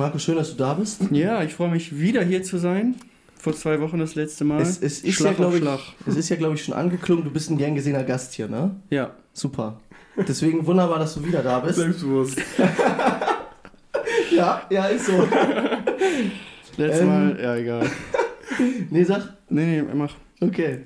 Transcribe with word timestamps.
Marco, 0.00 0.18
schön, 0.18 0.36
dass 0.36 0.52
du 0.52 0.56
da 0.56 0.72
bist. 0.72 1.02
Ja, 1.10 1.42
ich 1.42 1.52
freue 1.52 1.68
mich 1.68 1.98
wieder 1.98 2.24
hier 2.24 2.42
zu 2.42 2.56
sein. 2.56 2.94
Vor 3.36 3.52
zwei 3.52 3.82
Wochen 3.82 3.98
das 3.98 4.14
letzte 4.14 4.44
Mal. 4.44 4.62
Es, 4.62 4.80
es 4.80 5.04
ist 5.04 5.20
ja, 5.20 5.32
glaube 5.34 5.58
ich, 5.58 5.64
es 6.06 6.16
ist 6.16 6.30
ja, 6.30 6.36
glaube 6.36 6.54
ich, 6.54 6.64
schon 6.64 6.72
angeklungen. 6.72 7.22
Du 7.22 7.30
bist 7.30 7.50
ein 7.50 7.58
gern 7.58 7.74
gesehener 7.74 8.02
Gast 8.02 8.32
hier, 8.32 8.48
ne? 8.48 8.76
Ja. 8.88 9.10
Super. 9.34 9.78
Deswegen 10.16 10.66
wunderbar, 10.66 11.00
dass 11.00 11.16
du 11.16 11.26
wieder 11.26 11.42
da 11.42 11.58
bist. 11.58 11.78
Selbstbewusst. 11.78 12.38
ja, 14.34 14.62
ja, 14.70 14.86
ist 14.86 15.04
so. 15.04 15.28
Letztes 16.78 17.02
Ähm. 17.02 17.06
Mal, 17.06 17.38
ja, 17.38 17.56
egal. 17.56 17.86
Nee, 18.88 19.04
sag. 19.04 19.34
Nee, 19.50 19.82
nee, 19.82 19.94
mach. 19.94 20.14
Okay. 20.40 20.78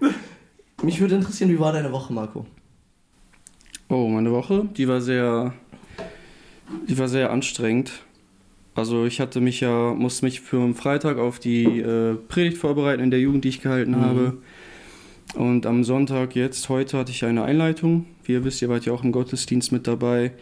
Mich 0.82 1.00
würde 1.00 1.14
interessieren, 1.14 1.50
wie 1.50 1.60
war 1.60 1.72
deine 1.72 1.92
Woche, 1.92 2.12
Marco? 2.12 2.46
Oh, 3.88 4.08
meine 4.08 4.32
Woche, 4.32 4.68
die 4.76 4.88
war 4.88 5.00
sehr, 5.00 5.54
die 6.88 6.98
war 6.98 7.06
sehr 7.06 7.30
anstrengend. 7.30 7.92
Also 8.74 9.04
ich 9.06 9.20
hatte 9.20 9.40
mich 9.40 9.60
ja, 9.60 9.94
musste 9.94 10.24
mich 10.24 10.40
für 10.40 10.60
am 10.60 10.74
Freitag 10.74 11.18
auf 11.18 11.38
die 11.38 11.64
äh, 11.80 12.14
Predigt 12.28 12.58
vorbereiten 12.58 13.02
in 13.02 13.10
der 13.10 13.20
Jugend, 13.20 13.44
die 13.44 13.48
ich 13.50 13.60
gehalten 13.62 13.92
Mhm. 13.92 14.00
habe. 14.00 14.36
Und 15.34 15.66
am 15.66 15.84
Sonntag 15.84 16.34
jetzt, 16.36 16.68
heute 16.68 16.98
hatte 16.98 17.10
ich 17.10 17.24
eine 17.24 17.44
Einleitung. 17.44 18.06
Wie 18.24 18.32
ihr 18.32 18.44
wisst, 18.44 18.62
ihr 18.62 18.68
wart 18.68 18.84
ja 18.86 18.92
auch 18.92 19.02
im 19.04 19.12
Gottesdienst 19.12 19.72
mit 19.72 19.86
dabei. 19.86 20.32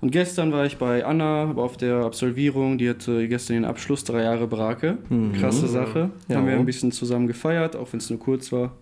Und 0.00 0.10
gestern 0.10 0.52
war 0.52 0.66
ich 0.66 0.78
bei 0.78 1.04
Anna 1.04 1.52
auf 1.52 1.76
der 1.76 1.96
Absolvierung. 1.98 2.76
Die 2.76 2.88
hatte 2.88 3.28
gestern 3.28 3.54
den 3.54 3.64
Abschluss, 3.64 4.04
drei 4.04 4.22
Jahre 4.22 4.46
Brake. 4.48 4.98
Mhm. 5.08 5.32
Krasse 5.34 5.68
Sache. 5.68 6.10
Ja. 6.28 6.36
Haben 6.36 6.46
wir 6.48 6.54
ein 6.54 6.66
bisschen 6.66 6.92
zusammen 6.92 7.26
gefeiert, 7.28 7.76
auch 7.76 7.92
wenn 7.92 7.98
es 7.98 8.10
nur 8.10 8.18
kurz 8.18 8.50
war. 8.52 8.72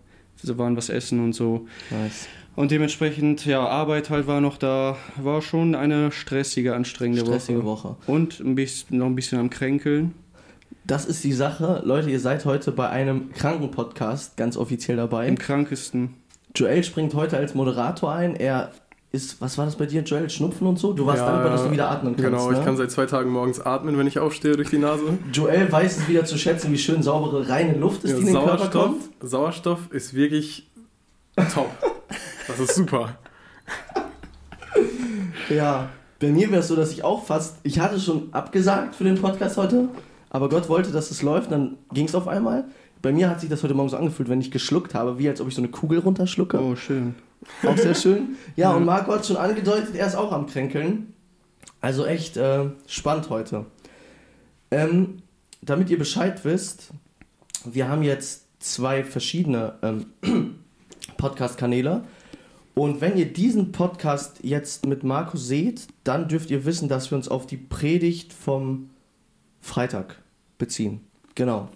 Wir 0.42 0.56
waren 0.56 0.76
was 0.76 0.88
essen 0.88 1.22
und 1.22 1.34
so. 1.34 1.66
Nice. 1.90 2.26
Und 2.56 2.70
dementsprechend, 2.70 3.46
ja, 3.46 3.64
Arbeit 3.66 4.10
halt 4.10 4.26
war 4.26 4.40
noch 4.40 4.56
da. 4.58 4.96
War 5.16 5.40
schon 5.40 5.74
eine 5.74 6.12
stressige, 6.12 6.74
anstrengende 6.74 7.22
Stressige 7.24 7.64
Woche. 7.64 7.90
Woche. 7.90 7.96
Und 8.06 8.40
ein 8.40 8.54
bisschen, 8.54 8.98
noch 8.98 9.06
ein 9.06 9.14
bisschen 9.14 9.38
am 9.38 9.50
Kränkeln. 9.50 10.14
Das 10.84 11.04
ist 11.04 11.22
die 11.24 11.32
Sache. 11.32 11.82
Leute, 11.84 12.10
ihr 12.10 12.20
seid 12.20 12.44
heute 12.44 12.72
bei 12.72 12.88
einem 12.88 13.32
Krankenpodcast 13.32 14.36
ganz 14.36 14.56
offiziell 14.56 14.96
dabei. 14.96 15.26
Im 15.28 15.38
krankesten. 15.38 16.14
Joel 16.54 16.82
springt 16.82 17.14
heute 17.14 17.36
als 17.36 17.54
Moderator 17.54 18.12
ein. 18.12 18.34
Er 18.34 18.72
ist, 19.12 19.40
was 19.40 19.56
war 19.56 19.66
das 19.66 19.76
bei 19.76 19.86
dir, 19.86 20.02
Joel? 20.02 20.28
Schnupfen 20.28 20.66
und 20.66 20.78
so? 20.78 20.92
Du 20.92 21.06
warst 21.06 21.18
Ja, 21.20 21.30
dankbar, 21.30 21.52
dass 21.52 21.64
du 21.64 21.70
wieder 21.70 21.90
atmen 21.90 22.16
kannst. 22.16 22.30
Genau, 22.30 22.50
ne? 22.50 22.58
ich 22.58 22.64
kann 22.64 22.76
seit 22.76 22.90
zwei 22.90 23.06
Tagen 23.06 23.30
morgens 23.30 23.60
atmen, 23.60 23.96
wenn 23.98 24.06
ich 24.06 24.18
aufstehe 24.18 24.56
durch 24.56 24.70
die 24.70 24.78
Nase. 24.78 25.18
Joel 25.32 25.70
weiß 25.70 25.98
es 25.98 26.08
wieder 26.08 26.24
zu 26.24 26.36
schätzen, 26.38 26.72
wie 26.72 26.78
schön 26.78 27.02
saubere, 27.02 27.48
reine 27.48 27.76
Luft 27.76 28.04
ist, 28.04 28.10
Ja, 28.10 28.16
die 28.16 28.22
in 28.22 28.26
den 28.28 28.34
Körper 28.34 28.58
Sauerstoff, 28.58 28.82
kommt. 28.82 29.30
Sauerstoff 29.30 29.78
ist 29.92 30.14
wirklich 30.14 30.68
top. 31.54 31.70
Das 32.50 32.58
ist 32.70 32.74
super. 32.76 33.16
Ja, 35.48 35.88
bei 36.18 36.28
mir 36.28 36.50
wäre 36.50 36.60
es 36.60 36.68
so, 36.68 36.76
dass 36.76 36.92
ich 36.92 37.02
auch 37.02 37.24
fast, 37.24 37.56
ich 37.62 37.78
hatte 37.80 37.98
schon 37.98 38.32
abgesagt 38.32 38.94
für 38.94 39.04
den 39.04 39.20
Podcast 39.20 39.56
heute, 39.56 39.88
aber 40.30 40.48
Gott 40.48 40.68
wollte, 40.68 40.92
dass 40.92 41.10
es 41.10 41.22
läuft, 41.22 41.50
dann 41.50 41.76
ging 41.92 42.06
es 42.06 42.14
auf 42.14 42.28
einmal. 42.28 42.64
Bei 43.02 43.12
mir 43.12 43.30
hat 43.30 43.40
sich 43.40 43.48
das 43.48 43.62
heute 43.62 43.74
Morgen 43.74 43.88
so 43.88 43.96
angefühlt, 43.96 44.28
wenn 44.28 44.40
ich 44.40 44.50
geschluckt 44.50 44.94
habe, 44.94 45.18
wie 45.18 45.28
als 45.28 45.40
ob 45.40 45.48
ich 45.48 45.54
so 45.54 45.60
eine 45.62 45.70
Kugel 45.70 45.98
runterschlucke. 46.00 46.60
Oh, 46.60 46.76
schön. 46.76 47.14
Auch 47.66 47.76
sehr 47.76 47.94
schön. 47.94 48.36
Ja, 48.56 48.70
Ja. 48.70 48.76
und 48.76 48.84
Marco 48.84 49.12
hat 49.12 49.24
schon 49.26 49.36
angedeutet, 49.38 49.94
er 49.96 50.06
ist 50.06 50.14
auch 50.14 50.32
am 50.32 50.46
Kränkeln. 50.46 51.14
Also 51.80 52.04
echt 52.04 52.36
äh, 52.36 52.66
spannend 52.86 53.30
heute. 53.30 53.64
Ähm, 54.70 55.22
damit 55.62 55.88
ihr 55.88 55.98
Bescheid 55.98 56.44
wisst, 56.44 56.90
wir 57.64 57.88
haben 57.88 58.02
jetzt 58.02 58.44
zwei 58.62 59.02
verschiedene 59.02 59.74
ähm, 59.82 60.06
Podcast-Kanäle. 61.16 62.02
Und 62.80 63.02
wenn 63.02 63.18
ihr 63.18 63.30
diesen 63.30 63.72
Podcast 63.72 64.38
jetzt 64.42 64.86
mit 64.86 65.04
Marco 65.04 65.36
seht, 65.36 65.88
dann 66.02 66.28
dürft 66.28 66.50
ihr 66.50 66.64
wissen, 66.64 66.88
dass 66.88 67.10
wir 67.10 67.16
uns 67.16 67.28
auf 67.28 67.46
die 67.46 67.58
Predigt 67.58 68.32
vom 68.32 68.88
Freitag 69.60 70.16
beziehen. 70.56 71.02
Genau. 71.34 71.68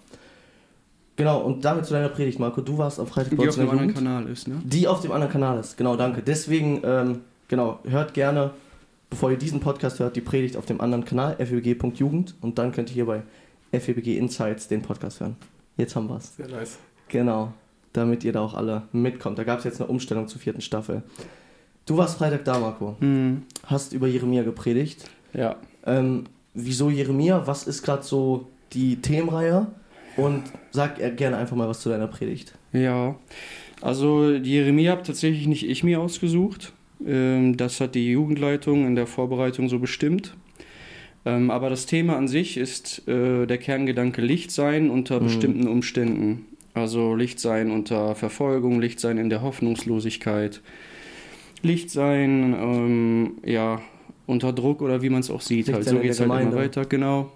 Genau, 1.16 1.42
und 1.42 1.62
damit 1.62 1.84
zu 1.84 1.92
deiner 1.92 2.08
Predigt, 2.08 2.38
Marco. 2.38 2.62
Du 2.62 2.78
warst 2.78 2.98
am 2.98 3.06
Freitag 3.06 3.36
bei 3.36 3.42
Die 3.42 3.48
auf 3.50 3.54
dem 3.54 3.64
der 3.64 3.72
anderen. 3.72 3.92
Kanal 3.92 4.26
ist, 4.28 4.48
ne? 4.48 4.62
Die 4.64 4.88
auf 4.88 5.02
dem 5.02 5.12
anderen 5.12 5.30
Kanal 5.30 5.60
ist, 5.60 5.76
genau, 5.76 5.94
danke. 5.94 6.22
Deswegen, 6.22 6.80
ähm, 6.82 7.20
genau, 7.48 7.80
hört 7.86 8.14
gerne, 8.14 8.52
bevor 9.10 9.30
ihr 9.30 9.36
diesen 9.36 9.60
Podcast 9.60 9.98
hört, 9.98 10.16
die 10.16 10.22
Predigt 10.22 10.56
auf 10.56 10.64
dem 10.64 10.80
anderen 10.80 11.04
Kanal, 11.04 11.36
febg.jugend 11.36 12.34
und 12.40 12.56
dann 12.56 12.72
könnt 12.72 12.88
ihr 12.88 12.94
hier 12.94 13.04
bei 13.04 13.24
FEBG 13.78 14.16
Insights 14.16 14.68
den 14.68 14.80
Podcast 14.80 15.20
hören. 15.20 15.36
Jetzt 15.76 15.96
haben 15.96 16.08
wir's. 16.08 16.34
Sehr 16.34 16.48
nice. 16.48 16.78
Genau, 17.08 17.52
damit 17.94 18.22
ihr 18.24 18.32
da 18.32 18.40
auch 18.42 18.52
alle 18.54 18.82
mitkommt. 18.92 19.38
Da 19.38 19.44
gab 19.44 19.58
es 19.60 19.64
jetzt 19.64 19.80
eine 19.80 19.88
Umstellung 19.88 20.28
zur 20.28 20.40
vierten 20.40 20.60
Staffel. 20.60 21.02
Du 21.86 21.96
warst 21.96 22.18
Freitag 22.18 22.44
da, 22.44 22.58
Marco. 22.58 22.96
Hm. 23.00 23.42
Hast 23.64 23.94
über 23.94 24.06
Jeremia 24.06 24.42
gepredigt. 24.42 25.04
Ja. 25.32 25.56
Ähm, 25.86 26.24
wieso 26.52 26.90
Jeremia? 26.90 27.46
Was 27.46 27.66
ist 27.66 27.82
gerade 27.82 28.02
so 28.02 28.48
die 28.72 28.96
Themenreihe? 28.96 29.66
Und 30.16 30.44
sag 30.70 30.96
gerne 31.16 31.36
einfach 31.38 31.56
mal 31.56 31.66
was 31.68 31.80
zu 31.80 31.88
deiner 31.88 32.06
Predigt. 32.06 32.54
Ja. 32.72 33.16
Also, 33.80 34.30
Jeremia 34.30 34.92
habe 34.92 35.02
tatsächlich 35.02 35.46
nicht 35.48 35.68
ich 35.68 35.82
mir 35.82 36.00
ausgesucht. 36.00 36.72
Ähm, 37.04 37.56
das 37.56 37.80
hat 37.80 37.94
die 37.96 38.10
Jugendleitung 38.12 38.86
in 38.86 38.94
der 38.94 39.06
Vorbereitung 39.08 39.68
so 39.68 39.78
bestimmt. 39.80 40.36
Ähm, 41.26 41.50
aber 41.50 41.68
das 41.68 41.86
Thema 41.86 42.16
an 42.16 42.28
sich 42.28 42.56
ist 42.56 43.06
äh, 43.08 43.46
der 43.46 43.58
Kerngedanke 43.58 44.22
Licht 44.22 44.52
sein 44.52 44.88
unter 44.90 45.20
Mhm. 45.20 45.24
bestimmten 45.24 45.66
Umständen. 45.68 46.46
Also 46.74 47.14
Licht 47.14 47.38
sein 47.40 47.70
unter 47.70 48.14
Verfolgung, 48.16 48.80
Licht 48.80 48.98
sein 49.00 49.16
in 49.16 49.30
der 49.30 49.42
Hoffnungslosigkeit, 49.42 50.60
Licht 51.62 51.90
sein, 51.90 52.54
ähm, 52.58 53.32
ja, 53.44 53.80
unter 54.26 54.52
Druck 54.52 54.82
oder 54.82 55.00
wie 55.02 55.08
man 55.08 55.20
es 55.20 55.30
auch 55.30 55.40
sieht. 55.40 55.66
Licht 55.68 55.76
Halt. 55.76 55.84
So 55.88 55.98
geht 55.98 56.10
es 56.10 56.20
halt 56.20 56.28
immer 56.42 56.54
weiter, 56.56 56.84
genau. 56.84 57.32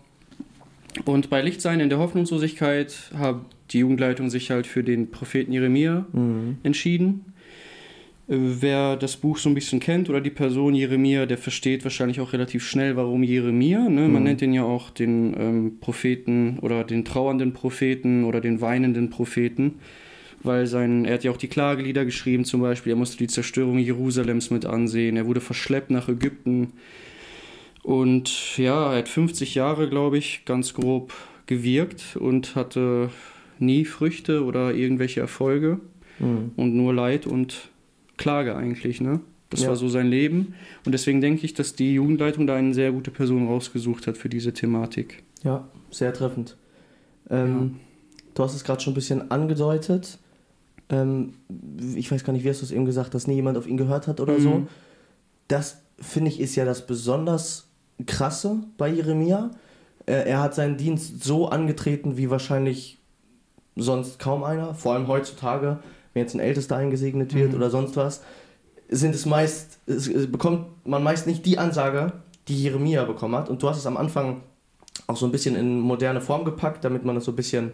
Und 1.05 1.31
bei 1.31 1.41
Licht 1.43 1.61
sein 1.61 1.81
in 1.81 1.89
der 1.89 1.99
Hoffnungslosigkeit 1.99 3.13
hat 3.17 3.37
die 3.71 3.79
Jugendleitung 3.81 4.31
sich 4.31 4.51
halt 4.51 4.67
für 4.67 4.83
den 4.83 5.11
Propheten 5.11 5.53
Jeremia 5.53 6.07
Mhm. 6.13 6.59
entschieden. 6.63 7.27
Äh, 8.29 8.37
Wer 8.61 8.97
das 8.97 9.17
Buch 9.17 9.39
so 9.39 9.49
ein 9.49 9.55
bisschen 9.55 9.81
kennt 9.81 10.09
oder 10.11 10.21
die 10.21 10.31
Person 10.31 10.75
Jeremia, 10.75 11.27
der 11.27 11.39
versteht 11.39 11.85
wahrscheinlich 11.85 12.21
auch 12.21 12.33
relativ 12.33 12.65
schnell, 12.67 12.97
warum 12.97 13.23
Jeremia. 13.23 13.89
Ne? 13.89 14.03
Man 14.09 14.13
Mhm. 14.19 14.23
nennt 14.23 14.43
ihn 14.43 14.53
ja 14.53 14.65
auch 14.65 14.91
den 14.91 15.35
ähm, 15.39 15.73
Propheten 15.81 16.59
oder 16.61 16.85
den 16.85 17.05
trauernden 17.05 17.53
Propheten 17.53 18.25
oder 18.25 18.41
den 18.41 18.61
weinenden 18.61 19.11
Propheten, 19.11 19.77
weil 20.43 20.67
sein, 20.67 21.05
er 21.05 21.15
hat 21.15 21.25
ja 21.25 21.31
auch 21.31 21.37
die 21.37 21.49
Klagelieder 21.49 22.05
geschrieben 22.05 22.45
zum 22.45 22.61
Beispiel. 22.61 22.93
Er 22.93 22.97
musste 22.97 23.17
die 23.19 23.27
Zerstörung 23.29 23.79
Jerusalems 23.79 24.51
mit 24.51 24.67
ansehen. 24.67 25.17
Er 25.17 25.27
wurde 25.27 25.41
verschleppt 25.41 25.91
nach 25.91 26.09
Ägypten. 26.09 26.73
Und 27.83 28.59
ja, 28.59 28.93
er 28.93 28.99
hat 28.99 29.09
50 29.09 29.55
Jahre, 29.55 29.89
glaube 29.89 30.19
ich, 30.19 30.43
ganz 30.45 30.75
grob 30.75 31.15
gewirkt 31.47 32.17
und 32.21 32.55
hatte 32.55 33.09
nie 33.59 33.85
Früchte 33.87 34.45
oder 34.45 34.75
irgendwelche 34.75 35.21
Erfolge 35.21 35.81
Mhm. 36.21 36.51
und 36.57 36.75
nur 36.77 36.93
Leid 36.93 37.27
und 37.27 37.71
Klage 38.19 38.55
eigentlich, 38.55 39.01
ne? 39.01 39.21
Das 39.51 39.63
Ja. 39.63 39.69
war 39.71 39.77
so 39.77 39.89
sein 39.89 40.09
Leben. 40.09 40.55
Und 40.85 40.93
deswegen 40.93 41.23
denke 41.23 41.47
ich, 41.47 41.55
dass 41.55 41.75
die 41.75 41.95
Jugendleitung 41.95 42.47
da 42.47 42.55
eine 42.57 42.75
sehr 42.75 42.93
gute 42.93 43.11
Person 43.11 43.47
rausgesucht 43.49 44.07
hat 44.07 44.19
für 44.19 44.29
diese 44.29 44.53
Thematik. 44.53 45.23
Ja, 45.43 45.67
sehr 45.91 46.13
treffend. 46.13 46.57
Ähm, 47.31 47.77
Du 48.35 48.45
hast 48.45 48.55
es 48.55 48.63
gerade 48.63 48.81
schon 48.81 48.93
ein 48.93 48.95
bisschen 48.95 49.33
angedeutet. 49.33 50.19
Ähm, 50.91 51.33
ich 51.97 52.13
weiß 52.13 52.23
gar 52.23 52.33
nicht, 52.33 52.45
wie 52.45 52.51
hast 52.51 52.61
du 52.61 52.67
es 52.67 52.71
eben 52.71 52.85
gesagt, 52.85 53.13
dass 53.15 53.27
nie 53.27 53.35
jemand 53.35 53.59
auf 53.59 53.67
ihn 53.67 53.77
gehört 53.77 54.07
hat 54.07 54.21
oder 54.21 54.39
so. 54.39 54.51
Mhm. 54.51 54.69
Das 55.49 55.79
finde 55.99 56.31
ich 56.31 56.39
ist 56.39 56.55
ja 56.55 56.65
das 56.65 56.87
besonders 56.87 57.67
krasse 58.07 58.59
bei 58.77 58.89
Jeremia. 58.91 59.51
Äh, 60.07 60.29
er 60.29 60.41
hat 60.41 60.55
seinen 60.55 60.77
Dienst 60.77 61.25
so 61.25 61.49
angetreten 61.49 62.17
wie 62.17 62.31
wahrscheinlich 62.31 62.99
sonst 63.75 64.21
kaum 64.21 64.45
einer. 64.45 64.73
Vor 64.75 64.95
allem 64.95 65.09
heutzutage, 65.09 65.81
wenn 66.19 66.25
jetzt 66.25 66.35
ein 66.35 66.41
Ältester 66.41 66.77
eingesegnet 66.77 67.35
wird 67.35 67.51
Mhm. 67.51 67.57
oder 67.57 67.71
sonst 67.71 67.97
was, 67.97 68.23
sind 68.89 69.15
es 69.15 69.25
meist, 69.27 69.79
es, 69.87 70.09
es 70.09 70.31
bekommt 70.31 70.67
man 70.87 71.03
meist 71.03 71.27
nicht 71.27 71.45
die 71.47 71.59
Ansage, 71.59 72.13
die 72.49 72.63
Jeremia 72.63 73.05
bekommen 73.05 73.37
hat. 73.37 73.49
Und 73.49 73.63
du 73.63 73.69
hast 73.69 73.79
es 73.79 73.87
am 73.87 73.97
Anfang 73.97 74.41
auch 75.07 75.17
so 75.17 75.27
ein 75.27 75.33
bisschen 75.33 75.55
in 75.55 75.79
moderne 75.81 76.21
Form 76.21 76.45
gepackt, 76.45 76.85
damit 76.85 77.05
man 77.05 77.17
es 77.17 77.25
so 77.25 77.33
ein 77.33 77.37
bisschen 77.37 77.73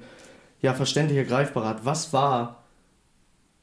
ja, 0.61 0.75
verständlicher 0.75 1.25
greifbar 1.25 1.65
hat. 1.67 1.85
Was 1.85 2.13
war 2.13 2.65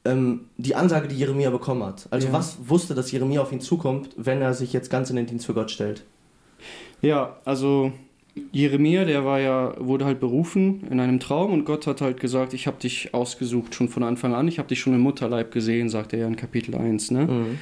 ähm, 0.04 0.46
die 0.56 0.74
Ansage, 0.74 1.08
die 1.08 1.16
Jeremia 1.16 1.50
bekommen 1.50 1.84
hat? 1.84 2.06
Also 2.10 2.28
Ja. 2.28 2.32
was 2.32 2.56
wusste, 2.66 2.94
dass 2.94 3.12
Jeremia 3.12 3.40
auf 3.42 3.52
ihn 3.52 3.60
zukommt, 3.60 4.10
wenn 4.16 4.40
er 4.42 4.54
sich 4.54 4.72
jetzt 4.72 4.90
ganz 4.90 5.10
in 5.10 5.16
den 5.16 5.26
Dienst 5.26 5.46
für 5.46 5.54
Gott 5.54 5.70
stellt? 5.70 6.02
Ja, 7.02 7.36
also 7.44 7.92
Jeremia, 8.52 9.04
der 9.04 9.24
war 9.24 9.40
ja, 9.40 9.74
wurde 9.78 10.04
halt 10.06 10.20
berufen 10.20 10.86
in 10.90 11.00
einem 11.00 11.20
Traum 11.20 11.52
und 11.52 11.64
Gott 11.64 11.86
hat 11.86 12.00
halt 12.00 12.18
gesagt, 12.18 12.54
ich 12.54 12.66
habe 12.66 12.78
dich 12.78 13.12
ausgesucht 13.12 13.74
schon 13.74 13.88
von 13.88 14.02
Anfang 14.02 14.34
an, 14.34 14.48
ich 14.48 14.58
habe 14.58 14.68
dich 14.68 14.80
schon 14.80 14.94
im 14.94 15.00
Mutterleib 15.00 15.52
gesehen, 15.52 15.90
sagt 15.90 16.14
er 16.14 16.20
ja 16.20 16.26
in 16.26 16.36
Kapitel 16.36 16.74
1, 16.74 17.10
ne? 17.10 17.26
Mhm. 17.26 17.58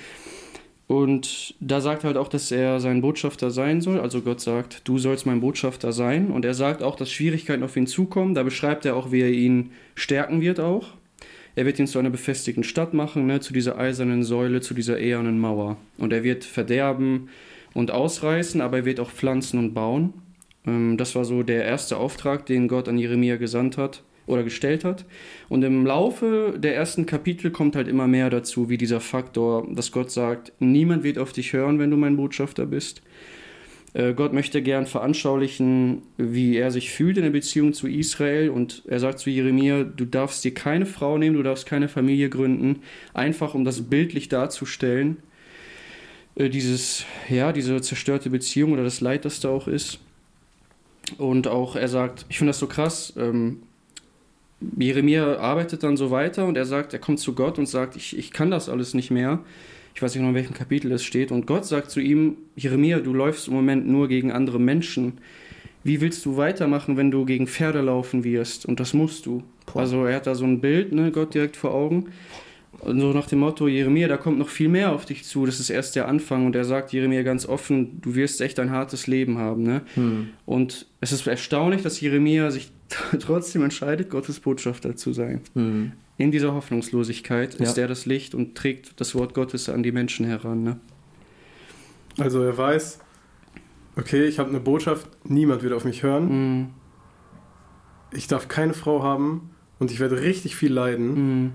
Und 0.87 1.55
da 1.61 1.81
sagt 1.81 2.03
halt 2.03 2.17
auch, 2.17 2.27
dass 2.27 2.51
er 2.51 2.81
sein 2.81 3.01
Botschafter 3.01 3.53
sein 3.53 3.81
soll. 3.81 4.01
Also 4.01 4.23
Gott 4.23 4.41
sagt, 4.41 4.89
du 4.89 4.99
sollst 4.99 5.25
mein 5.25 5.41
Botschafter 5.41 5.93
sein. 5.93 6.33
Und 6.33 6.45
er 6.45 6.53
sagt 6.53 6.83
auch, 6.83 6.97
dass 6.97 7.13
Schwierigkeiten 7.13 7.63
auf 7.63 7.77
ihn 7.77 7.87
zukommen. 7.87 8.35
Da 8.35 8.43
beschreibt 8.43 8.85
er 8.85 8.97
auch, 8.97 9.13
wie 9.13 9.21
er 9.21 9.31
ihn 9.31 9.71
stärken 9.95 10.41
wird 10.41 10.59
auch. 10.59 10.89
Er 11.55 11.65
wird 11.65 11.79
ihn 11.79 11.87
zu 11.87 12.01
einer 12.01 12.11
befestigten 12.11 12.65
Stadt 12.65 12.93
machen, 12.93 13.27
ne, 13.27 13.39
zu 13.39 13.53
dieser 13.53 13.79
eisernen 13.79 14.25
Säule, 14.25 14.63
zu 14.63 14.75
dieser 14.75 14.99
ehernen 14.99 15.39
Mauer. 15.39 15.77
Und 15.97 16.13
er 16.13 16.25
wird 16.25 16.45
verderben 16.45 17.29
und 17.73 17.93
ausreißen, 17.93 18.61
aber 18.61 18.79
er 18.79 18.85
wird 18.85 18.99
auch 18.99 19.13
pflanzen 19.13 19.61
und 19.61 19.75
bauen. 19.75 20.13
Ähm, 20.67 20.97
das 20.97 21.15
war 21.15 21.25
so 21.25 21.43
der 21.43 21.65
erste 21.65 21.97
Auftrag, 21.97 22.47
den 22.47 22.69
Gott 22.69 22.89
an 22.89 22.99
Jeremia 22.99 23.37
gesandt 23.37 23.77
hat 23.79 24.03
oder 24.27 24.43
gestellt 24.43 24.85
hat. 24.85 25.05
Und 25.49 25.63
im 25.63 25.85
Laufe 25.85 26.55
der 26.57 26.75
ersten 26.77 27.07
Kapitel 27.07 27.51
kommt 27.51 27.77
halt 27.77 27.89
immer 27.89 28.07
mehr 28.07 28.31
dazu, 28.31 28.69
wie 28.69 28.79
dieser 28.79 29.01
Faktor, 29.01 29.67
dass 29.71 29.93
Gott 29.93 30.11
sagt, 30.11 30.53
niemand 30.61 31.03
wird 31.03 31.19
auf 31.19 31.33
dich 31.33 31.53
hören, 31.53 31.79
wenn 31.79 31.91
du 31.91 31.97
mein 31.97 32.17
Botschafter 32.17 32.67
bist. 32.67 33.03
Äh, 33.93 34.15
Gott 34.15 34.33
möchte 34.33 34.63
gern 34.63 34.87
veranschaulichen, 34.87 36.03
wie 36.17 36.57
er 36.57 36.71
sich 36.71 36.91
fühlt 36.91 37.17
in 37.17 37.25
der 37.25 37.31
Beziehung 37.31 37.73
zu 37.73 37.89
Israel 37.89 38.51
und 38.51 38.83
er 38.87 39.01
sagt 39.01 39.19
zu 39.19 39.31
Jeremia, 39.31 39.83
du 39.83 40.05
darfst 40.05 40.45
dir 40.45 40.55
keine 40.55 40.87
Frau 40.87 41.19
nehmen, 41.19 41.37
du 41.37 41.43
darfst 41.43 41.67
keine 41.67 41.89
Familie 41.89 42.31
gründen, 42.31 42.83
einfach 43.15 43.55
um 43.55 43.65
das 43.65 43.83
bildlich 43.83 44.29
darzustellen, 44.29 45.17
äh, 46.37 46.49
dieses, 46.49 47.05
ja, 47.29 47.53
diese 47.53 47.81
zerstörte 47.81 48.31
Beziehung 48.31 48.73
oder 48.73 48.85
das 48.85 49.01
Leid, 49.01 49.25
das 49.25 49.41
da 49.41 49.49
auch 49.49 49.67
ist. 49.67 49.99
Und 51.19 51.49
auch 51.49 51.77
er 51.77 51.89
sagt, 51.89 52.27
ich 52.29 52.39
finde 52.39 52.51
das 52.51 52.59
so 52.59 52.67
krass, 52.67 53.13
ähm, 53.17 53.63
Jeremia 54.77 55.39
arbeitet 55.39 55.83
dann 55.83 55.97
so 55.97 56.11
weiter 56.11 56.47
und 56.47 56.57
er 56.57 56.67
sagt, 56.67 56.93
er 56.93 56.99
kommt 56.99 57.19
zu 57.19 57.35
Gott 57.35 57.59
und 57.59 57.67
sagt, 57.67 57.97
ich, 57.97 58.17
ich 58.17 58.31
kann 58.31 58.51
das 58.51 58.69
alles 58.69 58.95
nicht 58.95 59.11
mehr. 59.11 59.41
Ich 59.95 60.03
weiß 60.03 60.13
nicht 60.13 60.21
genau, 60.21 60.29
in 60.31 60.35
welchem 60.35 60.55
Kapitel 60.55 60.93
es 60.93 61.03
steht. 61.03 61.33
Und 61.33 61.47
Gott 61.47 61.65
sagt 61.65 61.91
zu 61.91 62.01
ihm, 62.01 62.37
Jeremia, 62.57 63.01
du 63.01 63.13
läufst 63.13 63.49
im 63.49 63.55
Moment 63.55 63.89
nur 63.89 64.09
gegen 64.09 64.31
andere 64.31 64.61
Menschen. 64.61 65.19
Wie 65.83 66.01
willst 66.01 66.25
du 66.27 66.37
weitermachen, 66.37 66.97
wenn 66.97 67.11
du 67.11 67.25
gegen 67.25 67.47
Pferde 67.47 67.81
laufen 67.81 68.23
wirst? 68.23 68.67
Und 68.67 68.81
das 68.81 68.93
musst 68.93 69.27
du. 69.27 69.43
Also 69.75 70.05
er 70.05 70.17
hat 70.17 70.27
da 70.27 70.35
so 70.35 70.45
ein 70.45 70.61
Bild, 70.61 70.93
ne, 70.93 71.11
Gott 71.11 71.35
direkt 71.35 71.57
vor 71.57 71.73
Augen. 71.73 72.11
Und 72.81 73.01
so 73.01 73.13
nach 73.13 73.27
dem 73.27 73.41
Motto, 73.41 73.69
Jeremia, 73.69 74.09
da 74.09 74.17
kommt 74.17 74.39
noch 74.39 74.49
viel 74.49 74.69
mehr 74.69 74.93
auf 74.93 75.05
dich 75.05 75.25
zu, 75.25 75.45
das 75.45 75.61
ist 75.61 75.71
erst 75.71 75.97
der 75.97 76.09
Anfang. 76.09 76.47
Und 76.47 76.57
er 76.57 76.65
sagt 76.65 76.93
Jeremia 76.93 77.23
ganz 77.23 77.47
offen, 77.47 78.01
du 78.01 78.15
wirst 78.15 78.41
echt 78.41 78.59
ein 78.59 78.71
hartes 78.71 79.07
Leben 79.07 79.39
haben. 79.39 79.63
Ne? 79.63 79.83
Hm. 79.95 80.31
Und 80.47 80.87
es 81.01 81.13
ist 81.13 81.27
erstaunlich, 81.27 81.83
dass 81.83 82.01
Jeremia 82.01 82.51
sich 82.51 82.71
trotzdem 83.21 83.63
entscheidet, 83.63 84.11
Gottes 84.11 84.41
Botschafter 84.41 84.97
zu 84.97 85.13
sein. 85.13 85.41
Mhm. 85.55 85.93
In 86.17 86.31
dieser 86.31 86.53
Hoffnungslosigkeit 86.53 87.59
ja. 87.59 87.65
ist 87.65 87.79
er 87.79 87.89
das 87.89 88.05
Licht 88.05 88.35
und 88.35 88.55
trägt 88.55 89.01
das 89.01 89.15
Wort 89.15 89.33
Gottes 89.33 89.69
an 89.69 89.83
die 89.83 89.93
Menschen 89.93 90.27
heran. 90.27 90.63
Ne? 90.63 90.81
Also 92.19 92.43
er 92.43 92.57
weiß, 92.57 92.99
okay, 93.97 94.25
ich 94.25 94.39
habe 94.39 94.51
eine 94.51 94.61
Botschaft, 94.61 95.09
niemand 95.25 95.63
wird 95.63 95.73
auf 95.73 95.85
mich 95.85 96.03
hören. 96.03 96.29
Mhm. 96.29 96.67
Ich 98.13 98.27
darf 98.27 98.49
keine 98.49 98.75
Frau 98.75 99.03
haben 99.03 99.51
und 99.79 99.91
ich 99.91 100.01
werde 100.01 100.21
richtig 100.21 100.57
viel 100.57 100.73
leiden. 100.73 101.15
Mhm. 101.15 101.53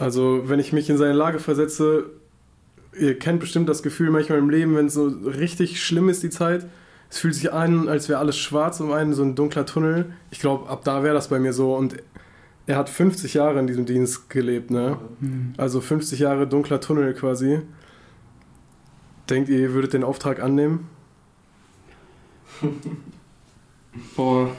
Also 0.00 0.44
wenn 0.46 0.58
ich 0.58 0.72
mich 0.72 0.88
in 0.88 0.96
seine 0.96 1.12
Lage 1.12 1.38
versetze, 1.38 2.06
ihr 2.98 3.18
kennt 3.18 3.40
bestimmt 3.40 3.68
das 3.68 3.82
Gefühl 3.82 4.10
manchmal 4.10 4.38
im 4.38 4.48
Leben, 4.48 4.74
wenn 4.74 4.86
es 4.86 4.94
so 4.94 5.06
richtig 5.06 5.84
schlimm 5.84 6.08
ist, 6.08 6.22
die 6.22 6.30
Zeit, 6.30 6.66
es 7.10 7.18
fühlt 7.18 7.34
sich 7.34 7.52
an, 7.52 7.88
als 7.88 8.08
wäre 8.08 8.18
alles 8.18 8.38
schwarz 8.38 8.80
um 8.80 8.92
einen, 8.92 9.12
so 9.12 9.22
ein 9.22 9.34
dunkler 9.34 9.66
Tunnel. 9.66 10.12
Ich 10.30 10.40
glaube, 10.40 10.68
ab 10.68 10.84
da 10.84 11.02
wäre 11.02 11.14
das 11.14 11.28
bei 11.28 11.38
mir 11.38 11.52
so. 11.52 11.74
Und 11.74 11.96
er 12.66 12.76
hat 12.76 12.88
50 12.88 13.34
Jahre 13.34 13.58
in 13.58 13.66
diesem 13.66 13.84
Dienst 13.84 14.30
gelebt, 14.30 14.70
ne? 14.70 14.96
Mhm. 15.20 15.54
Also 15.56 15.80
50 15.80 16.20
Jahre 16.20 16.46
dunkler 16.46 16.80
Tunnel 16.80 17.12
quasi. 17.14 17.60
Denkt 19.28 19.48
ihr, 19.48 19.58
ihr 19.58 19.74
würdet 19.74 19.92
den 19.92 20.04
Auftrag 20.04 20.40
annehmen? 20.40 20.88
Boah, 24.16 24.50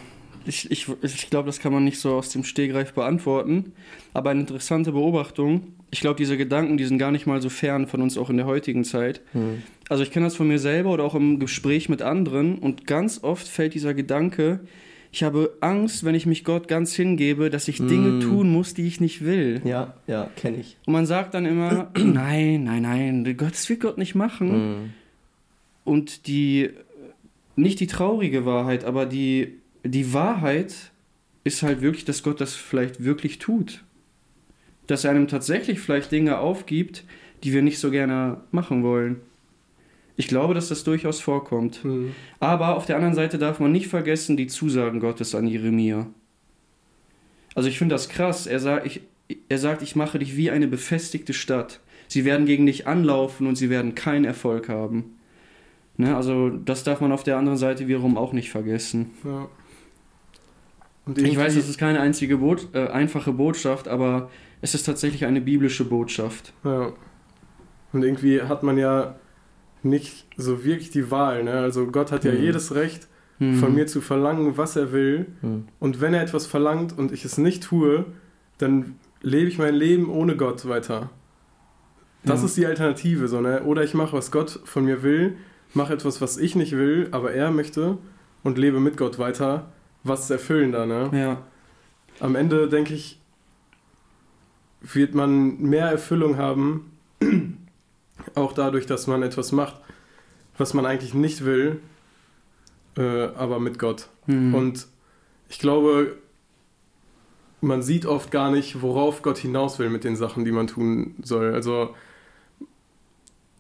ich, 0.46 0.70
ich, 0.72 0.88
ich 1.02 1.30
glaube, 1.30 1.48
das 1.48 1.60
kann 1.60 1.74
man 1.74 1.84
nicht 1.84 2.00
so 2.00 2.16
aus 2.16 2.30
dem 2.30 2.44
Stehgreif 2.44 2.94
beantworten. 2.94 3.74
Aber 4.14 4.30
eine 4.30 4.42
interessante 4.42 4.92
Beobachtung. 4.92 5.74
Ich 5.92 6.02
glaube, 6.02 6.16
diese 6.16 6.38
Gedanken, 6.38 6.78
die 6.78 6.86
sind 6.86 6.98
gar 6.98 7.12
nicht 7.12 7.28
mal 7.28 7.42
so 7.42 7.50
fern 7.50 7.88
von 7.88 8.02
uns 8.02 8.18
auch 8.18 8.30
in 8.30 8.38
der 8.38 8.46
heutigen 8.46 8.84
Zeit. 8.84 9.22
Mhm. 9.34 9.64
Also 9.90 10.04
ich 10.04 10.12
kenne 10.12 10.26
das 10.26 10.36
von 10.36 10.48
mir 10.48 10.60
selber 10.60 10.92
oder 10.92 11.04
auch 11.04 11.16
im 11.16 11.40
Gespräch 11.40 11.90
mit 11.90 12.02
anderen 12.02 12.60
und 12.60 12.88
ganz 12.88 13.24
oft 13.24 13.48
fällt 13.48 13.74
dieser 13.74 13.94
Gedanke, 13.94 14.62
ich 15.14 15.24
habe 15.24 15.58
Angst, 15.60 16.06
wenn 16.06 16.16
ich 16.16 16.26
mich 16.26 16.46
Gott 16.46 16.70
ganz 16.70 16.96
hingebe, 16.96 17.50
dass 17.50 17.68
ich 17.68 17.78
Dinge 17.78 18.12
mm. 18.12 18.22
tun 18.22 18.50
muss, 18.50 18.74
die 18.74 18.88
ich 18.88 19.02
nicht 19.02 19.26
will. 19.26 19.62
Ja, 19.66 19.96
ja, 20.08 20.30
kenne 20.38 20.58
ich. 20.58 20.78
Und 20.86 20.94
man 20.94 21.06
sagt 21.06 21.34
dann 21.34 21.46
immer, 21.46 21.92
nein, 21.98 22.64
nein, 22.64 22.84
nein, 22.84 23.38
Gott, 23.38 23.52
das 23.52 23.68
wird 23.68 23.82
Gott 23.82 23.98
nicht 23.98 24.16
machen. 24.16 24.86
Mm. 24.86 24.94
Und 25.84 26.28
die, 26.28 26.70
nicht 27.58 27.82
die 27.82 27.88
traurige 27.88 28.46
Wahrheit, 28.46 28.86
aber 28.86 29.06
die, 29.06 29.60
die 29.84 30.14
Wahrheit 30.14 30.92
ist 31.44 31.64
halt 31.64 31.82
wirklich, 31.82 32.06
dass 32.06 32.24
Gott 32.24 32.42
das 32.42 32.56
vielleicht 32.56 33.04
wirklich 33.04 33.40
tut. 33.40 33.84
Dass 34.88 35.04
er 35.04 35.12
einem 35.12 35.28
tatsächlich 35.28 35.80
vielleicht 35.80 36.12
Dinge 36.12 36.40
aufgibt, 36.40 37.04
die 37.44 37.54
wir 37.54 37.62
nicht 37.62 37.80
so 37.80 37.92
gerne 37.92 38.42
machen 38.52 38.84
wollen. 38.84 39.22
Ich 40.18 40.28
glaube, 40.28 40.54
dass 40.54 40.70
das 40.70 40.84
durchaus 40.84 41.20
vorkommt. 41.20 41.84
Mhm. 41.84 42.14
Aber 42.40 42.76
auf 42.76 42.86
der 42.86 42.96
anderen 42.96 43.16
Seite 43.16 43.38
darf 43.38 43.60
man 43.60 43.72
nicht 43.72 43.88
vergessen 43.88 44.38
die 44.38 44.48
Zusagen 44.48 45.00
Gottes 45.00 45.34
an 45.34 45.48
Jeremia. 45.48 46.08
Also 47.56 47.70
ich 47.70 47.78
finde 47.78 47.96
das 47.96 48.10
krass. 48.10 48.46
Er 48.46 48.60
sagt, 48.60 48.86
ich, 48.86 49.02
er 49.50 49.58
sagt, 49.58 49.82
ich 49.82 49.96
mache 49.96 50.20
dich 50.20 50.38
wie 50.38 50.52
eine 50.52 50.68
befestigte 50.68 51.34
Stadt. 51.34 51.80
Sie 52.08 52.26
werden 52.26 52.46
gegen 52.46 52.66
dich 52.66 52.88
anlaufen 52.88 53.48
und 53.48 53.56
sie 53.56 53.70
werden 53.70 53.96
keinen 53.96 54.26
Erfolg 54.26 54.70
haben. 54.70 55.18
Ne, 55.98 56.16
also 56.16 56.50
das 56.50 56.84
darf 56.84 57.02
man 57.02 57.12
auf 57.12 57.24
der 57.24 57.38
anderen 57.38 57.58
Seite 57.58 57.88
wiederum 57.88 58.18
auch 58.18 58.34
nicht 58.34 58.50
vergessen. 58.50 59.12
Ja. 59.24 59.50
Ich 61.16 61.38
weiß, 61.38 61.56
es 61.56 61.68
ist 61.68 61.78
keine 61.78 62.00
einzige 62.00 62.38
Boot, 62.38 62.70
äh, 62.74 62.88
einfache 62.88 63.34
Botschaft, 63.34 63.88
aber 63.88 64.30
es 64.62 64.76
ist 64.76 64.84
tatsächlich 64.84 65.26
eine 65.26 65.42
biblische 65.42 65.86
Botschaft. 65.86 66.54
Ja. 66.64 66.94
Und 67.94 68.04
irgendwie 68.04 68.42
hat 68.42 68.64
man 68.64 68.78
ja 68.78 69.16
nicht 69.84 70.28
so 70.38 70.64
wirklich 70.64 70.92
die 70.92 71.10
Wahl. 71.10 71.44
Ne? 71.44 71.54
Also 71.54 71.88
Gott 71.88 72.12
hat 72.12 72.24
ja 72.24 72.32
mhm. 72.32 72.42
jedes 72.42 72.76
Recht, 72.76 73.08
mhm. 73.40 73.56
von 73.56 73.74
mir 73.74 73.88
zu 73.88 74.02
verlangen, 74.02 74.58
was 74.58 74.76
er 74.76 74.92
will. 74.92 75.26
Mhm. 75.42 75.68
Und 75.80 76.02
wenn 76.02 76.14
er 76.14 76.22
etwas 76.22 76.46
verlangt 76.46 76.98
und 76.98 77.12
ich 77.12 77.26
es 77.26 77.38
nicht 77.38 77.64
tue, 77.64 78.06
dann 78.58 78.96
lebe 79.22 79.48
ich 79.48 79.58
mein 79.58 79.74
Leben 79.74 80.10
ohne 80.10 80.38
Gott 80.38 80.68
weiter. 80.68 81.10
Das 82.24 82.44
ist 82.44 82.56
die 82.56 82.68
Alternative. 82.68 83.28
So, 83.28 83.42
ne? 83.42 83.64
Oder 83.64 83.84
ich 83.84 83.96
mache, 83.96 84.16
was 84.16 84.32
Gott 84.32 84.62
von 84.64 84.86
mir 84.86 85.02
will, 85.02 85.38
mache 85.74 85.94
etwas, 85.94 86.22
was 86.22 86.38
ich 86.38 86.56
nicht 86.56 86.74
will, 86.74 87.08
aber 87.12 87.34
er 87.34 87.50
möchte 87.50 87.98
und 88.44 88.60
lebe 88.60 88.80
mit 88.80 88.96
Gott 88.96 89.18
weiter. 89.18 89.72
Was 90.04 90.30
erfüllender, 90.30 90.86
ne? 90.86 91.10
Ja. 91.14 91.42
Am 92.20 92.36
Ende, 92.36 92.68
denke 92.68 92.94
ich, 92.94 93.20
wird 94.82 95.14
man 95.14 95.62
mehr 95.62 95.88
Erfüllung 95.88 96.38
haben, 96.38 96.92
auch 98.36 98.54
dadurch, 98.54 98.86
dass 98.86 99.08
man 99.08 99.24
etwas 99.24 99.52
macht, 99.52 99.76
was 100.58 100.74
man 100.74 100.86
eigentlich 100.86 101.14
nicht 101.14 101.46
will, 101.46 101.80
äh, 102.98 103.28
aber 103.36 103.60
mit 103.60 103.80
Gott. 103.80 104.08
Mhm. 104.26 104.54
Und 104.54 104.88
ich 105.50 105.60
glaube, 105.60 106.18
man 107.62 107.82
sieht 107.84 108.06
oft 108.06 108.32
gar 108.32 108.52
nicht, 108.52 108.82
worauf 108.82 109.22
Gott 109.22 109.38
hinaus 109.38 109.80
will 109.80 109.90
mit 109.90 110.04
den 110.04 110.16
Sachen, 110.16 110.46
die 110.46 110.52
man 110.52 110.68
tun 110.68 111.16
soll. 111.22 111.54
Also, 111.54 111.96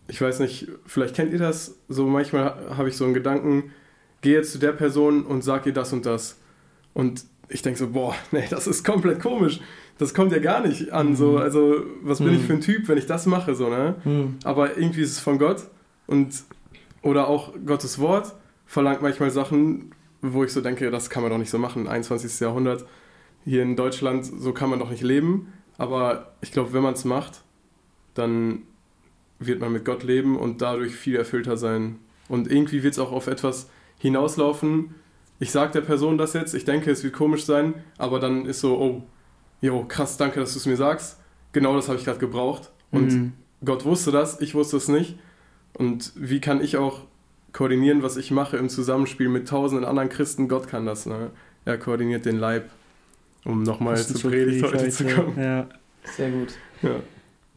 ich 0.07 0.19
weiß 0.19 0.39
nicht, 0.39 0.67
vielleicht 0.85 1.15
kennt 1.15 1.31
ihr 1.31 1.39
das, 1.39 1.77
so 1.87 2.07
manchmal 2.07 2.75
habe 2.75 2.89
ich 2.89 2.97
so 2.97 3.05
einen 3.05 3.13
Gedanken, 3.13 3.71
geh 4.21 4.33
jetzt 4.33 4.51
zu 4.51 4.59
der 4.59 4.71
Person 4.71 5.25
und 5.25 5.43
sag 5.43 5.65
ihr 5.65 5.73
das 5.73 5.93
und 5.93 6.05
das. 6.05 6.37
Und 6.93 7.25
ich 7.49 7.61
denke 7.61 7.79
so, 7.79 7.89
boah, 7.89 8.15
nee, 8.31 8.45
das 8.49 8.67
ist 8.67 8.83
komplett 8.83 9.19
komisch 9.19 9.59
das 10.01 10.15
kommt 10.15 10.31
ja 10.31 10.39
gar 10.39 10.65
nicht 10.65 10.91
an. 10.91 11.15
So. 11.15 11.33
Mhm. 11.33 11.37
Also, 11.37 11.83
was 12.01 12.17
bin 12.17 12.29
mhm. 12.29 12.35
ich 12.35 12.41
für 12.41 12.53
ein 12.53 12.61
Typ, 12.61 12.87
wenn 12.87 12.97
ich 12.97 13.05
das 13.05 13.27
mache? 13.27 13.53
So, 13.53 13.69
ne? 13.69 13.95
Mhm. 14.03 14.37
Aber 14.43 14.75
irgendwie 14.75 15.01
ist 15.01 15.11
es 15.11 15.19
von 15.19 15.37
Gott 15.37 15.61
und 16.07 16.33
oder 17.03 17.27
auch 17.27 17.53
Gottes 17.65 17.99
Wort 17.99 18.33
verlangt 18.65 19.03
manchmal 19.03 19.29
Sachen, 19.29 19.91
wo 20.21 20.43
ich 20.43 20.51
so 20.51 20.61
denke, 20.61 20.89
das 20.89 21.11
kann 21.11 21.21
man 21.21 21.31
doch 21.31 21.37
nicht 21.37 21.51
so 21.51 21.59
machen. 21.59 21.87
21. 21.87 22.39
Jahrhundert 22.39 22.85
hier 23.45 23.61
in 23.61 23.75
Deutschland, 23.75 24.25
so 24.25 24.53
kann 24.53 24.71
man 24.71 24.79
doch 24.79 24.89
nicht 24.89 25.03
leben. 25.03 25.53
Aber 25.77 26.33
ich 26.41 26.51
glaube, 26.51 26.73
wenn 26.73 26.81
man 26.81 26.95
es 26.95 27.05
macht, 27.05 27.43
dann 28.15 28.63
wird 29.37 29.61
man 29.61 29.71
mit 29.71 29.85
Gott 29.85 30.01
leben 30.01 30.35
und 30.35 30.63
dadurch 30.63 30.95
viel 30.95 31.15
erfüllter 31.15 31.57
sein. 31.57 31.99
Und 32.27 32.49
irgendwie 32.49 32.81
wird 32.81 32.93
es 32.93 32.99
auch 32.99 33.11
auf 33.11 33.27
etwas 33.27 33.69
hinauslaufen. 34.01 34.95
Ich 35.39 35.51
sage 35.51 35.71
der 35.73 35.81
Person 35.81 36.17
das 36.17 36.33
jetzt, 36.33 36.53
ich 36.53 36.65
denke, 36.65 36.91
es 36.91 37.03
wird 37.03 37.13
komisch 37.13 37.45
sein, 37.45 37.75
aber 37.97 38.19
dann 38.19 38.45
ist 38.45 38.59
so, 38.59 38.77
oh, 38.77 39.03
jo, 39.61 39.85
krass, 39.87 40.17
danke, 40.17 40.39
dass 40.39 40.53
du 40.53 40.59
es 40.59 40.65
mir 40.65 40.75
sagst. 40.75 41.19
Genau 41.51 41.75
das 41.75 41.87
habe 41.87 41.97
ich 41.97 42.05
gerade 42.05 42.19
gebraucht. 42.19 42.71
Und 42.91 43.11
mhm. 43.11 43.33
Gott 43.63 43.85
wusste 43.85 44.11
das, 44.11 44.41
ich 44.41 44.55
wusste 44.55 44.77
es 44.77 44.87
nicht. 44.87 45.17
Und 45.73 46.13
wie 46.15 46.41
kann 46.41 46.61
ich 46.61 46.77
auch 46.77 47.01
koordinieren, 47.53 48.03
was 48.03 48.17
ich 48.17 48.31
mache 48.31 48.57
im 48.57 48.69
Zusammenspiel 48.69 49.29
mit 49.29 49.47
tausenden 49.47 49.85
anderen 49.85 50.09
Christen? 50.09 50.47
Gott 50.47 50.67
kann 50.67 50.85
das. 50.85 51.05
Ne? 51.05 51.29
Er 51.65 51.77
koordiniert 51.77 52.25
den 52.25 52.37
Leib, 52.37 52.69
um 53.45 53.63
nochmal 53.63 53.97
zur 53.97 54.31
Predigt 54.31 54.63
heute 54.63 54.89
zu 54.89 55.05
kommen. 55.05 55.39
Ja, 55.39 55.67
sehr 56.03 56.31
gut. 56.31 56.53
Ja. 56.81 56.95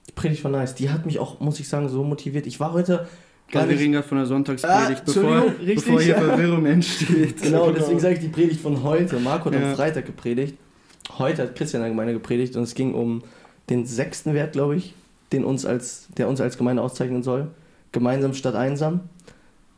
Die 0.09 0.13
Predigt 0.13 0.45
war 0.45 0.51
nice. 0.51 0.75
Die 0.75 0.91
hat 0.91 1.07
mich 1.07 1.19
auch, 1.19 1.41
muss 1.41 1.59
ich 1.59 1.69
sagen, 1.69 1.89
so 1.89 2.05
motiviert. 2.05 2.47
Ich 2.47 2.61
war 2.61 2.73
heute 2.73 3.09
Gar 3.51 3.69
wir 3.69 3.79
reden 3.79 3.93
gerade 3.93 4.09
von 4.09 4.19
der 4.19 4.27
Sonntagspredigt, 4.27 5.03
ah, 5.03 5.05
bevor, 5.05 5.55
bevor 5.65 6.01
hier 6.01 6.15
Verwirrung 6.17 6.67
entsteht. 6.67 7.43
Genau, 7.43 7.71
deswegen 7.71 8.01
sage 8.01 8.15
ich 8.15 8.21
die 8.21 8.29
Predigt 8.29 8.61
von 8.61 8.83
heute. 8.83 9.19
Marco 9.21 9.47
hat 9.47 9.61
ja. 9.61 9.71
am 9.71 9.77
Freitag 9.77 10.07
gepredigt 10.07 10.57
heute 11.19 11.43
hat 11.43 11.57
Christian 11.57 11.83
allgemeine 11.83 12.13
gepredigt 12.13 12.57
und 12.57 12.63
es 12.63 12.75
ging 12.75 12.95
um 12.95 13.23
den 13.71 13.87
sechsten 13.87 14.35
Wert, 14.35 14.53
glaube 14.53 14.77
ich, 14.77 14.95
den 15.33 15.45
uns 15.45 15.65
als, 15.65 16.09
der 16.17 16.29
uns 16.29 16.41
als 16.41 16.59
Gemeinde 16.59 16.83
auszeichnen 16.83 17.23
soll. 17.23 17.49
Gemeinsam 17.93 18.35
statt 18.35 18.55
einsam. 18.55 19.01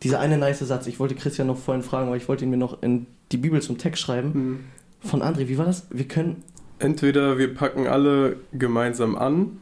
dieser 0.02 0.20
eine 0.20 0.38
nice 0.38 0.60
Satz, 0.60 0.86
ich 0.86 0.98
wollte 0.98 1.14
Christian 1.14 1.46
noch 1.46 1.58
vorhin 1.58 1.82
fragen, 1.82 2.10
weil 2.10 2.16
ich 2.16 2.28
wollte 2.28 2.44
ihn 2.44 2.50
mir 2.50 2.56
noch 2.56 2.82
in 2.82 3.06
die 3.32 3.36
Bibel 3.36 3.60
zum 3.60 3.78
Text 3.78 4.02
schreiben. 4.02 4.34
Hm. 4.34 4.60
Von 5.00 5.22
André, 5.22 5.48
wie 5.48 5.58
war 5.58 5.66
das? 5.66 5.86
Wir 5.90 6.08
können. 6.08 6.42
Entweder 6.78 7.38
wir 7.38 7.54
packen 7.54 7.86
alle 7.86 8.36
gemeinsam 8.52 9.16
an. 9.16 9.58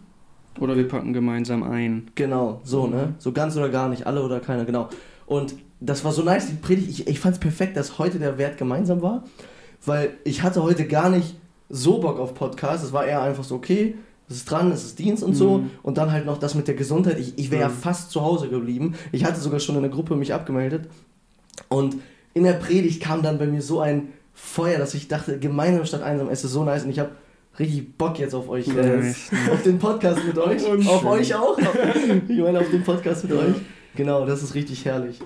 Oder 0.61 0.77
wir 0.77 0.87
packen 0.87 1.13
gemeinsam 1.13 1.63
ein. 1.63 2.09
Genau, 2.15 2.61
so, 2.65 2.87
ne? 2.87 3.15
So 3.19 3.33
ganz 3.33 3.57
oder 3.57 3.69
gar 3.71 3.89
nicht, 3.89 4.07
alle 4.07 4.23
oder 4.23 4.41
keiner, 4.41 4.65
genau. 4.65 4.89
Und 5.27 5.55
das 5.81 6.05
war 6.05 6.13
so 6.13 6.23
nice, 6.23 6.47
die 6.49 6.55
Predigt. 6.55 6.89
Ich, 6.89 7.07
ich 7.09 7.19
fand 7.21 7.35
es 7.35 7.41
perfekt, 7.41 7.77
dass 7.77 7.99
heute 7.99 8.19
der 8.19 8.39
Wert 8.39 8.57
gemeinsam 8.57 9.03
war, 9.03 9.25
weil 9.85 10.11
ich 10.25 10.43
hatte 10.43 10.63
heute 10.63 10.87
gar 10.87 11.11
nicht 11.11 11.35
so 11.69 11.99
Bock 11.99 12.19
auf 12.21 12.35
Podcast. 12.35 12.85
Es 12.85 12.93
war 12.93 13.05
eher 13.05 13.23
einfach 13.23 13.43
so, 13.45 13.57
okay, 13.57 13.97
es 14.29 14.37
ist 14.37 14.51
dran, 14.51 14.71
es 14.71 14.85
ist 14.85 14.99
Dienst 14.99 15.23
und 15.23 15.35
so. 15.35 15.59
Mhm. 15.59 15.71
Und 15.83 15.99
dann 15.99 16.13
halt 16.13 16.25
noch 16.25 16.39
das 16.39 16.55
mit 16.55 16.69
der 16.69 16.75
Gesundheit. 16.75 17.19
Ich, 17.19 17.37
ich 17.39 17.51
wäre 17.51 17.63
ja 17.63 17.69
Mhm. 17.69 17.73
fast 17.75 18.11
zu 18.11 18.23
Hause 18.23 18.49
geblieben. 18.49 18.95
Ich 19.13 19.25
hatte 19.25 19.41
sogar 19.41 19.61
schon 19.61 19.75
in 19.77 19.83
der 19.83 19.91
Gruppe 19.91 20.15
mich 20.17 20.33
abgemeldet. 20.33 20.89
Und 21.69 21.97
in 22.33 22.45
der 22.45 22.55
Predigt 22.55 23.03
kam 23.03 23.23
dann 23.23 23.39
bei 23.39 23.47
mir 23.47 23.61
so 23.61 23.81
ein 23.81 24.09
Feuer, 24.33 24.79
dass 24.79 24.95
ich 24.95 25.09
dachte, 25.09 25.39
gemeinsam 25.39 25.85
statt 25.85 26.03
einsam, 26.03 26.29
es 26.29 26.45
ist 26.45 26.53
so 26.53 26.65
nice. 26.65 26.85
Und 26.85 26.91
ich 26.91 26.99
habe 26.99 27.11
richtig 27.59 27.97
Bock 27.97 28.19
jetzt 28.19 28.35
auf 28.35 28.49
euch, 28.49 28.69
äh, 28.69 28.97
Nice. 28.97 29.31
auf 29.53 29.63
den 29.63 29.79
Podcast 29.79 30.25
mit 30.27 30.37
euch. 30.39 30.65
Und 30.69 30.87
auf 30.89 31.05
euch 31.05 31.35
auch. 31.35 31.59
Ich 32.29 32.39
meine, 32.39 32.61
auf 32.61 32.71
den 32.71 32.83
Podcast 32.85 33.25
mit 33.29 33.33
euch. 33.35 33.55
Genau, 33.97 34.27
das 34.27 34.43
ist 34.43 34.55
richtig 34.55 34.85
herrlich. 34.85 35.21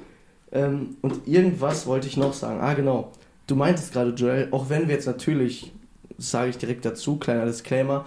Ähm, 0.52 0.96
und 1.02 1.26
irgendwas 1.26 1.86
wollte 1.86 2.06
ich 2.06 2.16
noch 2.16 2.32
sagen. 2.32 2.60
Ah, 2.60 2.74
genau. 2.74 3.12
Du 3.46 3.54
meintest 3.54 3.92
gerade, 3.92 4.10
Joel, 4.10 4.48
auch 4.50 4.68
wenn 4.70 4.88
wir 4.88 4.94
jetzt 4.94 5.06
natürlich, 5.06 5.72
sage 6.18 6.50
ich 6.50 6.58
direkt 6.58 6.84
dazu, 6.84 7.16
kleiner 7.16 7.46
Disclaimer, 7.46 8.04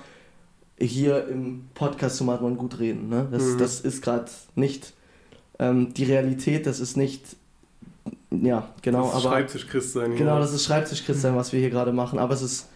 hier 0.80 1.28
im 1.28 1.66
Podcast 1.75 2.18
zum 2.18 2.30
Atmen 2.30 2.58
gut 2.58 2.80
reden. 2.80 3.10
Ne? 3.10 3.28
Das, 3.32 3.44
Mhm. 3.44 3.58
das 3.60 3.82
ist 3.82 4.01
gerade 4.04 4.25
nicht 4.56 4.94
ähm, 5.60 5.94
die 5.94 6.04
Realität, 6.06 6.66
das 6.66 6.80
ist 6.80 6.98
nicht, 6.98 7.24
ja, 8.32 8.70
genau, 8.82 9.01
das 9.08 9.10
ist 9.20 9.25
aber 9.25 9.36
Schreibtisch-Christ 9.36 9.94
sein. 9.94 10.16
Genau, 10.16 10.40
das 10.40 10.54
ist 10.54 10.63
Schreibtisch-Christian, 10.66 11.36
was 11.36 11.54
wir 11.54 11.60
hier 11.60 11.70
gerade 11.70 11.92
machen. 11.94 12.18
Aber 12.18 12.34
es 12.34 12.42
ist, 12.42 12.68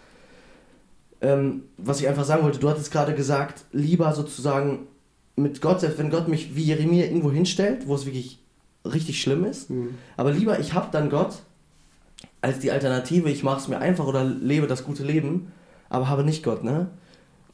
ähm, 1.22 1.63
was 1.77 2.00
ich 2.01 2.07
einfach 2.07 2.25
sagen 2.25 2.43
wollte, 2.43 2.60
du 2.60 2.69
hattest 2.69 2.91
gerade 2.91 3.13
gesagt, 3.15 3.65
lieber 3.72 4.13
sozusagen 4.13 4.88
mit 5.36 5.62
Gott, 5.62 5.81
selbst 5.81 5.98
wenn 6.00 6.10
Gott 6.10 6.27
mich 6.27 6.55
wie 6.55 6.63
Jeremia 6.63 7.05
irgendwo 7.05 7.31
hinstellt, 7.31 7.88
wo 7.88 7.95
es 7.95 8.05
wirklich 8.05 8.39
richtig 8.86 9.22
schlimm 9.22 9.43
ist, 9.45 9.69
Hm. 9.69 9.95
aber 10.17 10.31
lieber 10.31 10.60
ich 10.60 10.74
habe 10.74 10.88
dann 10.91 11.10
Gott 11.10 11.34
als 12.41 12.60
die 12.60 12.72
Alternative, 12.72 13.29
ich 13.29 13.43
mache 13.43 13.60
es 13.60 13.67
mir 13.67 13.79
einfach 13.79 14.05
oder 14.05 14.24
lebe 14.24 14.67
das 14.67 14.84
gute 14.84 15.03
Leben, 15.03 15.51
aber 15.89 16.07
habe 16.10 16.24
nicht 16.24 16.43
Gott, 16.43 16.63
ne? 16.63 16.88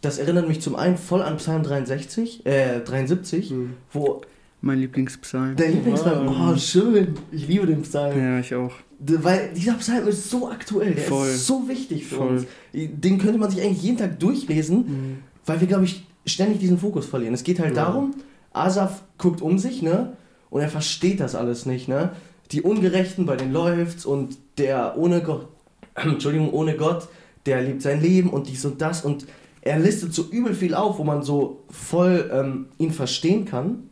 Das 0.02 0.18
erinnert 0.18 0.48
mich 0.48 0.62
zum 0.62 0.76
einen 0.76 0.98
voll 0.98 1.22
an 1.22 1.38
Psalm 1.38 1.64
63, 1.64 2.46
äh, 2.46 2.80
73, 2.82 3.50
Hm. 3.52 3.74
wo 3.94 4.22
Mein 4.62 4.80
Lieblingspsalm. 4.80 5.56
der 5.56 5.70
Lieblingspsalm, 5.70 6.28
oh 6.28 6.58
schön, 6.58 7.16
ich 7.32 7.48
liebe 7.48 7.66
den 7.68 7.84
Psalm. 7.84 8.18
Ja, 8.20 8.40
ich 8.40 8.54
auch. 8.54 8.74
Weil 9.04 9.50
dieser 9.56 9.74
Psalm 9.74 10.08
ist 10.08 10.30
so 10.30 10.50
aktuell, 10.50 10.94
der 10.94 11.04
Voll. 11.06 11.28
ist 11.30 11.48
so 11.48 11.68
wichtig 11.68 12.06
für 12.06 12.16
Voll. 12.18 12.28
uns. 12.30 12.46
Den 12.74 13.18
könnte 13.18 13.40
man 13.40 13.50
sich 13.50 13.62
eigentlich 13.62 13.82
jeden 13.82 13.98
Tag 13.98 14.20
durchlesen, 14.20 15.24
weil 15.46 15.60
wir, 15.60 15.68
glaube 15.68 15.86
ich, 15.86 16.06
ständig 16.26 16.60
diesen 16.60 16.78
Fokus 16.78 17.08
verlieren. 17.08 17.34
Es 17.34 17.44
geht 17.44 17.60
halt 17.60 17.76
Ja. 17.76 17.86
darum, 17.86 18.14
Asaf 18.54 19.02
guckt 19.18 19.42
um 19.42 19.58
sich, 19.58 19.82
ne? 19.82 20.14
Und 20.52 20.62
er 20.62 20.70
versteht 20.70 21.20
das 21.20 21.34
alles 21.34 21.66
nicht, 21.66 21.88
ne? 21.88 22.12
Die 22.52 22.62
Ungerechten, 22.62 23.26
bei 23.26 23.38
denen 23.38 23.54
läuft's 23.54 24.06
und 24.06 24.38
der 24.58 24.98
ohne 24.98 25.22
Gott, 25.24 25.48
Entschuldigung, 25.96 26.52
ohne 26.54 26.76
Gott, 26.76 27.08
der 27.48 27.62
lebt 27.64 27.82
sein 27.82 28.02
Leben 28.02 28.30
und 28.30 28.50
dies 28.50 28.64
und 28.66 28.82
das 28.82 29.04
und 29.04 29.26
er 29.64 29.80
listet 29.80 30.14
so 30.14 30.24
übel 30.30 30.54
viel 30.54 30.74
auf, 30.76 31.00
wo 31.00 31.04
man 31.04 31.24
so 31.24 31.64
voll 31.70 32.30
ähm, 32.34 32.66
ihn 32.78 32.92
verstehen 32.92 33.46
kann. 33.46 33.90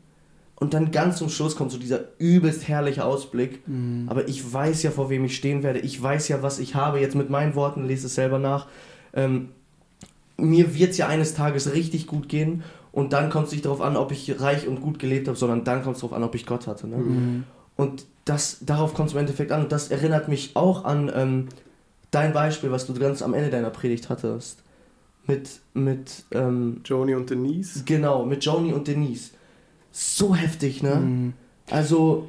Und 0.60 0.74
dann 0.74 0.92
ganz 0.92 1.18
zum 1.18 1.30
Schluss 1.30 1.56
kommt 1.56 1.72
so 1.72 1.78
dieser 1.78 2.02
übelst 2.18 2.68
herrliche 2.68 3.06
Ausblick. 3.06 3.62
Aber 4.10 4.28
ich 4.28 4.54
weiß 4.54 4.84
ja, 4.84 4.92
vor 4.92 5.10
wem 5.10 5.24
ich 5.24 5.36
stehen 5.36 5.64
werde. 5.64 5.80
Ich 5.80 6.02
weiß 6.02 6.28
ja, 6.28 6.44
was 6.44 6.60
ich 6.60 6.76
habe. 6.76 7.00
Jetzt 7.00 7.16
mit 7.16 7.30
meinen 7.30 7.56
Worten, 7.56 7.86
lese 7.86 8.08
es 8.08 8.16
selber 8.16 8.40
nach. 8.40 8.68
Ähm, 9.14 9.50
mir 10.36 10.76
wird 10.76 10.92
es 10.92 10.98
ja 10.98 11.08
eines 11.08 11.34
Tages 11.34 11.74
richtig 11.74 12.08
gut 12.08 12.28
gehen. 12.28 12.64
Und 12.92 13.14
dann 13.14 13.30
kommt 13.30 13.48
es 13.48 13.52
nicht 13.54 13.66
darauf 13.66 13.82
an, 13.82 13.96
ob 13.96 14.12
ich 14.12 14.42
reich 14.42 14.68
und 14.68 14.82
gut 14.82 15.00
gelebt 15.00 15.28
habe, 15.28 15.38
sondern 15.38 15.64
dann 15.64 15.84
kommt 15.84 15.96
es 15.96 16.02
darauf 16.02 16.16
an, 16.16 16.24
ob 16.24 16.36
ich 16.36 16.46
Gott 16.46 16.68
hatte. 16.68 16.88
Ne? 16.88 16.98
Mhm. 16.98 17.44
Und 17.78 18.06
das, 18.26 18.58
darauf 18.62 18.94
kommt 18.94 19.10
es 19.10 19.14
im 19.14 19.20
Endeffekt 19.20 19.54
an. 19.54 19.64
Und 19.64 19.72
das 19.72 19.90
erinnert 19.90 20.28
mich 20.28 20.56
auch 20.56 20.84
an 20.84 21.10
ähm, 21.16 21.48
dein 22.12 22.34
Beispiel, 22.34 22.72
was 22.72 22.86
du 22.86 22.94
ganz 22.94 23.22
am 23.22 23.34
Ende 23.34 23.50
deiner 23.50 23.70
Predigt 23.70 24.10
hattest. 24.10 24.64
Mit, 25.26 25.62
mit 25.74 26.24
ähm, 26.32 26.82
Joni 26.84 27.14
und 27.14 27.30
Denise. 27.30 27.84
genau, 27.86 28.26
mit 28.26 28.44
Joni 28.44 28.74
und 28.74 28.88
Denise. 28.88 29.32
So 29.92 30.36
heftig, 30.36 30.84
ne? 30.84 30.96
Mhm. 30.96 31.34
Also, 31.70 32.28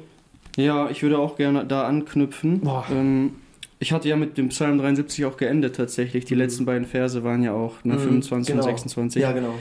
Ja, 0.57 0.89
ich 0.89 1.01
würde 1.01 1.17
auch 1.17 1.37
gerne 1.37 1.65
da 1.65 1.87
anknüpfen. 1.87 2.61
Ähm, 2.91 3.31
ich 3.79 3.93
hatte 3.93 4.09
ja 4.09 4.17
mit 4.17 4.37
dem 4.37 4.49
Psalm 4.49 4.77
73 4.79 5.23
auch 5.25 5.37
geendet 5.37 5.77
tatsächlich. 5.77 6.25
Die 6.25 6.33
Mhm. 6.33 6.39
letzten 6.41 6.65
beiden 6.65 6.85
Verse 6.85 7.23
waren 7.23 7.41
ja 7.41 7.53
auch 7.53 7.83
ne, 7.85 7.93
Mhm, 7.93 7.99
25 7.99 8.53
genau. 8.53 8.63
und 8.65 8.69
26. 8.69 9.21
ja, 9.21 9.31
genau. 9.31 9.53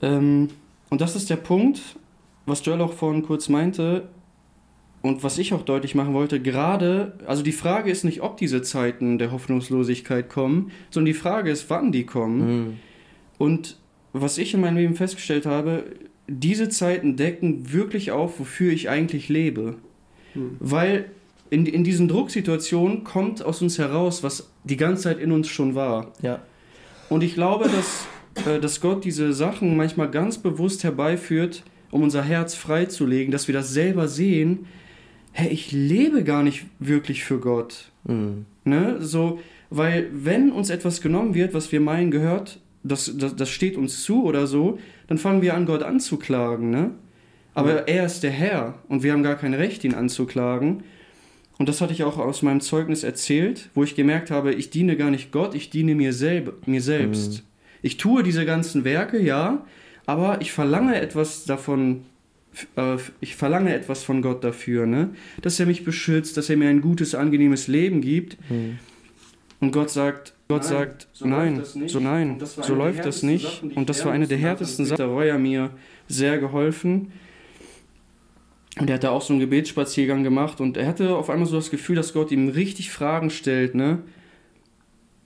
Ähm, 0.00 0.48
und 0.90 1.00
das 1.00 1.14
ist 1.14 1.28
der 1.30 1.36
Punkt, 1.36 1.80
was 2.46 2.64
Joel 2.64 2.80
auch 2.80 2.92
vorhin 2.92 3.22
kurz 3.22 3.48
meinte 3.48 4.08
und 5.02 5.22
was 5.22 5.38
ich 5.38 5.52
auch 5.52 5.62
deutlich 5.62 5.94
machen 5.94 6.14
wollte. 6.14 6.40
Gerade, 6.40 7.18
also 7.26 7.42
die 7.42 7.52
Frage 7.52 7.90
ist 7.90 8.04
nicht, 8.04 8.22
ob 8.22 8.36
diese 8.38 8.62
Zeiten 8.62 9.18
der 9.18 9.30
Hoffnungslosigkeit 9.30 10.28
kommen, 10.28 10.70
sondern 10.90 11.06
die 11.12 11.18
Frage 11.18 11.50
ist, 11.50 11.68
wann 11.70 11.92
die 11.92 12.04
kommen. 12.06 12.38
Mhm. 12.66 12.78
Und 13.38 13.76
was 14.12 14.38
ich 14.38 14.54
in 14.54 14.60
meinem 14.60 14.76
Leben 14.76 14.94
festgestellt 14.94 15.46
habe, 15.46 15.84
diese 16.40 16.68
Zeiten 16.68 17.16
decken 17.16 17.72
wirklich 17.72 18.10
auf, 18.12 18.38
wofür 18.38 18.72
ich 18.72 18.88
eigentlich 18.88 19.28
lebe. 19.28 19.76
Hm. 20.34 20.56
Weil 20.60 21.06
in, 21.50 21.66
in 21.66 21.84
diesen 21.84 22.08
Drucksituationen 22.08 23.04
kommt 23.04 23.44
aus 23.44 23.60
uns 23.60 23.78
heraus, 23.78 24.22
was 24.22 24.50
die 24.64 24.76
ganze 24.76 25.04
Zeit 25.04 25.18
in 25.18 25.32
uns 25.32 25.48
schon 25.48 25.74
war. 25.74 26.12
Ja. 26.22 26.40
Und 27.10 27.22
ich 27.22 27.34
glaube, 27.34 27.68
dass, 27.68 28.06
äh, 28.46 28.58
dass 28.58 28.80
Gott 28.80 29.04
diese 29.04 29.34
Sachen 29.34 29.76
manchmal 29.76 30.10
ganz 30.10 30.38
bewusst 30.38 30.82
herbeiführt, 30.82 31.62
um 31.90 32.02
unser 32.02 32.22
Herz 32.22 32.54
freizulegen, 32.54 33.32
dass 33.32 33.48
wir 33.48 33.52
das 33.52 33.72
selber 33.72 34.08
sehen. 34.08 34.66
Hey, 35.32 35.50
ich 35.50 35.72
lebe 35.72 36.24
gar 36.24 36.42
nicht 36.42 36.64
wirklich 36.78 37.22
für 37.24 37.38
Gott. 37.38 37.90
Mhm. 38.04 38.46
Ne? 38.64 38.96
So, 39.00 39.40
weil 39.68 40.08
wenn 40.12 40.52
uns 40.52 40.70
etwas 40.70 41.00
genommen 41.02 41.34
wird, 41.34 41.52
was 41.52 41.70
wir 41.70 41.80
meinen 41.80 42.10
gehört, 42.10 42.60
das, 42.82 43.12
das, 43.16 43.36
das 43.36 43.50
steht 43.50 43.76
uns 43.76 44.02
zu 44.02 44.24
oder 44.24 44.46
so, 44.46 44.78
dann 45.12 45.18
fangen 45.18 45.42
wir 45.42 45.52
an, 45.52 45.66
Gott 45.66 45.82
anzuklagen. 45.82 46.70
Ne? 46.70 46.92
Aber 47.52 47.74
Ja. 47.74 47.80
er 47.80 48.06
ist 48.06 48.22
der 48.22 48.30
Herr 48.30 48.78
und 48.88 49.02
wir 49.02 49.12
haben 49.12 49.22
gar 49.22 49.34
kein 49.34 49.52
Recht, 49.52 49.84
ihn 49.84 49.92
anzuklagen. 49.92 50.84
Und 51.58 51.68
das 51.68 51.82
hatte 51.82 51.92
ich 51.92 52.02
auch 52.02 52.16
aus 52.16 52.40
meinem 52.40 52.62
Zeugnis 52.62 53.04
erzählt, 53.04 53.68
wo 53.74 53.84
ich 53.84 53.94
gemerkt 53.94 54.30
habe, 54.30 54.54
ich 54.54 54.70
diene 54.70 54.96
gar 54.96 55.10
nicht 55.10 55.30
Gott, 55.30 55.54
ich 55.54 55.68
diene 55.68 55.94
mir, 55.94 56.14
selb 56.14 56.66
mir 56.66 56.80
selbst. 56.80 57.32
Mhm. 57.32 57.46
Ich 57.82 57.98
tue 57.98 58.22
diese 58.22 58.46
ganzen 58.46 58.84
Werke, 58.84 59.20
ja, 59.20 59.66
aber 60.06 60.40
ich 60.40 60.50
verlange 60.50 60.98
etwas 60.98 61.44
davon, 61.44 62.04
äh, 62.76 62.96
ich 63.20 63.36
verlange 63.36 63.74
etwas 63.74 64.04
von 64.04 64.22
Gott 64.22 64.42
dafür, 64.42 64.86
ne? 64.86 65.10
dass 65.42 65.60
er 65.60 65.66
mich 65.66 65.84
beschützt, 65.84 66.38
dass 66.38 66.48
er 66.48 66.56
mir 66.56 66.70
ein 66.70 66.80
gutes, 66.80 67.14
angenehmes 67.14 67.68
Leben 67.68 68.00
gibt. 68.00 68.38
Mhm. 68.50 68.78
Und 69.60 69.72
Gott 69.72 69.90
sagt, 69.90 70.32
Gott 70.52 70.62
Nein, 70.64 70.70
sagt, 70.70 71.08
so 71.12 71.26
nein, 71.26 71.62
so 71.86 71.98
nein, 71.98 72.36
so 72.44 72.60
der 72.60 72.76
läuft 72.76 73.06
das 73.06 73.22
nicht. 73.22 73.62
Und 73.62 73.88
das 73.88 74.04
war 74.04 74.12
eine 74.12 74.26
der 74.26 74.36
härtesten. 74.36 74.84
Sachen. 74.84 74.98
Da 74.98 75.10
war 75.14 75.24
er 75.24 75.38
mir 75.38 75.70
sehr 76.08 76.36
geholfen. 76.38 77.10
Und 78.78 78.90
er 78.90 78.96
hatte 78.96 79.10
auch 79.10 79.22
so 79.22 79.32
einen 79.32 79.40
Gebetsspaziergang 79.40 80.22
gemacht 80.22 80.60
und 80.60 80.76
er 80.76 80.86
hatte 80.86 81.16
auf 81.16 81.30
einmal 81.30 81.46
so 81.46 81.56
das 81.56 81.70
Gefühl, 81.70 81.96
dass 81.96 82.12
Gott 82.12 82.30
ihm 82.32 82.48
richtig 82.48 82.90
Fragen 82.90 83.30
stellt, 83.30 83.74
ne? 83.74 84.02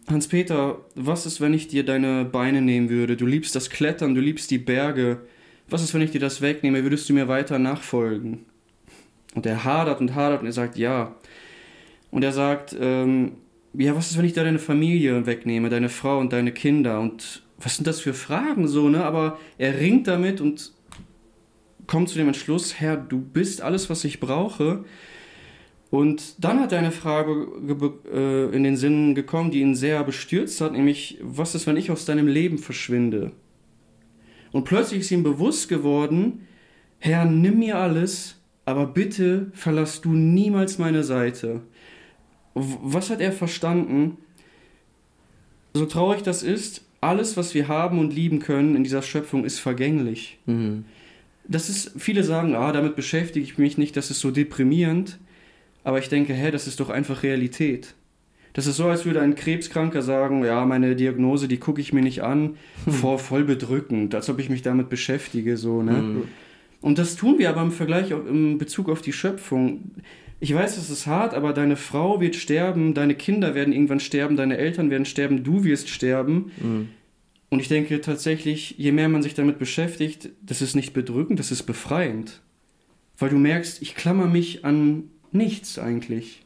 Hans-Peter, 0.09 0.79
was 0.95 1.27
ist, 1.27 1.41
wenn 1.41 1.55
ich 1.55 1.67
dir 1.67 1.85
deine 1.85 2.25
Beine 2.25 2.63
nehmen 2.63 2.89
würde? 2.89 3.17
Du 3.17 3.27
liebst 3.27 3.57
das 3.57 3.71
Klettern, 3.71 4.15
du 4.15 4.21
liebst 4.21 4.51
die 4.53 4.59
Berge. 4.59 5.23
Was 5.69 5.83
ist, 5.83 5.93
wenn 5.95 6.03
ich 6.03 6.13
dir 6.13 6.21
das 6.21 6.41
wegnehme? 6.41 6.85
Würdest 6.85 7.09
du 7.09 7.13
mir 7.13 7.27
weiter 7.27 7.59
nachfolgen? 7.59 8.45
Und 9.35 9.45
er 9.47 9.65
hadert 9.65 10.01
und 10.01 10.15
hadert 10.15 10.43
und 10.43 10.47
er 10.47 10.53
sagt 10.53 10.79
ja. 10.79 11.17
Und 12.13 12.23
er 12.23 12.33
sagt, 12.33 12.77
ähm, 12.81 13.33
ja, 13.79 13.97
was 13.97 14.11
ist, 14.11 14.19
wenn 14.19 14.25
ich 14.25 14.33
da 14.33 14.45
deine 14.45 14.59
Familie 14.59 15.27
wegnehme, 15.27 15.69
deine 15.69 15.89
Frau 15.89 16.19
und 16.19 16.33
deine 16.33 16.53
Kinder? 16.53 17.01
Und 17.01 17.43
was 17.59 17.77
sind 17.77 17.87
das 17.87 18.01
für 18.01 18.15
Fragen 18.15 18.69
so, 18.69 18.89
ne? 18.89 19.05
Aber 19.05 19.39
er 19.59 19.79
ringt 19.79 20.07
damit 20.07 20.41
und 20.41 20.73
kommt 21.87 22.09
zu 22.09 22.19
dem 22.19 22.27
Entschluss, 22.27 22.81
Herr, 22.81 22.97
du 22.97 23.21
bist 23.21 23.63
alles, 23.63 23.89
was 23.91 24.05
ich 24.05 24.21
brauche. 24.21 24.85
Und 25.91 26.45
dann 26.45 26.61
hat 26.61 26.73
er 26.73 26.81
eine 26.81 26.91
Frage 26.91 27.47
äh, 28.13 28.55
in 28.55 28.65
den 28.65 28.77
Sinn 28.77 29.15
gekommen, 29.15 29.51
die 29.51 29.61
ihn 29.61 29.75
sehr 29.75 30.03
bestürzt 30.05 30.61
hat, 30.61 30.73
nämlich, 30.73 31.19
was 31.23 31.55
ist, 31.55 31.67
wenn 31.67 31.77
ich 31.77 31.91
aus 31.91 32.05
deinem 32.05 32.27
Leben 32.27 32.59
verschwinde? 32.59 33.33
Und 34.53 34.65
plötzlich 34.65 35.01
ist 35.01 35.11
ihm 35.11 35.23
bewusst 35.23 35.69
geworden, 35.69 36.47
Herr, 36.99 37.25
nimm 37.25 37.61
mir 37.61 37.79
alles, 37.79 38.41
aber 38.65 38.87
bitte 38.87 39.51
verlass 39.53 40.01
du 40.01 40.13
niemals 40.13 40.79
meine 40.79 41.05
Seite. 41.05 41.63
Was 42.59 43.11
hat 43.11 43.21
er 43.21 43.33
verstanden? 43.33 44.17
So 45.75 45.85
traurig 45.85 46.23
das 46.23 46.43
ist, 46.43 46.83
alles, 47.03 47.37
was 47.37 47.55
wir 47.55 47.69
haben 47.69 47.99
und 47.99 48.15
lieben 48.15 48.39
können 48.41 48.77
in 48.77 48.83
dieser 48.83 49.03
Schöpfung, 49.03 49.45
ist 49.45 49.59
vergänglich. 49.59 50.39
Mhm. 50.47 50.85
das 51.47 51.69
ist, 51.69 51.93
viele 51.99 52.25
sagen, 52.25 52.57
ah, 52.57 52.73
damit 52.73 52.97
beschäftige 52.97 53.45
ich 53.45 53.59
mich 53.59 53.77
nicht, 53.79 53.97
das 53.97 54.11
ist 54.11 54.21
so 54.21 54.31
deprimierend. 54.31 55.19
Aber 55.85 55.99
ich 55.99 56.09
denke, 56.09 56.33
hä, 56.33 56.51
das 56.51 56.67
ist 56.67 56.81
doch 56.81 56.91
einfach 56.91 57.23
Realität. 57.23 57.95
Das 58.55 58.67
ist 58.67 58.77
so, 58.77 58.87
als 58.87 59.05
würde 59.05 59.21
ein 59.21 59.35
Krebskranker 59.35 60.01
sagen, 60.01 60.45
ja, 60.45 60.65
meine 60.65 60.97
Diagnose, 60.97 61.47
die 61.47 61.59
gucke 61.59 61.81
ich 61.81 61.93
mir 61.93 62.01
nicht 62.01 62.23
an, 62.23 62.57
hm. 62.85 62.93
vor 62.93 63.19
voll 63.19 63.45
bedrückend, 63.45 64.15
als 64.15 64.31
ob 64.31 64.41
ich 64.41 64.49
mich 64.49 64.63
damit 64.63 64.89
beschäftige, 64.89 65.59
so, 65.59 65.83
ne? 65.83 65.99
Hm. 65.99 66.23
Und 66.81 66.99
das 66.99 67.17
tun 67.17 67.39
wir 67.39 67.51
aber 67.51 67.63
im 67.63 67.71
Vergleich, 67.71 68.11
im 68.11 68.59
Bezug 68.59 68.89
auf 68.89 69.03
die 69.03 69.13
Schöpfung. 69.13 69.93
Ich 70.39 70.55
weiß, 70.55 70.77
es 70.77 70.91
ist 70.91 71.07
hart, 71.07 71.35
aber 71.35 71.53
deine 71.53 71.77
Frau 71.77 72.21
wird 72.21 72.37
sterben, 72.37 72.93
deine 72.93 73.15
Kinder 73.15 73.55
werden 73.55 73.73
irgendwann 73.73 74.01
sterben, 74.01 74.37
deine 74.37 74.59
Eltern 74.59 74.91
werden 74.91 75.07
sterben, 75.07 75.45
du 75.45 75.65
wirst 75.65 75.89
sterben. 75.89 76.53
Mhm. 76.61 76.89
Und 77.49 77.61
ich 77.61 77.69
denke 77.69 78.01
tatsächlich, 78.01 78.75
je 78.77 78.93
mehr 78.93 79.09
man 79.09 79.23
sich 79.23 79.35
damit 79.35 79.59
beschäftigt, 79.59 80.31
das 80.43 80.61
ist 80.61 80.75
nicht 80.75 80.93
bedrückend, 80.93 81.39
das 81.39 81.51
ist 81.51 81.63
befreiend. 81.63 82.43
Weil 83.19 83.31
du 83.31 83.39
merkst, 83.39 83.81
ich 83.81 83.95
klammer 83.95 84.27
mich 84.27 84.65
an 84.65 85.05
nichts 85.33 85.79
eigentlich. 85.79 86.43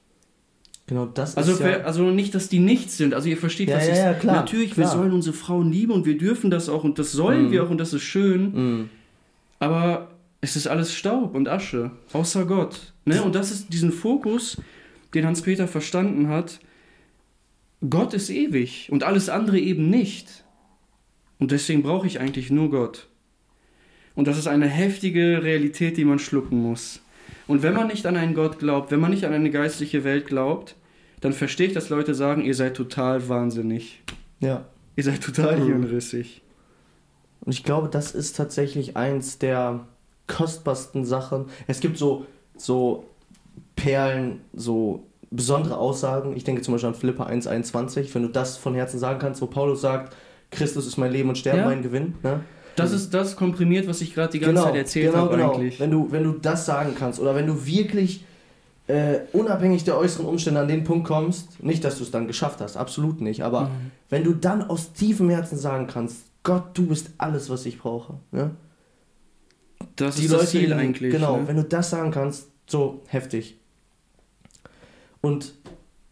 Genau, 0.87 1.07
das 1.07 1.37
also, 1.37 1.53
ist 1.53 1.61
ja 1.61 1.83
also 1.83 2.11
nicht, 2.11 2.35
dass 2.35 2.49
die 2.49 2.59
nichts 2.59 2.97
sind. 2.97 3.15
Also 3.15 3.29
ihr 3.29 3.37
versteht, 3.37 3.69
ja, 3.69 3.77
was 3.77 3.87
ja, 3.87 3.93
ich 3.93 3.99
ja, 3.99 4.15
klar, 4.15 4.37
Natürlich, 4.37 4.73
klar. 4.73 4.87
wir 4.87 4.99
sollen 4.99 5.13
unsere 5.13 5.37
Frauen 5.37 5.71
lieben 5.71 5.93
und 5.93 6.05
wir 6.05 6.19
dürfen 6.19 6.51
das 6.51 6.69
auch 6.69 6.85
und 6.85 6.99
das 6.99 7.13
sollen 7.13 7.49
mm. 7.49 7.53
wir 7.53 7.65
auch 7.65 7.71
und 7.71 7.79
das 7.79 7.93
ist 7.93 8.03
schön. 8.03 8.81
Mm. 8.81 8.91
Aber 9.61 10.11
es 10.41 10.57
ist 10.57 10.67
alles 10.67 10.95
Staub 10.95 11.35
und 11.35 11.49
Asche, 11.49 11.91
außer 12.13 12.47
Gott. 12.47 12.95
Ne? 13.05 13.23
Und 13.23 13.35
das 13.35 13.51
ist 13.51 13.73
diesen 13.73 13.93
Fokus, 13.93 14.61
den 15.15 15.27
Hans-Peter 15.27 15.69
verstanden 15.69 16.29
hat. 16.29 16.61
Gott 17.89 18.15
ist 18.15 18.31
ewig 18.31 18.89
und 18.91 19.05
alles 19.05 19.29
andere 19.29 19.59
eben 19.59 19.91
nicht. 19.91 20.45
Und 21.39 21.51
deswegen 21.51 21.83
brauche 21.83 22.07
ich 22.07 22.21
eigentlich 22.21 22.51
nur 22.51 22.71
Gott. 22.71 23.09
Und 24.15 24.27
das 24.29 24.39
ist 24.39 24.47
eine 24.47 24.67
heftige 24.67 25.43
Realität, 25.43 25.97
die 25.97 26.05
man 26.05 26.19
schlucken 26.19 26.59
muss. 26.59 27.01
Und 27.47 27.63
wenn 27.63 27.75
man 27.75 27.89
nicht 27.89 28.07
an 28.07 28.17
einen 28.17 28.35
Gott 28.35 28.59
glaubt, 28.59 28.91
wenn 28.91 29.01
man 29.01 29.11
nicht 29.11 29.25
an 29.25 29.33
eine 29.33 29.51
geistliche 29.51 30.05
Welt 30.05 30.27
glaubt, 30.27 30.77
dann 31.21 31.33
verstehe 31.33 31.69
ich, 31.69 31.73
dass 31.73 31.89
Leute 31.89 32.15
sagen, 32.15 32.45
ihr 32.45 32.55
seid 32.55 32.77
total 32.77 33.29
wahnsinnig. 33.29 34.03
Ja. 34.41 34.67
Ihr 34.97 35.05
seid 35.05 35.23
total 35.23 35.59
mhm. 35.59 35.67
hirnrissig. 35.67 36.43
Und 37.41 37.53
ich 37.53 37.65
glaube, 37.65 37.89
das 37.89 38.15
ist 38.15 38.37
tatsächlich 38.37 38.97
eins 38.97 39.39
der 39.39 39.87
kostbarsten 40.31 41.05
Sachen. 41.05 41.47
Es 41.67 41.81
gibt 41.81 41.99
so, 41.99 42.27
so 42.57 43.05
Perlen, 43.77 44.41
so 44.53 45.05
besondere 45.31 45.77
Aussagen. 45.77 46.37
Ich 46.37 46.45
denke 46.45 46.63
zum 46.63 46.75
Beispiel 46.75 46.89
an 46.89 46.95
Philippa 46.95 47.27
1,21, 47.27 48.15
wenn 48.15 48.23
du 48.23 48.29
das 48.29 48.57
von 48.57 48.75
Herzen 48.75 48.99
sagen 48.99 49.19
kannst, 49.19 49.41
wo 49.43 49.47
Paulus 49.47 49.81
sagt, 49.81 50.17
Christus 50.51 50.87
ist 50.87 50.97
mein 50.97 51.13
Leben 51.13 51.29
und 51.29 51.39
Sterben 51.39 51.61
ja. 51.61 51.67
mein 51.67 51.83
Gewinn. 51.83 52.15
Ne? 52.23 52.41
Das 52.77 52.93
ist 52.93 53.13
das 53.13 53.37
komprimiert, 53.37 53.87
was 53.87 54.01
ich 54.01 54.15
gerade 54.15 54.33
die 54.33 54.41
ganze 54.41 54.55
genau, 54.55 54.65
Zeit 54.65 54.77
erzählt 54.77 55.13
genau, 55.13 55.25
habe 55.25 55.37
genau. 55.37 55.53
eigentlich. 55.53 55.79
Wenn 55.79 55.91
du, 55.91 56.11
wenn 56.11 56.25
du 56.25 56.33
das 56.33 56.67
sagen 56.67 56.95
kannst 56.99 57.21
oder 57.21 57.35
wenn 57.35 57.47
du 57.47 57.67
wirklich 57.67 58.25
äh, 58.87 59.21
unabhängig 59.33 59.85
der 59.85 59.97
äußeren 59.97 60.27
Umstände 60.27 60.61
an 60.61 60.69
den 60.69 60.85
Punkt 60.85 61.07
kommst, 61.07 61.63
nicht, 61.63 61.85
dass 61.85 61.99
du 61.99 62.05
es 62.05 62.11
dann 62.11 62.27
geschafft 62.27 62.61
hast, 62.61 62.77
absolut 62.77 63.21
nicht, 63.21 63.43
aber 63.43 63.65
mhm. 63.65 63.93
wenn 64.09 64.25
du 64.25 64.33
dann 64.33 64.63
aus 64.63 64.93
tiefem 64.93 65.31
Herzen 65.31 65.59
sagen 65.59 65.87
kannst, 65.87 66.25
Gott, 66.43 66.71
du 66.75 66.87
bist 66.87 67.11
alles, 67.19 67.51
was 67.51 67.67
ich 67.67 67.79
brauche. 67.79 68.15
Ne? 68.33 68.51
Das 70.01 70.17
die 70.17 70.25
ist 70.25 70.31
Leute, 70.31 70.43
das 70.45 70.51
Ziel 70.51 70.73
eigentlich. 70.73 71.13
Genau, 71.13 71.37
ne? 71.37 71.49
wenn 71.49 71.57
du 71.57 71.65
das 71.65 71.91
sagen 71.91 72.11
kannst, 72.11 72.49
so 72.67 73.03
heftig. 73.07 73.59
Und 75.21 75.55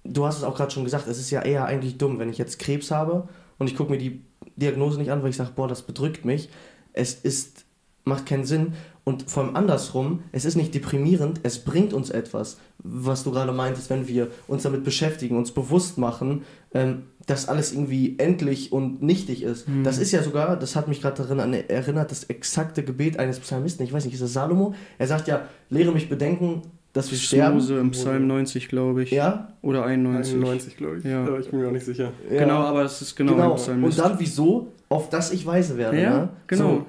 du 0.04 0.26
hast 0.26 0.36
es 0.36 0.44
auch 0.44 0.56
gerade 0.56 0.70
schon 0.70 0.84
gesagt, 0.84 1.06
es 1.06 1.18
ist 1.18 1.30
ja 1.30 1.42
eher 1.42 1.64
eigentlich 1.64 1.96
dumm, 1.96 2.18
wenn 2.18 2.28
ich 2.28 2.36
jetzt 2.36 2.58
Krebs 2.58 2.90
habe 2.90 3.28
und 3.58 3.66
ich 3.66 3.76
gucke 3.76 3.90
mir 3.90 3.98
die 3.98 4.22
Diagnose 4.56 4.98
nicht 4.98 5.10
an, 5.10 5.22
weil 5.22 5.30
ich 5.30 5.36
sage, 5.36 5.52
boah, 5.54 5.68
das 5.68 5.82
bedrückt 5.82 6.24
mich. 6.24 6.50
Es 6.92 7.14
ist, 7.14 7.64
macht 8.04 8.26
keinen 8.26 8.44
Sinn. 8.44 8.74
Und 9.08 9.30
vor 9.30 9.42
allem 9.42 9.56
andersrum, 9.56 10.20
es 10.32 10.44
ist 10.44 10.54
nicht 10.54 10.74
deprimierend, 10.74 11.40
es 11.42 11.60
bringt 11.60 11.94
uns 11.94 12.10
etwas, 12.10 12.58
was 12.76 13.24
du 13.24 13.30
gerade 13.30 13.52
meintest, 13.52 13.88
wenn 13.88 14.06
wir 14.06 14.28
uns 14.46 14.64
damit 14.64 14.84
beschäftigen, 14.84 15.38
uns 15.38 15.50
bewusst 15.50 15.96
machen, 15.96 16.42
ähm, 16.74 17.04
dass 17.24 17.48
alles 17.48 17.72
irgendwie 17.72 18.18
endlich 18.18 18.70
und 18.70 19.02
nichtig 19.02 19.44
ist. 19.44 19.66
Mhm. 19.66 19.82
Das 19.82 19.96
ist 19.96 20.12
ja 20.12 20.22
sogar, 20.22 20.58
das 20.58 20.76
hat 20.76 20.88
mich 20.88 21.00
gerade 21.00 21.22
daran 21.22 21.54
erinnert, 21.54 22.10
das 22.10 22.24
exakte 22.24 22.82
Gebet 22.82 23.18
eines 23.18 23.40
Psalmisten, 23.40 23.82
ich 23.82 23.94
weiß 23.94 24.04
nicht, 24.04 24.12
ist 24.12 24.22
das 24.22 24.34
Salomo? 24.34 24.74
Er 24.98 25.06
sagt 25.06 25.26
ja, 25.26 25.48
lehre 25.70 25.90
mich 25.90 26.10
bedenken, 26.10 26.60
dass 26.92 27.10
wir 27.10 27.16
sterben. 27.16 27.54
Mose 27.54 27.78
im 27.78 27.92
Psalm 27.92 28.26
90, 28.26 28.68
glaube 28.68 29.04
ich. 29.04 29.10
Ja? 29.10 29.54
Oder 29.62 29.86
91. 29.86 30.34
91, 30.34 30.76
glaube 30.76 30.98
ich. 30.98 31.04
Ja. 31.04 31.24
Aber 31.24 31.40
ich 31.40 31.48
bin 31.48 31.60
mir 31.60 31.68
auch 31.68 31.72
nicht 31.72 31.86
sicher. 31.86 32.12
Ja. 32.30 32.40
Genau, 32.40 32.58
aber 32.58 32.82
es 32.82 33.00
ist 33.00 33.16
genau, 33.16 33.36
genau. 33.36 33.54
Psalm. 33.54 33.84
Und 33.84 33.98
dann 33.98 34.20
wieso? 34.20 34.68
Auf 34.90 35.08
das 35.08 35.32
ich 35.32 35.46
weise 35.46 35.78
werde. 35.78 35.98
Ja, 35.98 36.10
ne? 36.10 36.28
genau. 36.46 36.68
So, 36.76 36.86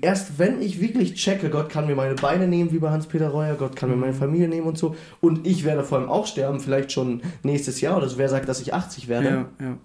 erst 0.00 0.38
wenn 0.38 0.60
ich 0.60 0.80
wirklich 0.80 1.14
checke, 1.14 1.50
Gott 1.50 1.68
kann 1.68 1.86
mir 1.86 1.94
meine 1.94 2.14
Beine 2.14 2.46
nehmen, 2.46 2.72
wie 2.72 2.78
bei 2.78 2.90
Hans-Peter 2.90 3.28
Reuer, 3.28 3.54
Gott 3.54 3.76
kann 3.76 3.90
mir 3.90 3.96
meine. 3.96 4.12
Familie 4.12 4.48
nehmen 4.48 4.66
und 4.66 4.78
so. 4.78 4.94
Und 5.20 5.46
ich 5.46 5.64
werde 5.64 5.84
vor 5.84 5.98
allem 5.98 6.08
auch 6.08 6.26
sterben, 6.26 6.60
vielleicht 6.60 6.92
schon 6.92 7.22
nächstes 7.42 7.80
Jahr 7.80 7.96
oder 7.96 8.08
so. 8.08 8.18
Wer 8.18 8.28
sagt, 8.28 8.48
dass 8.48 8.60
ich 8.60 8.74
80 8.74 9.08
werde? 9.08 9.28
Ja, 9.28 9.46
ja. 9.60 9.78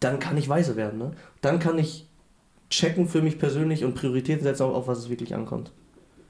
Dann 0.00 0.18
kann 0.18 0.36
ich 0.36 0.48
weise 0.48 0.76
werden. 0.76 0.98
Ne? 0.98 1.12
Dann 1.40 1.58
kann 1.58 1.78
ich 1.78 2.08
checken 2.70 3.08
für 3.08 3.22
mich 3.22 3.38
persönlich 3.38 3.84
und 3.84 3.94
Prioritäten 3.94 4.42
setzen, 4.42 4.62
auf, 4.62 4.74
auf 4.74 4.88
was 4.88 4.98
es 4.98 5.10
wirklich 5.10 5.34
ankommt. 5.34 5.70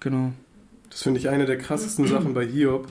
Genau. 0.00 0.32
Das 0.90 1.02
finde 1.02 1.20
ich 1.20 1.28
eine 1.28 1.46
der 1.46 1.58
krassesten 1.58 2.06
Sachen 2.06 2.34
bei 2.34 2.46
Hiob 2.46 2.88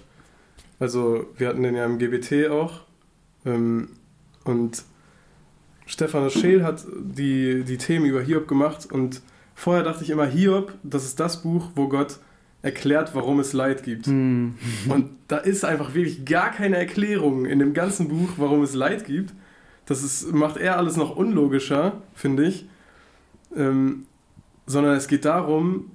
also 0.84 1.28
wir 1.38 1.48
hatten 1.48 1.64
den 1.64 1.76
ja 1.76 1.86
im 1.86 1.98
GBT 1.98 2.50
auch. 2.50 2.82
Ähm, 3.46 3.88
und 4.44 4.84
Stefan 5.86 6.30
Scheel 6.30 6.64
hat 6.64 6.86
die, 7.00 7.64
die 7.64 7.78
Themen 7.78 8.06
über 8.06 8.22
Hiob 8.22 8.50
gemacht 8.50 8.92
und 8.92 9.22
vorher 9.56 9.84
dachte 9.84 10.04
ich 10.04 10.10
immer, 10.10 10.26
Hiob, 10.26 10.74
das 10.84 11.06
ist 11.06 11.20
das 11.20 11.42
Buch, 11.42 11.72
wo 11.76 11.88
Gott 11.88 12.20
erklärt, 12.62 13.14
warum 13.14 13.40
es 13.40 13.54
Leid 13.54 13.84
gibt. 13.84 14.08
Mm. 14.08 14.52
Und 14.88 15.10
da 15.28 15.38
ist 15.38 15.66
einfach 15.66 15.94
wirklich 15.94 16.26
gar 16.26 16.52
keine 16.52 16.78
Erklärung 16.78 17.46
in 17.46 17.60
dem 17.60 17.74
ganzen 17.74 18.08
Buch, 18.08 18.30
warum 18.38 18.64
es 18.64 18.74
Leid 18.74 19.06
gibt. 19.06 19.34
Das 19.86 20.02
ist, 20.02 20.32
macht 20.34 20.58
eher 20.58 20.78
alles 20.78 20.96
noch 20.96 21.16
unlogischer, 21.16 22.02
finde 22.14 22.46
ich. 22.46 22.68
Ähm, 23.56 24.06
sondern 24.66 24.96
es 24.96 25.08
geht 25.08 25.26
darum, 25.26 25.92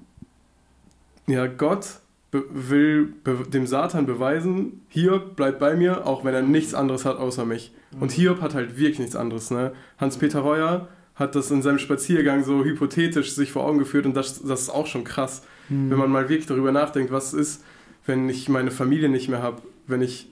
ja, 1.27 1.47
Gott 1.47 2.01
will 2.31 3.15
dem 3.25 3.67
Satan 3.67 4.05
beweisen, 4.05 4.83
Hiob 4.89 5.35
bleibt 5.35 5.59
bei 5.59 5.75
mir, 5.75 6.07
auch 6.07 6.25
wenn 6.25 6.35
er 6.35 6.43
nichts 6.43 6.75
anderes 6.75 7.07
hat 7.07 7.17
außer 7.17 7.47
mich. 7.47 7.73
Und 7.99 8.13
Hiob 8.13 8.43
hat 8.43 8.55
halt 8.55 8.77
wirklich 8.79 8.99
nichts 8.99 9.17
anderes. 9.17 9.51
Ne? 9.51 9.73
Hans-Peter 9.97 10.41
Reuer 10.41 10.89
hat 11.19 11.35
das 11.35 11.51
in 11.51 11.63
seinem 11.63 11.79
Spaziergang 11.79 12.45
so 12.45 12.65
hypothetisch 12.65 13.33
sich 13.33 13.53
vor 13.53 13.65
Augen 13.65 13.79
geführt 13.79 14.07
und 14.07 14.15
das, 14.15 14.43
das 14.43 14.63
ist 14.63 14.71
auch 14.71 14.87
schon 14.87 15.05
krass, 15.05 15.43
mhm. 15.69 15.91
wenn 15.91 15.99
man 15.99 16.11
mal 16.11 16.29
wirklich 16.29 16.47
darüber 16.47 16.73
nachdenkt, 16.73 17.11
was 17.11 17.35
ist, 17.35 17.65
wenn 18.07 18.29
ich 18.29 18.49
meine 18.49 18.71
Familie 18.71 19.09
nicht 19.09 19.29
mehr 19.29 19.43
habe, 19.43 19.63
wenn 19.87 20.01
ich, 20.01 20.29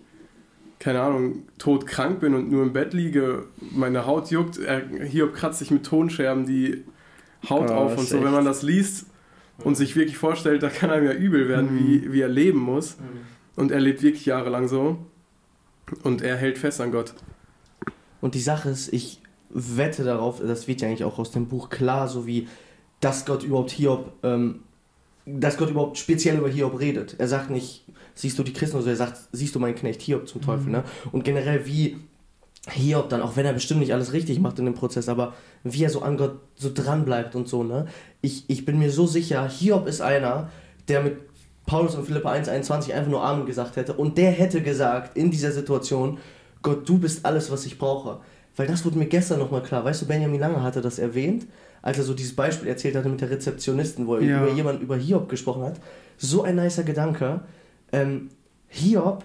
keine 0.78 1.00
Ahnung, 1.00 1.42
todkrank 1.58 2.20
bin 2.20 2.34
und 2.34 2.50
nur 2.50 2.62
im 2.62 2.72
Bett 2.72 2.94
liege, 2.94 3.46
meine 3.72 4.06
Haut 4.06 4.30
juckt, 4.30 4.58
er, 4.58 4.82
Hiob 5.04 5.34
kratzt 5.34 5.58
sich 5.58 5.70
mit 5.70 5.84
Tonscherben 5.84 6.46
die 6.46 6.84
Haut 7.48 7.70
oh, 7.70 7.74
auf 7.74 7.98
und 7.98 8.08
so, 8.08 8.22
wenn 8.22 8.32
man 8.32 8.44
das 8.44 8.62
liest, 8.62 9.06
und 9.64 9.74
sich 9.74 9.96
wirklich 9.96 10.18
vorstellt, 10.18 10.62
da 10.62 10.68
kann 10.68 10.90
einem 10.90 11.06
ja 11.06 11.12
übel 11.12 11.48
werden, 11.48 11.74
mhm. 11.74 11.78
wie, 11.78 12.12
wie 12.12 12.20
er 12.20 12.28
leben 12.28 12.58
muss. 12.58 12.98
Mhm. 12.98 13.02
Und 13.56 13.70
er 13.70 13.80
lebt 13.80 14.02
wirklich 14.02 14.26
jahrelang 14.26 14.68
so. 14.68 14.98
Und 16.02 16.22
er 16.22 16.36
hält 16.36 16.58
fest 16.58 16.80
an 16.80 16.92
Gott. 16.92 17.14
Und 18.20 18.34
die 18.34 18.40
Sache 18.40 18.68
ist, 18.68 18.92
ich 18.92 19.20
wette 19.56 20.04
darauf, 20.04 20.40
das 20.40 20.68
wird 20.68 20.80
ja 20.82 20.88
eigentlich 20.88 21.04
auch 21.04 21.18
aus 21.18 21.30
dem 21.30 21.46
Buch 21.46 21.70
klar, 21.70 22.08
so 22.08 22.26
wie, 22.26 22.46
dass 23.00 23.24
Gott 23.24 23.42
überhaupt 23.42 23.70
Hiob, 23.70 24.12
ähm, 24.22 24.60
dass 25.24 25.56
Gott 25.56 25.70
überhaupt 25.70 25.98
speziell 25.98 26.36
über 26.36 26.48
Hiob 26.48 26.78
redet. 26.78 27.16
Er 27.18 27.26
sagt 27.26 27.50
nicht, 27.50 27.84
siehst 28.14 28.38
du 28.38 28.42
die 28.42 28.52
Christen, 28.52 28.76
sondern 28.76 28.92
er 28.92 28.96
sagt, 28.96 29.18
siehst 29.32 29.54
du 29.54 29.58
meinen 29.58 29.74
Knecht 29.74 30.02
Hiob 30.02 30.28
zum 30.28 30.42
Teufel. 30.42 30.66
Mhm. 30.66 30.72
Ne? 30.72 30.84
Und 31.10 31.24
generell, 31.24 31.66
wie 31.66 31.96
Hiob 32.68 33.08
dann, 33.08 33.22
auch 33.22 33.36
wenn 33.36 33.46
er 33.46 33.52
bestimmt 33.52 33.80
nicht 33.80 33.92
alles 33.92 34.12
richtig 34.12 34.40
macht 34.40 34.58
in 34.58 34.64
dem 34.64 34.74
Prozess, 34.74 35.08
aber 35.08 35.34
wie 35.64 35.84
er 35.84 35.90
so 35.90 36.02
an 36.02 36.16
Gott 36.16 36.38
so 36.54 36.70
dran 36.72 37.04
bleibt 37.04 37.34
und 37.34 37.48
so, 37.48 37.62
ne? 37.62 37.86
Ich, 38.20 38.44
ich 38.48 38.64
bin 38.64 38.78
mir 38.78 38.90
so 38.90 39.06
sicher, 39.06 39.48
Hiob 39.48 39.86
ist 39.86 40.00
einer, 40.00 40.50
der 40.88 41.02
mit 41.02 41.18
Paulus 41.64 41.94
und 41.94 42.06
Philippa 42.06 42.32
1,21 42.32 42.92
einfach 42.92 43.10
nur 43.10 43.22
Amen 43.22 43.46
gesagt 43.46 43.76
hätte 43.76 43.92
und 43.94 44.18
der 44.18 44.30
hätte 44.32 44.62
gesagt 44.62 45.16
in 45.16 45.30
dieser 45.30 45.52
Situation, 45.52 46.18
Gott, 46.62 46.88
du 46.88 46.98
bist 46.98 47.24
alles, 47.24 47.50
was 47.50 47.66
ich 47.66 47.78
brauche. 47.78 48.20
Weil 48.56 48.66
das 48.66 48.84
wurde 48.84 48.98
mir 48.98 49.06
gestern 49.06 49.38
nochmal 49.38 49.62
klar. 49.62 49.84
Weißt 49.84 50.02
du, 50.02 50.06
Benjamin 50.06 50.40
Lange 50.40 50.62
hatte 50.62 50.80
das 50.80 50.98
erwähnt, 50.98 51.46
als 51.82 51.98
er 51.98 52.04
so 52.04 52.14
dieses 52.14 52.34
Beispiel 52.34 52.68
erzählt 52.68 52.96
hatte 52.96 53.08
mit 53.08 53.20
der 53.20 53.30
Rezeptionistin, 53.30 54.06
wo 54.06 54.16
er 54.16 54.22
ja. 54.22 54.42
über 54.42 54.52
jemanden 54.52 54.82
über 54.82 54.96
Hiob 54.96 55.28
gesprochen 55.28 55.62
hat. 55.62 55.80
So 56.16 56.42
ein 56.42 56.56
nicer 56.56 56.82
Gedanke. 56.82 57.40
Ähm, 57.92 58.30
Hiob, 58.68 59.24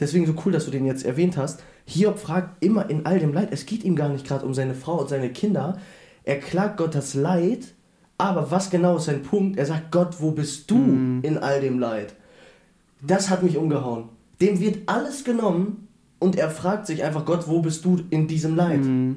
deswegen 0.00 0.26
so 0.26 0.34
cool, 0.44 0.52
dass 0.52 0.64
du 0.64 0.70
den 0.70 0.86
jetzt 0.86 1.04
erwähnt 1.04 1.36
hast, 1.36 1.62
Hiob 1.86 2.18
fragt 2.18 2.62
immer 2.62 2.90
in 2.90 3.06
all 3.06 3.18
dem 3.18 3.32
Leid, 3.32 3.48
es 3.50 3.64
geht 3.64 3.84
ihm 3.84 3.96
gar 3.96 4.10
nicht 4.10 4.26
gerade 4.26 4.44
um 4.44 4.52
seine 4.52 4.74
Frau 4.74 5.00
und 5.00 5.08
seine 5.08 5.30
Kinder. 5.30 5.78
Er 6.24 6.38
klagt 6.38 6.76
Gott 6.76 6.94
das 6.94 7.14
Leid, 7.14 7.74
aber 8.18 8.50
was 8.50 8.68
genau 8.68 8.96
ist 8.96 9.04
sein 9.04 9.22
Punkt? 9.22 9.58
Er 9.58 9.64
sagt, 9.64 9.90
Gott, 9.90 10.16
wo 10.20 10.32
bist 10.32 10.70
du 10.70 10.76
mm. 10.76 11.20
in 11.22 11.38
all 11.38 11.62
dem 11.62 11.78
Leid? 11.78 12.14
Das 13.00 13.30
hat 13.30 13.42
mich 13.42 13.56
umgehauen. 13.56 14.10
Dem 14.40 14.60
wird 14.60 14.80
alles 14.86 15.24
genommen 15.24 15.87
und 16.18 16.36
er 16.36 16.50
fragt 16.50 16.86
sich 16.86 17.04
einfach, 17.04 17.24
Gott, 17.24 17.46
wo 17.46 17.60
bist 17.60 17.84
du 17.84 18.00
in 18.10 18.26
diesem 18.26 18.56
Leid? 18.56 18.80
Mm. 18.80 19.14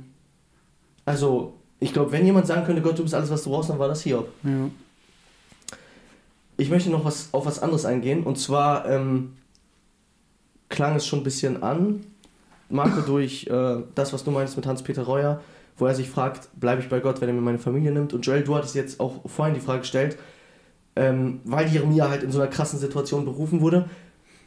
Also, 1.05 1.53
ich 1.79 1.93
glaube, 1.93 2.11
wenn 2.11 2.25
jemand 2.25 2.45
sagen 2.47 2.63
könnte, 2.63 2.81
Gott, 2.81 2.97
du 2.99 3.03
bist 3.03 3.15
alles, 3.15 3.31
was 3.31 3.43
du 3.43 3.49
brauchst, 3.49 3.69
dann 3.69 3.79
war 3.79 3.87
das 3.87 4.01
Hiob. 4.03 4.29
Ja. 4.43 4.69
ich 6.57 6.69
möchte 6.69 6.91
noch 6.91 7.03
was 7.03 7.29
auf 7.31 7.45
was 7.45 7.59
anderes 7.59 7.85
eingehen. 7.85 8.23
Und 8.23 8.37
zwar 8.37 8.87
ähm, 8.87 9.33
klang 10.69 10.95
es 10.95 11.07
schon 11.07 11.19
ein 11.19 11.23
bisschen 11.23 11.63
an, 11.63 12.01
Marco, 12.69 13.01
durch 13.05 13.47
äh, 13.47 13.77
das, 13.95 14.13
was 14.13 14.23
du 14.23 14.31
meinst 14.31 14.55
mit 14.57 14.67
Hans-Peter 14.67 15.03
Reuer, 15.03 15.41
wo 15.77 15.87
er 15.87 15.95
sich 15.95 16.07
fragt, 16.07 16.49
bleibe 16.59 16.81
ich 16.81 16.89
bei 16.89 16.99
Gott, 16.99 17.19
wenn 17.19 17.29
er 17.29 17.33
mir 17.33 17.41
meine 17.41 17.57
Familie 17.57 17.91
nimmt? 17.91 18.13
Und 18.13 18.25
Joel, 18.25 18.43
du 18.43 18.55
hattest 18.55 18.75
jetzt 18.75 18.99
auch 18.99 19.27
vorhin 19.27 19.55
die 19.55 19.61
Frage 19.61 19.79
gestellt, 19.79 20.17
ähm, 20.95 21.39
weil 21.45 21.67
Jeremia 21.67 22.09
halt 22.09 22.21
in 22.21 22.31
so 22.31 22.39
einer 22.39 22.49
krassen 22.49 22.77
Situation 22.77 23.25
berufen 23.25 23.61
wurde. 23.61 23.89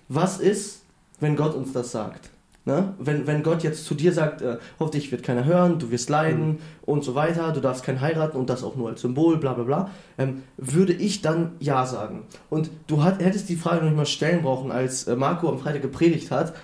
Was 0.08 0.38
ist, 0.38 0.82
wenn 1.18 1.34
Gott 1.34 1.54
uns 1.54 1.72
das 1.72 1.90
sagt? 1.90 2.30
Ne? 2.66 2.94
Wenn, 2.98 3.26
wenn 3.26 3.42
Gott 3.42 3.62
jetzt 3.62 3.84
zu 3.84 3.94
dir 3.94 4.12
sagt, 4.12 4.40
äh, 4.40 4.56
hoffentlich 4.80 5.12
wird 5.12 5.22
keiner 5.22 5.44
hören, 5.44 5.78
du 5.78 5.90
wirst 5.90 6.08
leiden 6.08 6.46
mhm. 6.46 6.58
und 6.86 7.04
so 7.04 7.14
weiter, 7.14 7.52
du 7.52 7.60
darfst 7.60 7.84
keinen 7.84 8.00
heiraten 8.00 8.38
und 8.38 8.48
das 8.48 8.64
auch 8.64 8.74
nur 8.74 8.88
als 8.88 9.02
Symbol, 9.02 9.36
bla 9.36 9.52
bla 9.52 9.64
bla, 9.64 9.90
ähm, 10.16 10.44
würde 10.56 10.94
ich 10.94 11.20
dann 11.20 11.52
Ja 11.60 11.84
sagen. 11.84 12.22
Und 12.48 12.70
du 12.86 13.02
hat, 13.02 13.22
hättest 13.22 13.50
die 13.50 13.56
Frage 13.56 13.80
noch 13.82 13.90
nicht 13.90 13.96
mal 13.96 14.06
stellen 14.06 14.42
brauchen, 14.42 14.72
als 14.72 15.06
äh, 15.06 15.14
Marco 15.14 15.48
am 15.50 15.58
Freitag 15.58 15.82
gepredigt 15.82 16.30
hat, 16.30 16.54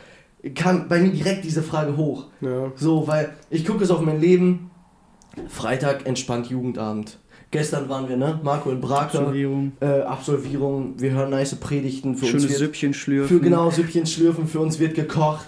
kam 0.54 0.88
bei 0.88 1.00
mir 1.00 1.10
direkt 1.10 1.44
diese 1.44 1.62
Frage 1.62 1.98
hoch. 1.98 2.28
Ja. 2.40 2.72
So, 2.76 3.06
weil 3.06 3.34
ich 3.50 3.66
gucke 3.66 3.84
es 3.84 3.90
auf 3.90 4.00
mein 4.00 4.22
Leben, 4.22 4.70
Freitag 5.48 6.06
entspannt 6.06 6.48
Jugendabend. 6.48 7.18
Gestern 7.50 7.88
waren 7.90 8.08
wir, 8.08 8.16
ne? 8.16 8.40
Marco 8.42 8.70
in 8.70 8.80
Braker. 8.80 9.18
Absolvierung. 9.18 9.72
Äh, 9.80 10.00
Absolvierung. 10.02 10.94
Wir 10.98 11.10
hören 11.10 11.30
nice 11.30 11.56
Predigten. 11.56 12.14
Für 12.14 12.26
Schönes 12.26 12.44
uns 12.44 12.52
wird, 12.52 12.60
Süppchen 12.60 12.94
schlürfen. 12.94 13.36
Für 13.36 13.42
genau, 13.42 13.70
Süppchen 13.70 14.06
schlürfen. 14.06 14.46
Für 14.46 14.60
uns 14.60 14.78
wird 14.78 14.94
gekocht. 14.94 15.46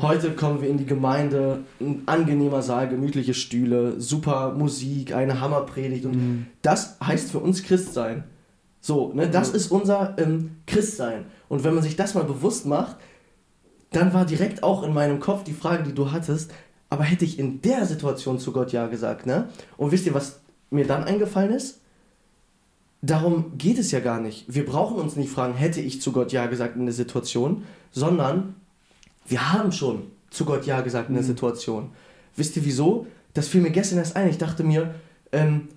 Heute 0.00 0.32
kommen 0.32 0.62
wir 0.62 0.68
in 0.68 0.78
die 0.78 0.86
Gemeinde. 0.86 1.64
Ein 1.80 2.02
angenehmer 2.06 2.62
Saal, 2.62 2.88
gemütliche 2.88 3.34
Stühle, 3.34 4.00
super 4.00 4.52
Musik, 4.52 5.14
eine 5.14 5.40
Hammerpredigt. 5.40 6.04
Und 6.04 6.14
mhm. 6.14 6.46
das 6.62 6.98
heißt 7.02 7.32
für 7.32 7.40
uns 7.40 7.62
Christsein. 7.62 8.24
So, 8.80 9.12
ne? 9.12 9.28
Das 9.28 9.50
mhm. 9.50 9.56
ist 9.56 9.70
unser 9.72 10.16
ähm, 10.18 10.58
Christsein. 10.66 11.26
Und 11.48 11.64
wenn 11.64 11.74
man 11.74 11.82
sich 11.82 11.96
das 11.96 12.14
mal 12.14 12.24
bewusst 12.24 12.66
macht, 12.66 12.96
dann 13.90 14.12
war 14.12 14.24
direkt 14.24 14.62
auch 14.62 14.82
in 14.82 14.94
meinem 14.94 15.20
Kopf 15.20 15.44
die 15.44 15.52
Frage, 15.52 15.82
die 15.82 15.94
du 15.94 16.12
hattest, 16.12 16.52
aber 16.88 17.04
hätte 17.04 17.24
ich 17.24 17.38
in 17.38 17.62
der 17.62 17.86
Situation 17.86 18.38
zu 18.38 18.52
Gott 18.52 18.72
Ja 18.72 18.86
gesagt, 18.86 19.26
ne? 19.26 19.48
Und 19.76 19.90
wisst 19.90 20.06
ihr, 20.06 20.14
was 20.14 20.40
mir 20.70 20.86
dann 20.86 21.04
eingefallen 21.04 21.52
ist? 21.52 21.80
Darum 23.02 23.58
geht 23.58 23.78
es 23.78 23.90
ja 23.90 24.00
gar 24.00 24.20
nicht. 24.20 24.44
Wir 24.52 24.64
brauchen 24.64 24.96
uns 24.96 25.16
nicht 25.16 25.30
fragen, 25.30 25.54
hätte 25.54 25.80
ich 25.80 26.00
zu 26.00 26.12
Gott 26.12 26.32
Ja 26.32 26.46
gesagt 26.46 26.76
in 26.76 26.86
der 26.86 26.94
Situation, 26.94 27.64
sondern 27.90 28.54
wir 29.28 29.52
haben 29.52 29.72
schon 29.72 30.04
zu 30.30 30.44
Gott 30.44 30.66
Ja 30.66 30.80
gesagt 30.80 31.08
in 31.08 31.14
der 31.14 31.22
mhm. 31.22 31.28
Situation. 31.28 31.90
Wisst 32.36 32.56
ihr 32.56 32.64
wieso? 32.64 33.06
Das 33.34 33.48
fiel 33.48 33.60
mir 33.60 33.70
gestern 33.70 33.98
erst 33.98 34.16
ein. 34.16 34.28
Ich 34.28 34.38
dachte 34.38 34.64
mir, 34.64 34.94
ähm, 35.32 35.68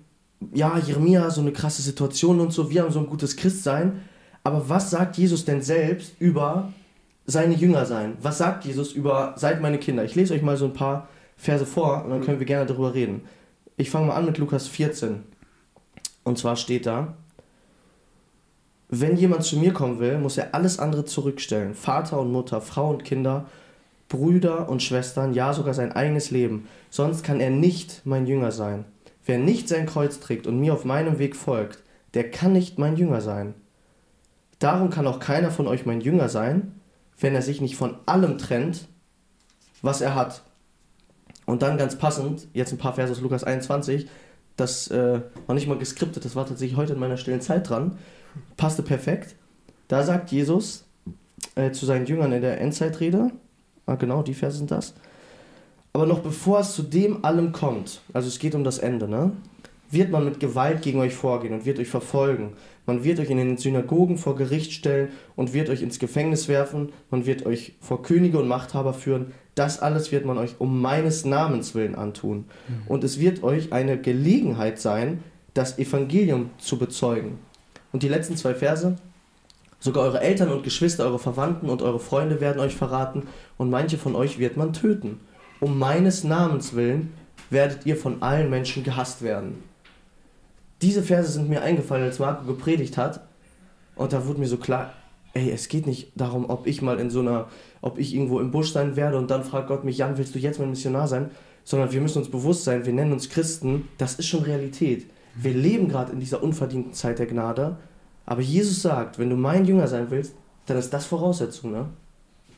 ja, 0.52 0.78
Jeremia, 0.78 1.30
so 1.30 1.40
eine 1.40 1.52
krasse 1.52 1.82
Situation 1.82 2.40
und 2.40 2.52
so, 2.52 2.70
wir 2.70 2.82
haben 2.82 2.92
so 2.92 3.00
ein 3.00 3.06
gutes 3.06 3.36
Christsein. 3.36 4.02
Aber 4.42 4.68
was 4.68 4.90
sagt 4.90 5.18
Jesus 5.18 5.44
denn 5.44 5.60
selbst 5.60 6.14
über 6.18 6.72
seine 7.26 7.54
Jünger 7.54 7.84
sein? 7.84 8.16
Was 8.22 8.38
sagt 8.38 8.64
Jesus 8.64 8.92
über 8.92 9.34
seid 9.36 9.60
meine 9.60 9.78
Kinder? 9.78 10.04
Ich 10.04 10.14
lese 10.14 10.34
euch 10.34 10.42
mal 10.42 10.56
so 10.56 10.64
ein 10.64 10.72
paar 10.72 11.08
Verse 11.36 11.66
vor 11.66 12.04
und 12.04 12.10
dann 12.10 12.22
können 12.22 12.38
wir 12.38 12.46
gerne 12.46 12.66
darüber 12.66 12.94
reden. 12.94 13.22
Ich 13.76 13.90
fange 13.90 14.06
mal 14.06 14.16
an 14.16 14.26
mit 14.26 14.38
Lukas 14.38 14.66
14. 14.68 15.22
Und 16.24 16.38
zwar 16.38 16.56
steht 16.56 16.86
da, 16.86 17.14
wenn 18.90 19.16
jemand 19.16 19.44
zu 19.44 19.56
mir 19.56 19.72
kommen 19.72 20.00
will, 20.00 20.18
muss 20.18 20.36
er 20.36 20.52
alles 20.52 20.80
andere 20.80 21.04
zurückstellen. 21.04 21.74
Vater 21.74 22.18
und 22.20 22.32
Mutter, 22.32 22.60
Frau 22.60 22.90
und 22.90 23.04
Kinder, 23.04 23.46
Brüder 24.08 24.68
und 24.68 24.82
Schwestern, 24.82 25.32
ja 25.32 25.52
sogar 25.54 25.74
sein 25.74 25.92
eigenes 25.92 26.32
Leben. 26.32 26.68
Sonst 26.90 27.22
kann 27.22 27.40
er 27.40 27.50
nicht 27.50 28.02
mein 28.04 28.26
Jünger 28.26 28.50
sein. 28.50 28.84
Wer 29.24 29.38
nicht 29.38 29.68
sein 29.68 29.86
Kreuz 29.86 30.18
trägt 30.18 30.48
und 30.48 30.58
mir 30.58 30.74
auf 30.74 30.84
meinem 30.84 31.20
Weg 31.20 31.36
folgt, 31.36 31.78
der 32.14 32.32
kann 32.32 32.52
nicht 32.52 32.78
mein 32.80 32.96
Jünger 32.96 33.20
sein. 33.20 33.54
Darum 34.58 34.90
kann 34.90 35.06
auch 35.06 35.20
keiner 35.20 35.52
von 35.52 35.68
euch 35.68 35.86
mein 35.86 36.00
Jünger 36.00 36.28
sein, 36.28 36.80
wenn 37.20 37.36
er 37.36 37.42
sich 37.42 37.60
nicht 37.60 37.76
von 37.76 37.96
allem 38.06 38.38
trennt, 38.38 38.88
was 39.82 40.00
er 40.00 40.16
hat. 40.16 40.42
Und 41.46 41.62
dann 41.62 41.78
ganz 41.78 41.96
passend, 41.96 42.48
jetzt 42.54 42.72
ein 42.72 42.78
paar 42.78 42.94
Verse 42.94 43.12
aus 43.12 43.20
Lukas 43.20 43.44
21, 43.44 44.08
das 44.56 44.88
äh, 44.88 45.20
war 45.46 45.54
nicht 45.54 45.68
mal 45.68 45.78
geskriptet, 45.78 46.24
das 46.24 46.34
war 46.34 46.46
tatsächlich 46.46 46.76
heute 46.76 46.94
in 46.94 46.98
meiner 46.98 47.16
stillen 47.16 47.40
Zeit 47.40 47.70
dran, 47.70 47.98
passte 48.56 48.82
perfekt. 48.82 49.34
Da 49.88 50.02
sagt 50.02 50.30
Jesus 50.30 50.84
äh, 51.54 51.72
zu 51.72 51.86
seinen 51.86 52.06
Jüngern 52.06 52.32
in 52.32 52.42
der 52.42 52.60
Endzeitrede, 52.60 53.30
ah, 53.86 53.94
genau, 53.96 54.22
die 54.22 54.34
Verse 54.34 54.58
sind 54.58 54.70
das, 54.70 54.94
aber 55.92 56.06
noch 56.06 56.20
bevor 56.20 56.60
es 56.60 56.74
zu 56.74 56.82
dem 56.82 57.24
allem 57.24 57.52
kommt, 57.52 58.00
also 58.12 58.28
es 58.28 58.38
geht 58.38 58.54
um 58.54 58.62
das 58.62 58.78
Ende, 58.78 59.08
ne, 59.08 59.32
wird 59.90 60.10
man 60.10 60.24
mit 60.24 60.38
Gewalt 60.38 60.82
gegen 60.82 61.00
euch 61.00 61.14
vorgehen 61.14 61.52
und 61.52 61.66
wird 61.66 61.78
euch 61.78 61.88
verfolgen. 61.88 62.52
Man 62.86 63.04
wird 63.04 63.18
euch 63.20 63.30
in 63.30 63.38
den 63.38 63.56
Synagogen 63.56 64.18
vor 64.18 64.36
Gericht 64.36 64.72
stellen 64.72 65.08
und 65.36 65.52
wird 65.52 65.68
euch 65.68 65.82
ins 65.82 65.98
Gefängnis 65.98 66.48
werfen. 66.48 66.92
Man 67.10 67.26
wird 67.26 67.44
euch 67.44 67.74
vor 67.80 68.02
Könige 68.02 68.38
und 68.38 68.48
Machthaber 68.48 68.94
führen. 68.94 69.32
Das 69.54 69.80
alles 69.80 70.12
wird 70.12 70.24
man 70.24 70.38
euch 70.38 70.56
um 70.58 70.80
meines 70.80 71.24
Namens 71.24 71.74
willen 71.74 71.94
antun. 71.94 72.46
Mhm. 72.68 72.82
Und 72.86 73.04
es 73.04 73.18
wird 73.18 73.42
euch 73.42 73.72
eine 73.72 74.00
Gelegenheit 74.00 74.78
sein, 74.78 75.22
das 75.54 75.78
Evangelium 75.78 76.50
zu 76.58 76.78
bezeugen. 76.78 77.38
Und 77.92 78.02
die 78.02 78.08
letzten 78.08 78.36
zwei 78.36 78.54
Verse. 78.54 78.96
Sogar 79.78 80.04
eure 80.04 80.20
Eltern 80.20 80.50
und 80.50 80.62
Geschwister, 80.62 81.04
eure 81.04 81.18
Verwandten 81.18 81.70
und 81.70 81.80
eure 81.80 82.00
Freunde 82.00 82.40
werden 82.40 82.60
euch 82.60 82.76
verraten 82.76 83.28
und 83.56 83.70
manche 83.70 83.96
von 83.96 84.14
euch 84.14 84.38
wird 84.38 84.58
man 84.58 84.74
töten. 84.74 85.20
Um 85.58 85.78
meines 85.78 86.22
Namens 86.22 86.74
willen 86.74 87.14
werdet 87.48 87.86
ihr 87.86 87.96
von 87.96 88.22
allen 88.22 88.50
Menschen 88.50 88.84
gehasst 88.84 89.22
werden. 89.22 89.62
Diese 90.82 91.02
Verse 91.02 91.32
sind 91.32 91.48
mir 91.48 91.62
eingefallen, 91.62 92.04
als 92.04 92.18
Marco 92.18 92.44
gepredigt 92.44 92.96
hat. 92.96 93.26
Und 93.96 94.12
da 94.12 94.26
wurde 94.26 94.40
mir 94.40 94.46
so 94.46 94.56
klar, 94.56 94.94
ey, 95.34 95.50
es 95.50 95.68
geht 95.68 95.86
nicht 95.86 96.12
darum, 96.14 96.48
ob 96.48 96.66
ich 96.66 96.82
mal 96.82 96.98
in 96.98 97.10
so 97.10 97.20
einer 97.20 97.48
ob 97.82 97.98
ich 97.98 98.14
irgendwo 98.14 98.40
im 98.40 98.50
Busch 98.50 98.72
sein 98.72 98.96
werde 98.96 99.16
und 99.16 99.30
dann 99.30 99.44
fragt 99.44 99.68
Gott 99.68 99.84
mich, 99.84 99.98
Jan, 99.98 100.18
willst 100.18 100.34
du 100.34 100.38
jetzt 100.38 100.58
mein 100.58 100.70
Missionar 100.70 101.08
sein? 101.08 101.30
Sondern 101.64 101.92
wir 101.92 102.00
müssen 102.00 102.18
uns 102.18 102.30
bewusst 102.30 102.64
sein, 102.64 102.84
wir 102.84 102.92
nennen 102.92 103.12
uns 103.12 103.28
Christen, 103.28 103.88
das 103.98 104.14
ist 104.14 104.26
schon 104.26 104.42
Realität. 104.42 105.06
Wir 105.34 105.54
leben 105.54 105.88
gerade 105.88 106.12
in 106.12 106.20
dieser 106.20 106.42
unverdienten 106.42 106.92
Zeit 106.92 107.18
der 107.18 107.26
Gnade, 107.26 107.76
aber 108.26 108.42
Jesus 108.42 108.82
sagt, 108.82 109.18
wenn 109.18 109.30
du 109.30 109.36
mein 109.36 109.64
Jünger 109.64 109.86
sein 109.86 110.10
willst, 110.10 110.34
dann 110.66 110.76
ist 110.76 110.90
das 110.90 111.06
Voraussetzung, 111.06 111.72
ne? 111.72 111.88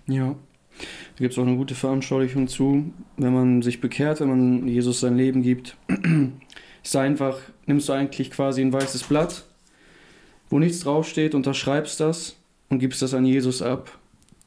Ja. 0.07 0.35
Da 0.79 1.19
gibt 1.19 1.33
es 1.33 1.39
auch 1.39 1.47
eine 1.47 1.57
gute 1.57 1.75
Veranschaulichung 1.75 2.49
zu, 2.49 2.93
wenn 3.17 3.35
man 3.35 3.63
sich 3.63 3.81
bekehrt, 3.81 4.21
wenn 4.21 4.29
man 4.29 4.69
Jesus 4.69 5.01
sein 5.01 5.17
Leben 5.17 5.43
gibt. 5.43 5.77
ist 6.83 6.97
einfach, 6.97 7.39
nimmst 7.67 7.89
du 7.89 7.93
eigentlich 7.93 8.31
quasi 8.31 8.63
ein 8.63 8.73
weißes 8.73 9.05
Blatt, 9.05 9.45
wo 10.51 10.59
nichts 10.59 10.81
draufsteht, 10.81 11.35
unterschreibst 11.35 12.01
das 12.01 12.37
und 12.69 12.79
gibst 12.79 13.03
das 13.03 13.15
an 13.15 13.25
Jesus 13.25 13.63
ab 13.63 13.99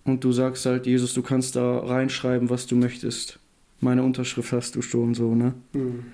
und 0.04 0.24
du 0.24 0.32
sagst 0.32 0.66
halt, 0.66 0.86
Jesus, 0.86 1.14
du 1.14 1.22
kannst 1.22 1.56
da 1.56 1.80
reinschreiben, 1.80 2.50
was 2.50 2.68
du 2.68 2.76
möchtest. 2.76 3.40
Meine 3.80 4.04
Unterschrift 4.04 4.52
hast 4.52 4.76
du 4.76 4.82
schon 4.82 5.14
so, 5.14 5.36
ne? 5.36 5.54
Mhm. 5.74 6.06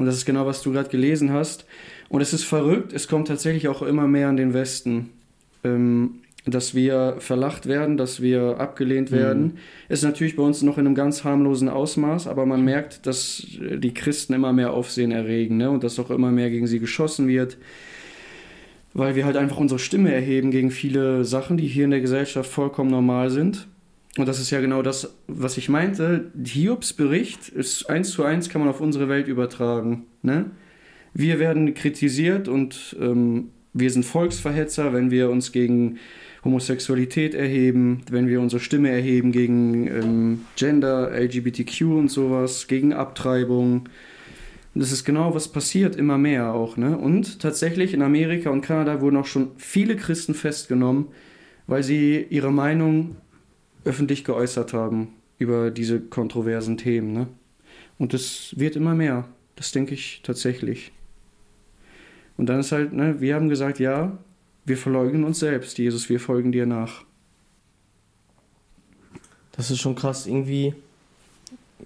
Und 0.00 0.06
das 0.06 0.14
ist 0.14 0.24
genau, 0.24 0.46
was 0.46 0.62
du 0.62 0.72
gerade 0.72 0.88
gelesen 0.88 1.30
hast. 1.30 1.66
Und 2.08 2.22
es 2.22 2.32
ist 2.32 2.44
verrückt, 2.44 2.94
es 2.94 3.06
kommt 3.06 3.28
tatsächlich 3.28 3.68
auch 3.68 3.82
immer 3.82 4.08
mehr 4.08 4.28
an 4.28 4.38
den 4.38 4.54
Westen, 4.54 5.10
ähm, 5.62 6.22
dass 6.46 6.74
wir 6.74 7.16
verlacht 7.18 7.66
werden, 7.66 7.98
dass 7.98 8.22
wir 8.22 8.58
abgelehnt 8.58 9.10
mhm. 9.10 9.16
werden. 9.16 9.42
Mhm. 9.42 9.58
Ist 9.90 10.02
natürlich 10.02 10.36
bei 10.36 10.42
uns 10.42 10.62
noch 10.62 10.78
in 10.78 10.86
einem 10.86 10.94
ganz 10.94 11.22
harmlosen 11.22 11.68
Ausmaß, 11.68 12.28
aber 12.28 12.46
man 12.46 12.64
merkt, 12.64 13.06
dass 13.06 13.46
die 13.60 13.92
Christen 13.92 14.32
immer 14.32 14.54
mehr 14.54 14.72
Aufsehen 14.72 15.10
erregen 15.10 15.58
ne? 15.58 15.68
und 15.68 15.84
dass 15.84 15.98
auch 15.98 16.10
immer 16.10 16.30
mehr 16.30 16.48
gegen 16.48 16.66
sie 16.66 16.78
geschossen 16.78 17.28
wird 17.28 17.58
weil 18.92 19.14
wir 19.14 19.24
halt 19.24 19.36
einfach 19.36 19.58
unsere 19.58 19.78
Stimme 19.78 20.12
erheben 20.12 20.50
gegen 20.50 20.72
viele 20.72 21.24
Sachen, 21.24 21.56
die 21.56 21.68
hier 21.68 21.84
in 21.84 21.92
der 21.92 22.00
Gesellschaft 22.00 22.50
vollkommen 22.50 22.90
normal 22.90 23.30
sind. 23.30 23.68
Und 24.20 24.26
das 24.26 24.38
ist 24.38 24.50
ja 24.50 24.60
genau 24.60 24.82
das, 24.82 25.14
was 25.28 25.56
ich 25.56 25.70
meinte. 25.70 26.30
Hiobs 26.44 26.92
Bericht 26.92 27.48
ist 27.48 27.88
eins 27.88 28.10
zu 28.10 28.22
eins, 28.22 28.50
kann 28.50 28.60
man 28.60 28.68
auf 28.68 28.82
unsere 28.82 29.08
Welt 29.08 29.28
übertragen. 29.28 30.04
Ne? 30.20 30.50
Wir 31.14 31.38
werden 31.38 31.72
kritisiert 31.72 32.46
und 32.46 32.96
ähm, 33.00 33.48
wir 33.72 33.90
sind 33.90 34.04
Volksverhetzer, 34.04 34.92
wenn 34.92 35.10
wir 35.10 35.30
uns 35.30 35.52
gegen 35.52 35.98
Homosexualität 36.44 37.34
erheben, 37.34 38.02
wenn 38.10 38.28
wir 38.28 38.42
unsere 38.42 38.60
Stimme 38.60 38.90
erheben 38.90 39.32
gegen 39.32 39.86
ähm, 39.86 40.40
Gender, 40.56 41.10
LGBTQ 41.12 41.82
und 41.82 42.10
sowas, 42.10 42.66
gegen 42.66 42.92
Abtreibung, 42.92 43.88
das 44.74 44.92
ist 44.92 45.04
genau, 45.04 45.34
was 45.34 45.48
passiert, 45.48 45.96
immer 45.96 46.18
mehr 46.18 46.52
auch. 46.52 46.76
Ne? 46.76 46.96
Und 46.96 47.40
tatsächlich 47.40 47.94
in 47.94 48.02
Amerika 48.02 48.50
und 48.50 48.60
Kanada 48.60 49.00
wurden 49.00 49.16
auch 49.16 49.26
schon 49.26 49.52
viele 49.56 49.96
Christen 49.96 50.34
festgenommen, 50.34 51.06
weil 51.66 51.82
sie 51.82 52.26
ihre 52.28 52.52
Meinung 52.52 53.16
öffentlich 53.84 54.24
geäußert 54.24 54.72
haben 54.72 55.08
über 55.38 55.70
diese 55.70 56.00
kontroversen 56.00 56.76
Themen. 56.76 57.12
Ne? 57.12 57.28
Und 57.98 58.12
das 58.12 58.54
wird 58.56 58.76
immer 58.76 58.94
mehr. 58.94 59.26
Das 59.56 59.72
denke 59.72 59.94
ich 59.94 60.20
tatsächlich. 60.22 60.92
Und 62.36 62.46
dann 62.46 62.60
ist 62.60 62.72
halt, 62.72 62.92
ne, 62.92 63.20
wir 63.20 63.34
haben 63.34 63.48
gesagt, 63.48 63.78
ja, 63.78 64.16
wir 64.64 64.78
verleugnen 64.78 65.24
uns 65.24 65.40
selbst, 65.40 65.76
Jesus, 65.78 66.08
wir 66.08 66.20
folgen 66.20 66.52
dir 66.52 66.64
nach. 66.64 67.04
Das 69.52 69.70
ist 69.70 69.80
schon 69.80 69.94
krass. 69.94 70.26
Irgendwie 70.26 70.74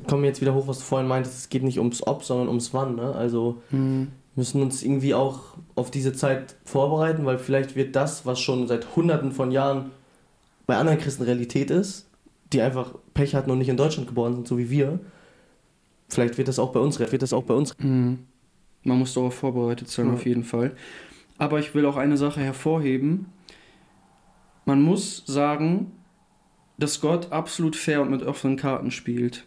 kommen 0.09 0.24
jetzt 0.24 0.40
wieder 0.40 0.54
hoch, 0.54 0.68
was 0.68 0.78
du 0.78 0.85
vorhin 0.85 1.09
meintest, 1.09 1.37
es 1.37 1.48
geht 1.48 1.62
nicht 1.62 1.78
ums 1.78 2.07
Ob, 2.07 2.22
sondern 2.22 2.48
ums 2.48 2.72
Wann. 2.74 2.96
Ne? 2.96 3.12
Also, 3.14 3.62
mhm. 3.70 4.09
müssen 4.37 4.62
uns 4.62 4.83
irgendwie 4.83 5.14
auch 5.14 5.57
auf 5.74 5.90
diese 5.90 6.12
Zeit 6.12 6.57
vorbereiten, 6.64 7.24
weil 7.24 7.38
vielleicht 7.38 7.74
wird 7.74 7.96
das, 7.96 8.26
was 8.26 8.38
schon 8.38 8.68
seit 8.68 8.94
hunderten 8.94 9.33
von 9.33 9.50
Jahren 9.50 9.90
bei 10.66 10.77
anderen 10.77 10.98
Christen 10.98 11.22
Realität 11.24 11.70
ist, 11.70 12.09
die 12.53 12.61
einfach 12.62 12.94
Pech 13.14 13.35
hatten 13.35 13.50
und 13.50 13.59
nicht 13.59 13.68
in 13.68 13.77
Deutschland 13.77 14.09
geboren 14.09 14.35
sind, 14.35 14.48
so 14.48 14.59
wie 14.59 14.70
wir, 14.70 15.00
vielleicht 16.09 16.38
wird 16.38 16.48
das 16.48 16.59
auch 16.59 16.72
bei 16.72 16.81
uns, 16.81 16.98
wird 16.98 17.22
das 17.22 17.33
auch 17.33 17.44
bei 17.44 17.55
uns. 17.55 17.77
Mhm. 17.79 18.20
Man 18.83 18.98
muss 18.98 19.14
darauf 19.14 19.35
vorbereitet 19.35 19.88
sein, 19.88 20.09
Ja. 20.09 20.12
auf 20.14 20.27
jeden 20.27 20.44
Fall. 20.44 20.74
Aber 21.38 21.59
ich 21.59 21.74
will 21.74 21.87
auch 21.87 21.96
eine 21.96 22.16
Sache 22.16 22.40
hervorheben. 22.40 23.27
Man 24.66 24.83
muss 24.83 25.24
sagen, 25.27 25.92
dass 26.79 27.00
Gott 27.00 27.33
absolut 27.33 27.77
fair 27.77 28.03
und 28.03 28.11
mit 28.11 28.22
offenen 28.22 28.57
Karten 28.57 28.90
spielt. 28.90 29.46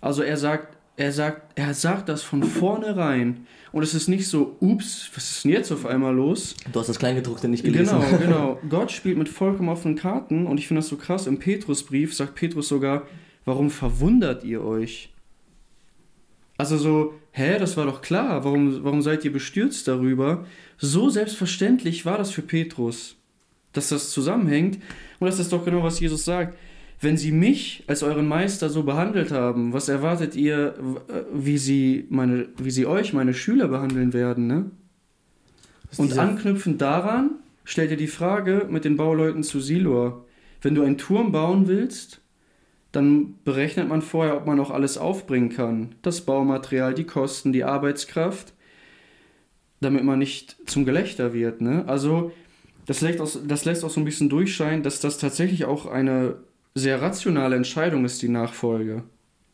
Also 0.00 0.22
er 0.22 0.36
sagt, 0.36 0.76
er 0.96 1.12
sagt, 1.12 1.58
er 1.58 1.74
sagt 1.74 2.08
das 2.08 2.22
von 2.22 2.42
vornherein. 2.42 3.46
Und 3.72 3.82
es 3.82 3.94
ist 3.94 4.08
nicht 4.08 4.28
so, 4.28 4.56
ups, 4.60 5.10
was 5.14 5.30
ist 5.30 5.44
denn 5.44 5.52
jetzt 5.52 5.72
auf 5.72 5.86
einmal 5.86 6.14
los? 6.14 6.54
Du 6.70 6.78
hast 6.78 6.88
das 6.88 6.98
Kleingedruckte 6.98 7.48
nicht 7.48 7.64
gelesen. 7.64 7.98
Genau, 8.00 8.18
genau. 8.20 8.60
Gott 8.68 8.92
spielt 8.92 9.16
mit 9.16 9.28
vollkommen 9.28 9.70
offenen 9.70 9.96
Karten 9.96 10.46
und 10.46 10.58
ich 10.58 10.68
finde 10.68 10.80
das 10.80 10.88
so 10.88 10.96
krass. 10.96 11.26
Im 11.26 11.38
Petrusbrief 11.38 12.14
sagt 12.14 12.34
Petrus 12.34 12.68
sogar, 12.68 13.06
warum 13.44 13.70
verwundert 13.70 14.44
ihr 14.44 14.62
euch? 14.62 15.10
Also 16.58 16.76
so, 16.76 17.14
hä, 17.32 17.58
das 17.58 17.76
war 17.78 17.86
doch 17.86 18.02
klar, 18.02 18.44
warum, 18.44 18.84
warum 18.84 19.00
seid 19.00 19.24
ihr 19.24 19.32
bestürzt 19.32 19.88
darüber? 19.88 20.44
So 20.76 21.08
selbstverständlich 21.08 22.04
war 22.04 22.18
das 22.18 22.30
für 22.30 22.42
Petrus, 22.42 23.16
dass 23.72 23.88
das 23.88 24.10
zusammenhängt. 24.10 24.76
Und 25.18 25.26
das 25.26 25.38
ist 25.38 25.52
doch 25.52 25.64
genau, 25.64 25.82
was 25.82 25.98
Jesus 25.98 26.26
sagt. 26.26 26.56
Wenn 27.02 27.18
sie 27.18 27.32
mich 27.32 27.84
als 27.88 28.02
euren 28.02 28.26
Meister 28.26 28.70
so 28.70 28.84
behandelt 28.84 29.32
haben, 29.32 29.72
was 29.72 29.88
erwartet 29.88 30.34
ihr, 30.36 30.74
äh, 31.08 31.22
wie 31.34 31.58
sie, 31.58 32.06
meine, 32.08 32.48
wie 32.56 32.70
sie 32.70 32.86
euch, 32.86 33.12
meine 33.12 33.34
Schüler, 33.34 33.68
behandeln 33.68 34.12
werden, 34.12 34.46
ne? 34.46 34.70
Und 35.98 36.16
anknüpfend 36.16 36.80
daran 36.80 37.32
stell 37.64 37.88
dir 37.88 37.96
die 37.96 38.06
Frage 38.06 38.66
mit 38.70 38.84
den 38.84 38.96
Bauleuten 38.96 39.42
zu 39.42 39.60
Silor. 39.60 40.24
Wenn 40.60 40.74
du 40.74 40.82
einen 40.82 40.98
Turm 40.98 41.32
bauen 41.32 41.66
willst, 41.66 42.20
dann 42.92 43.34
berechnet 43.44 43.88
man 43.88 44.02
vorher, 44.02 44.36
ob 44.36 44.46
man 44.46 44.60
auch 44.60 44.70
alles 44.70 44.98
aufbringen 44.98 45.48
kann. 45.48 45.94
Das 46.02 46.22
Baumaterial, 46.22 46.94
die 46.94 47.04
Kosten, 47.04 47.52
die 47.52 47.64
Arbeitskraft, 47.64 48.52
damit 49.80 50.04
man 50.04 50.18
nicht 50.18 50.56
zum 50.66 50.84
Gelächter 50.84 51.32
wird. 51.32 51.60
Ne? 51.60 51.84
Also 51.86 52.32
das 52.86 53.00
lässt, 53.00 53.20
auch, 53.20 53.30
das 53.46 53.64
lässt 53.64 53.84
auch 53.84 53.90
so 53.90 54.00
ein 54.00 54.04
bisschen 54.04 54.28
durchscheinen, 54.28 54.82
dass 54.82 55.00
das 55.00 55.18
tatsächlich 55.18 55.64
auch 55.64 55.86
eine 55.86 56.36
sehr 56.74 57.00
rationale 57.02 57.56
Entscheidung 57.56 58.04
ist, 58.04 58.22
die 58.22 58.28
Nachfolge. 58.28 59.04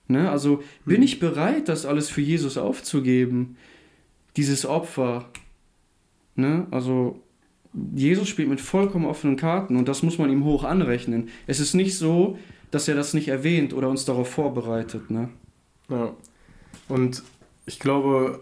Ne? 0.07 0.31
Also 0.31 0.63
bin 0.85 1.03
ich 1.03 1.21
bereit, 1.21 1.69
das 1.69 1.87
alles 1.87 2.09
für 2.09 2.21
Jesus 2.21 2.57
aufzugeben? 2.57 3.57
Dieses 4.37 4.67
Opfer. 4.67 5.29
Ne? 6.35 6.67
Also 6.71 7.21
Jesus 7.95 8.29
spielt 8.29 8.49
mit 8.49 8.61
vollkommen 8.61 9.05
offenen 9.05 9.37
Karten 9.37 9.77
und 9.77 9.89
das 9.89 10.03
muss 10.03 10.19
man 10.19 10.31
ihm 10.31 10.45
hoch 10.45 10.65
anrechnen. 10.65 11.29
Es 11.47 11.61
ist 11.61 11.75
nicht 11.75 11.97
so, 11.97 12.39
dass 12.71 12.89
er 12.89 12.95
das 12.95 13.15
nicht 13.15 13.29
erwähnt 13.29 13.73
oder 13.73 13.89
uns 13.89 14.05
darauf 14.05 14.31
vorbereitet. 14.31 15.11
Ne? 15.11 15.29
Ja. 15.89 16.15
Und 16.89 17.23
ich 17.67 17.79
glaube, 17.79 18.41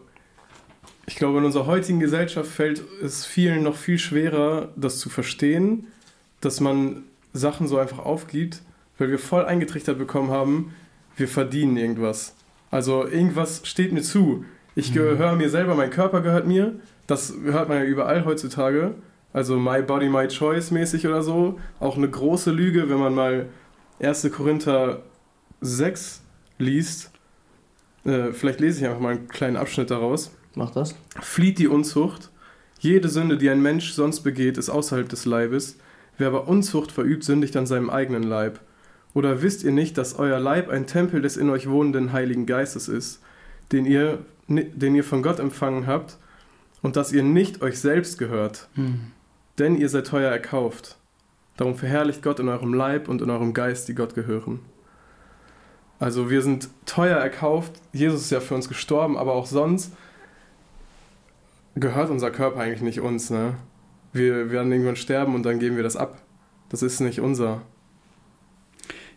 ich 1.07 1.17
glaube, 1.17 1.39
in 1.39 1.45
unserer 1.45 1.67
heutigen 1.67 2.01
Gesellschaft 2.01 2.51
fällt 2.51 2.83
es 3.03 3.27
vielen 3.27 3.62
noch 3.62 3.77
viel 3.77 3.99
schwerer, 3.99 4.73
das 4.77 4.99
zu 4.99 5.09
verstehen, 5.09 5.87
dass 6.41 6.61
man 6.61 7.05
Sachen 7.37 7.68
so 7.68 7.79
einfach 7.79 7.99
aufgibt, 7.99 8.62
weil 8.99 9.11
wir 9.11 9.18
voll 9.18 9.44
eingetrichtert 9.44 9.99
bekommen 9.99 10.31
haben, 10.31 10.75
wir 11.16 11.29
verdienen 11.29 11.77
irgendwas. 11.77 12.35
Also 12.70 13.07
irgendwas 13.07 13.62
steht 13.64 13.92
mir 13.92 14.03
zu. 14.03 14.44
Ich 14.75 14.92
gehöre 14.92 15.37
mir 15.37 15.49
selber, 15.49 15.75
mein 15.75 15.90
Körper 15.90 16.20
gehört 16.20 16.46
mir. 16.46 16.75
Das 17.07 17.33
hört 17.44 17.68
man 17.68 17.79
ja 17.79 17.85
überall 17.85 18.25
heutzutage. 18.25 18.94
Also 19.33 19.59
My 19.59 19.83
Body, 19.83 20.09
My 20.09 20.29
Choice 20.29 20.70
mäßig 20.70 21.07
oder 21.07 21.22
so. 21.22 21.59
Auch 21.81 21.96
eine 21.96 22.09
große 22.09 22.51
Lüge, 22.51 22.90
wenn 22.90 22.99
man 22.99 23.14
mal 23.14 23.46
1. 24.01 24.31
Korinther 24.33 25.03
6 25.61 26.22
liest. 26.59 27.11
Äh, 28.05 28.33
vielleicht 28.33 28.61
lese 28.61 28.81
ich 28.81 28.87
einfach 28.87 29.01
mal 29.01 29.16
einen 29.16 29.29
kleinen 29.29 29.57
Abschnitt 29.57 29.90
daraus. 29.90 30.33
Mach 30.55 30.70
das. 30.70 30.94
Flieht 31.20 31.59
die 31.59 31.68
Unzucht. 31.68 32.31
Jede 32.79 33.09
Sünde, 33.09 33.38
die 33.38 33.49
ein 33.51 33.62
Mensch 33.62 33.92
sonst 33.92 34.20
begeht, 34.20 34.59
ist 34.59 34.68
außerhalb 34.68 35.09
des 35.09 35.25
Leibes. 35.25 35.79
Wer 36.18 36.29
aber 36.29 36.48
Unzucht 36.48 36.92
verübt, 36.92 37.24
sündigt 37.24 37.57
an 37.57 37.66
seinem 37.66 37.90
eigenen 37.90 38.22
Leib. 38.22 38.61
Oder 39.14 39.42
wisst 39.42 39.64
ihr 39.64 39.72
nicht, 39.72 39.96
dass 39.98 40.18
euer 40.18 40.38
Leib 40.38 40.68
ein 40.68 40.87
Tempel 40.87 41.22
des 41.22 41.37
in 41.37 41.50
euch 41.50 41.68
wohnenden 41.68 42.12
Heiligen 42.12 42.46
Geistes 42.46 42.88
ist, 42.88 43.22
den 43.72 43.87
ihr, 43.87 44.18
den 44.48 44.94
ihr 44.94 45.05
von 45.05 45.22
Gott 45.22 45.38
empfangen 45.38 45.87
habt, 45.87 46.18
und 46.83 46.96
dass 46.96 47.12
ihr 47.12 47.22
nicht 47.22 47.62
euch 47.62 47.81
selbst 47.81 48.18
gehört, 48.18 48.68
denn 49.59 49.76
ihr 49.76 49.88
seid 49.88 50.07
teuer 50.07 50.31
erkauft. 50.31 50.96
Darum 51.57 51.74
verherrlicht 51.74 52.22
Gott 52.22 52.38
in 52.38 52.48
eurem 52.48 52.74
Leib 52.74 53.09
und 53.09 53.22
in 53.22 53.31
eurem 53.31 53.55
Geist, 53.55 53.88
die 53.88 53.94
Gott 53.94 54.14
gehören. 54.14 54.61
Also 55.98 56.29
wir 56.31 56.42
sind 56.42 56.68
teuer 56.85 57.16
erkauft. 57.16 57.72
Jesus 57.92 58.20
ist 58.20 58.31
ja 58.31 58.40
für 58.40 58.55
uns 58.55 58.68
gestorben, 58.68 59.16
aber 59.16 59.33
auch 59.33 59.46
sonst 59.46 59.92
gehört 61.74 62.11
unser 62.11 62.31
Körper 62.31 62.61
eigentlich 62.61 62.83
nicht 62.83 63.00
uns. 63.00 63.31
Ne? 63.31 63.55
Wir 64.16 64.50
werden 64.50 64.72
irgendwann 64.72 64.96
sterben 64.96 65.35
und 65.35 65.44
dann 65.44 65.59
geben 65.59 65.76
wir 65.76 65.83
das 65.83 65.96
ab. 65.96 66.22
Das 66.68 66.83
ist 66.83 67.00
nicht 67.00 67.20
unser. 67.20 67.62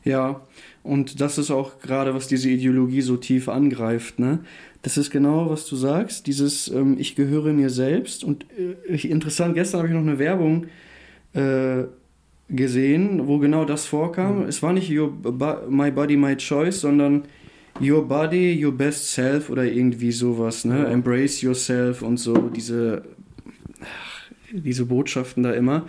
Ja, 0.03 0.41
und 0.83 1.19
das 1.19 1.37
ist 1.37 1.51
auch 1.51 1.79
gerade, 1.79 2.13
was 2.13 2.27
diese 2.27 2.49
Ideologie 2.49 3.01
so 3.01 3.17
tief 3.17 3.49
angreift. 3.49 4.17
Ne? 4.19 4.39
Das 4.81 4.97
ist 4.97 5.09
genau, 5.11 5.49
was 5.49 5.65
du 5.67 5.75
sagst, 5.75 6.25
dieses 6.27 6.69
ähm, 6.69 6.95
Ich 6.97 7.15
gehöre 7.15 7.51
mir 7.53 7.69
selbst. 7.69 8.23
Und 8.23 8.45
äh, 8.57 8.75
ich- 8.93 9.09
interessant, 9.09 9.55
gestern 9.55 9.79
habe 9.79 9.89
ich 9.89 9.93
noch 9.93 10.01
eine 10.01 10.19
Werbung 10.19 10.67
äh, 11.33 11.83
gesehen, 12.49 13.27
wo 13.27 13.39
genau 13.39 13.65
das 13.65 13.85
vorkam. 13.85 14.43
Es 14.43 14.63
war 14.63 14.73
nicht 14.73 14.89
your, 14.91 15.11
My 15.69 15.91
Body, 15.91 16.15
My 16.17 16.35
Choice, 16.37 16.81
sondern 16.81 17.23
Your 17.81 18.07
Body, 18.07 18.63
Your 18.65 18.71
Best 18.75 19.11
Self 19.11 19.49
oder 19.49 19.65
irgendwie 19.65 20.11
sowas. 20.11 20.65
Ne? 20.65 20.79
Ja. 20.79 20.85
Embrace 20.85 21.41
Yourself 21.41 22.01
und 22.01 22.17
so, 22.17 22.33
diese, 22.49 23.03
diese 24.51 24.85
Botschaften 24.85 25.43
da 25.43 25.51
immer. 25.53 25.87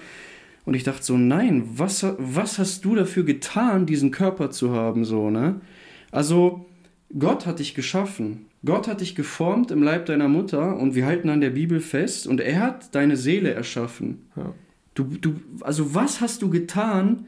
Und 0.65 0.75
ich 0.75 0.85
dachte 0.85 1.03
so, 1.03 1.17
nein, 1.17 1.65
was, 1.75 2.07
was 2.19 2.59
hast 2.59 2.85
du 2.85 2.95
dafür 2.95 3.25
getan, 3.25 3.87
diesen 3.87 4.11
Körper 4.11 4.51
zu 4.51 4.73
haben, 4.73 5.05
so, 5.05 5.31
ne? 5.31 5.61
Also, 6.11 6.67
Gott 7.19 7.47
hat 7.47 7.59
dich 7.59 7.75
geschaffen. 7.75 8.47
Gott 8.65 8.89
hat 8.89 9.01
dich 9.01 9.15
geformt 9.15 9.71
im 9.71 9.83
Leib 9.83 10.07
deiner 10.07 10.29
Mutter 10.29 10.77
und 10.77 10.95
wir 10.95 11.07
halten 11.07 11.31
an 11.31 11.41
der 11.41 11.51
Bibel 11.51 11.81
fest 11.81 12.27
und 12.27 12.41
er 12.41 12.61
hat 12.61 12.95
deine 12.95 13.17
Seele 13.17 13.53
erschaffen. 13.53 14.27
Ja. 14.37 14.55
Du, 14.95 15.05
du, 15.05 15.41
also 15.63 15.95
was 15.95 16.21
hast 16.21 16.43
du 16.43 16.51
getan 16.51 17.27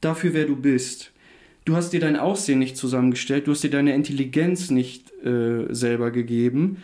dafür, 0.00 0.32
wer 0.32 0.46
du 0.46 0.54
bist? 0.54 1.12
Du 1.64 1.74
hast 1.74 1.92
dir 1.92 2.00
dein 2.00 2.16
Aussehen 2.16 2.60
nicht 2.60 2.76
zusammengestellt, 2.76 3.46
du 3.46 3.50
hast 3.50 3.64
dir 3.64 3.70
deine 3.70 3.94
Intelligenz 3.94 4.70
nicht 4.70 5.12
äh, 5.24 5.66
selber 5.70 6.10
gegeben. 6.12 6.78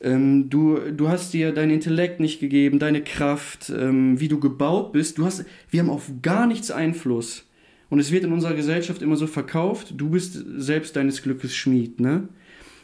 Ähm, 0.00 0.50
du, 0.50 0.78
du 0.92 1.08
hast 1.08 1.32
dir 1.32 1.52
dein 1.52 1.70
Intellekt 1.70 2.20
nicht 2.20 2.40
gegeben, 2.40 2.78
deine 2.78 3.02
Kraft, 3.02 3.70
ähm, 3.70 4.20
wie 4.20 4.28
du 4.28 4.38
gebaut 4.40 4.92
bist. 4.92 5.18
Du 5.18 5.24
hast, 5.24 5.44
wir 5.70 5.80
haben 5.80 5.90
auf 5.90 6.10
gar 6.22 6.46
nichts 6.46 6.70
Einfluss. 6.70 7.46
Und 7.90 7.98
es 7.98 8.10
wird 8.10 8.24
in 8.24 8.32
unserer 8.32 8.54
Gesellschaft 8.54 9.02
immer 9.02 9.16
so 9.16 9.26
verkauft, 9.26 9.94
du 9.96 10.10
bist 10.10 10.42
selbst 10.56 10.96
deines 10.96 11.22
Glückes 11.22 11.54
Schmied, 11.54 12.00
ne? 12.00 12.28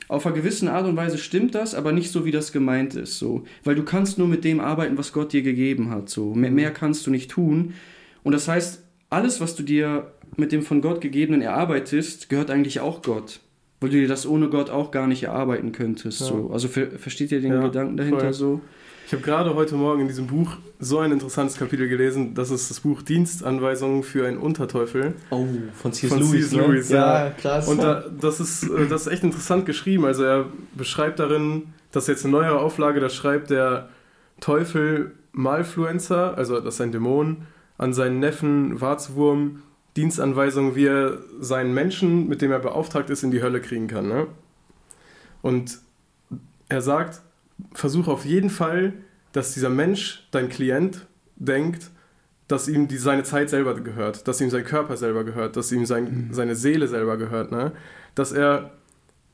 Auf 0.09 0.27
einer 0.27 0.35
gewissen 0.35 0.67
Art 0.69 0.87
und 0.87 0.97
Weise 0.97 1.19
stimmt 1.19 1.55
das, 1.55 1.75
aber 1.75 1.93
nicht 1.93 2.11
so, 2.11 2.25
wie 2.25 2.33
das 2.33 2.51
gemeint 2.51 2.97
ist, 2.97 3.19
so. 3.19 3.45
Weil 3.63 3.77
du 3.77 3.85
kannst 3.85 4.19
nur 4.19 4.27
mit 4.27 4.45
dem 4.45 4.59
arbeiten, 4.59 4.99
was 4.99 5.13
Gott 5.13 5.33
dir 5.33 5.43
gegeben 5.43 5.91
hat, 5.91 6.09
so. 6.09 6.35
Mehr, 6.35 6.51
mehr 6.51 6.73
kannst 6.73 7.07
du 7.07 7.11
nicht 7.11 7.31
tun. 7.31 7.75
Und 8.25 8.33
das 8.33 8.49
heißt, 8.49 8.83
alles, 9.09 9.41
was 9.41 9.55
du 9.55 9.63
dir 9.63 10.13
mit 10.37 10.53
dem 10.53 10.63
von 10.63 10.81
Gott 10.81 11.01
gegebenen 11.01 11.43
erarbeitest, 11.43 12.29
gehört 12.29 12.51
eigentlich 12.51 12.81
auch 12.81 13.03
Gott. 13.03 13.41
Weil 13.81 13.89
du 13.91 13.97
dir 13.97 14.09
das 14.09 14.27
ohne 14.27 14.49
Gott 14.49 14.69
auch 14.71 14.91
gar 14.91 15.07
nicht 15.07 15.23
erarbeiten 15.23 15.73
könntest, 15.73 16.21
Ja. 16.21 16.27
so. 16.27 16.51
Also 16.53 16.69
ver 16.69 16.91
versteht 16.99 17.33
ihr 17.33 17.41
den 17.41 17.53
Ja, 17.53 17.63
Gedanken 17.63 17.97
dahinter 17.97 18.21
voll. 18.21 18.33
so? 18.33 18.61
Ich 19.07 19.13
habe 19.15 19.25
gerade 19.25 19.55
heute 19.57 19.75
Morgen 19.75 20.03
in 20.03 20.07
diesem 20.07 20.29
Buch 20.29 20.53
so 20.79 21.01
ein 21.01 21.11
interessantes 21.11 21.57
Kapitel 21.57 21.89
gelesen. 21.89 22.35
Das 22.35 22.51
ist 22.53 22.71
das 22.71 22.79
Buch 22.81 23.03
Dienstanweisungen 23.03 24.05
für 24.05 24.25
einen 24.29 24.39
Unterteufel. 24.39 25.15
Oh, 25.31 25.45
von 25.75 25.93
C.S. 25.93 26.15
Lewis. 26.15 26.53
Ne? 26.53 26.63
Lewis, 26.65 26.91
ja. 26.91 27.25
ja. 27.25 27.31
krass. 27.31 27.67
Und 27.67 27.83
da, 27.83 28.05
das, 28.21 28.39
ist, 28.39 28.63
äh, 28.71 28.87
das 28.87 29.07
ist 29.07 29.13
echt 29.13 29.25
interessant 29.25 29.67
geschrieben. 29.67 30.05
Also 30.05 30.23
er 30.23 30.47
beschreibt 30.77 31.19
darin, 31.19 31.73
das 31.91 32.05
ist 32.05 32.09
jetzt 32.09 32.25
eine 32.25 32.33
neuere 32.33 32.61
Auflage, 32.61 33.01
da 33.01 33.09
schreibt 33.09 33.51
der 33.51 33.89
Teufel 34.39 35.13
Malfluencer, 35.33 36.37
also 36.37 36.61
das 36.61 36.75
ist 36.75 36.81
ein 36.81 36.93
Dämon, 36.93 37.39
an 37.79 37.93
seinen 37.93 38.21
Neffen 38.21 38.81
Warzwurm 38.81 39.63
Dienstanweisungen, 39.97 40.77
wie 40.77 40.87
er 40.87 41.19
seinen 41.41 41.75
Menschen, 41.75 42.29
mit 42.29 42.43
dem 42.43 42.53
er 42.53 42.61
beauftragt 42.61 43.11
ist, 43.11 43.23
in 43.23 43.31
die 43.31 43.43
Hölle 43.43 43.61
kriegen 43.61 43.89
kann. 43.89 44.09
Ne? 44.09 44.27
Und 45.43 45.79
er 46.69 46.83
sagt, 46.83 47.23
versuch 47.73 48.09
auf 48.09 48.25
jeden 48.25 48.51
Fall, 48.51 48.93
dass 49.33 49.55
dieser 49.55 49.71
Mensch, 49.71 50.29
dein 50.31 50.49
Klient, 50.49 51.07
denkt, 51.37 51.91
dass 52.49 52.69
ihm 52.69 52.89
die, 52.89 52.99
seine 52.99 53.23
Zeit 53.23 53.51
selber 53.51 53.75
gehört, 53.75 54.27
dass 54.27 54.41
ihm 54.41 54.51
sein 54.51 54.65
Körper 54.65 54.97
selber 54.97 55.25
gehört, 55.25 55.57
dass 55.57 55.71
ihm 55.73 55.87
sein, 55.87 56.31
seine 56.33 56.57
Seele 56.57 56.89
selber 56.89 57.17
gehört. 57.17 57.53
Ne? 57.53 57.73
Dass 58.15 58.33
er, 58.33 58.73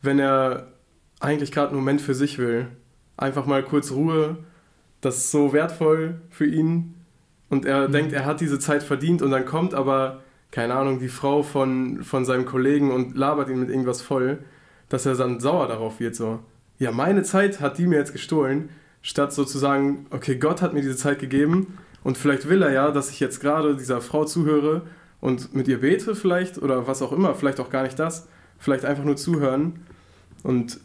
wenn 0.02 0.18
er 0.18 0.72
eigentlich 1.20 1.52
gerade 1.52 1.68
einen 1.68 1.78
Moment 1.78 2.00
für 2.00 2.14
sich 2.14 2.38
will, 2.38 2.68
einfach 3.16 3.46
mal 3.46 3.62
kurz 3.62 3.90
Ruhe. 3.90 4.38
Das 5.00 5.16
ist 5.16 5.30
so 5.30 5.52
wertvoll 5.52 6.20
für 6.30 6.46
ihn. 6.46 6.94
Und 7.48 7.64
er 7.64 7.88
mhm. 7.88 7.92
denkt, 7.92 8.12
er 8.12 8.24
hat 8.24 8.40
diese 8.40 8.58
Zeit 8.58 8.82
verdient 8.82 9.22
und 9.22 9.30
dann 9.30 9.44
kommt 9.44 9.74
aber, 9.74 10.22
keine 10.50 10.74
Ahnung, 10.74 10.98
die 10.98 11.08
Frau 11.08 11.42
von, 11.42 12.02
von 12.02 12.24
seinem 12.24 12.46
Kollegen 12.46 12.92
und 12.92 13.16
labert 13.16 13.48
ihn 13.48 13.60
mit 13.60 13.70
irgendwas 13.70 14.02
voll, 14.02 14.38
dass 14.88 15.06
er 15.06 15.14
dann 15.14 15.40
sauer 15.40 15.68
darauf 15.68 16.00
wird, 16.00 16.14
so. 16.14 16.40
Ja, 16.78 16.92
meine 16.92 17.22
Zeit 17.22 17.60
hat 17.60 17.78
die 17.78 17.86
mir 17.86 17.96
jetzt 17.96 18.12
gestohlen, 18.12 18.68
statt 19.02 19.32
sozusagen, 19.32 20.06
okay, 20.10 20.36
Gott 20.36 20.62
hat 20.62 20.74
mir 20.74 20.82
diese 20.82 20.96
Zeit 20.96 21.18
gegeben 21.18 21.78
und 22.04 22.18
vielleicht 22.18 22.48
will 22.48 22.62
er 22.62 22.72
ja, 22.72 22.90
dass 22.90 23.10
ich 23.10 23.20
jetzt 23.20 23.40
gerade 23.40 23.76
dieser 23.76 24.00
Frau 24.00 24.24
zuhöre 24.24 24.82
und 25.20 25.54
mit 25.54 25.68
ihr 25.68 25.80
bete 25.80 26.14
vielleicht 26.14 26.58
oder 26.58 26.86
was 26.86 27.02
auch 27.02 27.12
immer, 27.12 27.34
vielleicht 27.34 27.60
auch 27.60 27.70
gar 27.70 27.82
nicht 27.82 27.98
das, 27.98 28.28
vielleicht 28.58 28.84
einfach 28.84 29.04
nur 29.04 29.16
zuhören 29.16 29.80
und 30.42 30.80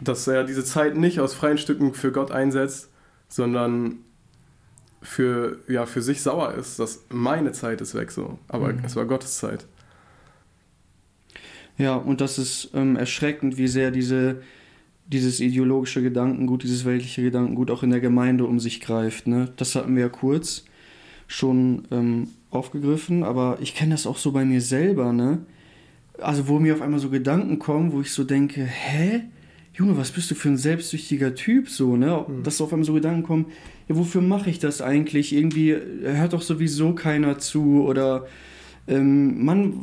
dass 0.00 0.26
er 0.26 0.44
diese 0.44 0.64
Zeit 0.64 0.96
nicht 0.96 1.20
aus 1.20 1.34
freien 1.34 1.58
Stücken 1.58 1.94
für 1.94 2.12
Gott 2.12 2.30
einsetzt, 2.30 2.90
sondern 3.28 4.03
für, 5.04 5.58
ja, 5.68 5.86
für 5.86 6.02
sich 6.02 6.22
sauer 6.22 6.54
ist, 6.54 6.78
dass 6.78 7.04
meine 7.10 7.52
Zeit 7.52 7.80
ist 7.80 7.94
weg 7.94 8.10
so, 8.10 8.38
aber 8.48 8.72
mhm. 8.72 8.80
es 8.84 8.96
war 8.96 9.04
Gottes 9.04 9.38
Zeit. 9.38 9.66
Ja, 11.76 11.96
und 11.96 12.20
das 12.20 12.38
ist 12.38 12.70
ähm, 12.74 12.96
erschreckend, 12.96 13.58
wie 13.58 13.68
sehr 13.68 13.90
diese, 13.90 14.42
dieses 15.06 15.40
ideologische 15.40 16.02
Gedankengut, 16.02 16.62
dieses 16.62 16.84
weltliche 16.84 17.22
Gedankengut 17.22 17.70
auch 17.70 17.82
in 17.82 17.90
der 17.90 18.00
Gemeinde 18.00 18.44
um 18.44 18.60
sich 18.60 18.80
greift. 18.80 19.26
Ne? 19.26 19.52
Das 19.56 19.74
hatten 19.74 19.94
wir 19.94 20.02
ja 20.04 20.08
kurz 20.08 20.64
schon 21.26 21.86
ähm, 21.90 22.28
aufgegriffen, 22.50 23.24
aber 23.24 23.58
ich 23.60 23.74
kenne 23.74 23.92
das 23.92 24.06
auch 24.06 24.18
so 24.18 24.32
bei 24.32 24.44
mir 24.44 24.60
selber. 24.60 25.12
Ne? 25.12 25.40
Also 26.18 26.48
wo 26.48 26.60
mir 26.60 26.74
auf 26.74 26.82
einmal 26.82 27.00
so 27.00 27.10
Gedanken 27.10 27.58
kommen, 27.58 27.92
wo 27.92 28.00
ich 28.00 28.12
so 28.12 28.24
denke, 28.24 28.64
hä? 28.64 29.22
Junge, 29.74 29.96
was 29.96 30.12
bist 30.12 30.30
du 30.30 30.36
für 30.36 30.48
ein 30.48 30.56
selbstsüchtiger 30.56 31.34
Typ 31.34 31.68
so, 31.68 31.96
ne? 31.96 32.24
Mhm. 32.26 32.42
Dass 32.44 32.60
auf 32.60 32.72
einmal 32.72 32.86
so 32.86 32.94
Gedanken 32.94 33.24
kommen, 33.24 33.46
ja, 33.88 33.96
wofür 33.96 34.22
mache 34.22 34.48
ich 34.48 34.60
das 34.60 34.80
eigentlich? 34.80 35.32
Irgendwie 35.32 35.76
hört 36.02 36.32
doch 36.32 36.42
sowieso 36.42 36.94
keiner 36.94 37.38
zu 37.38 37.84
oder 37.84 38.26
ähm, 38.86 39.44
Mann, 39.44 39.74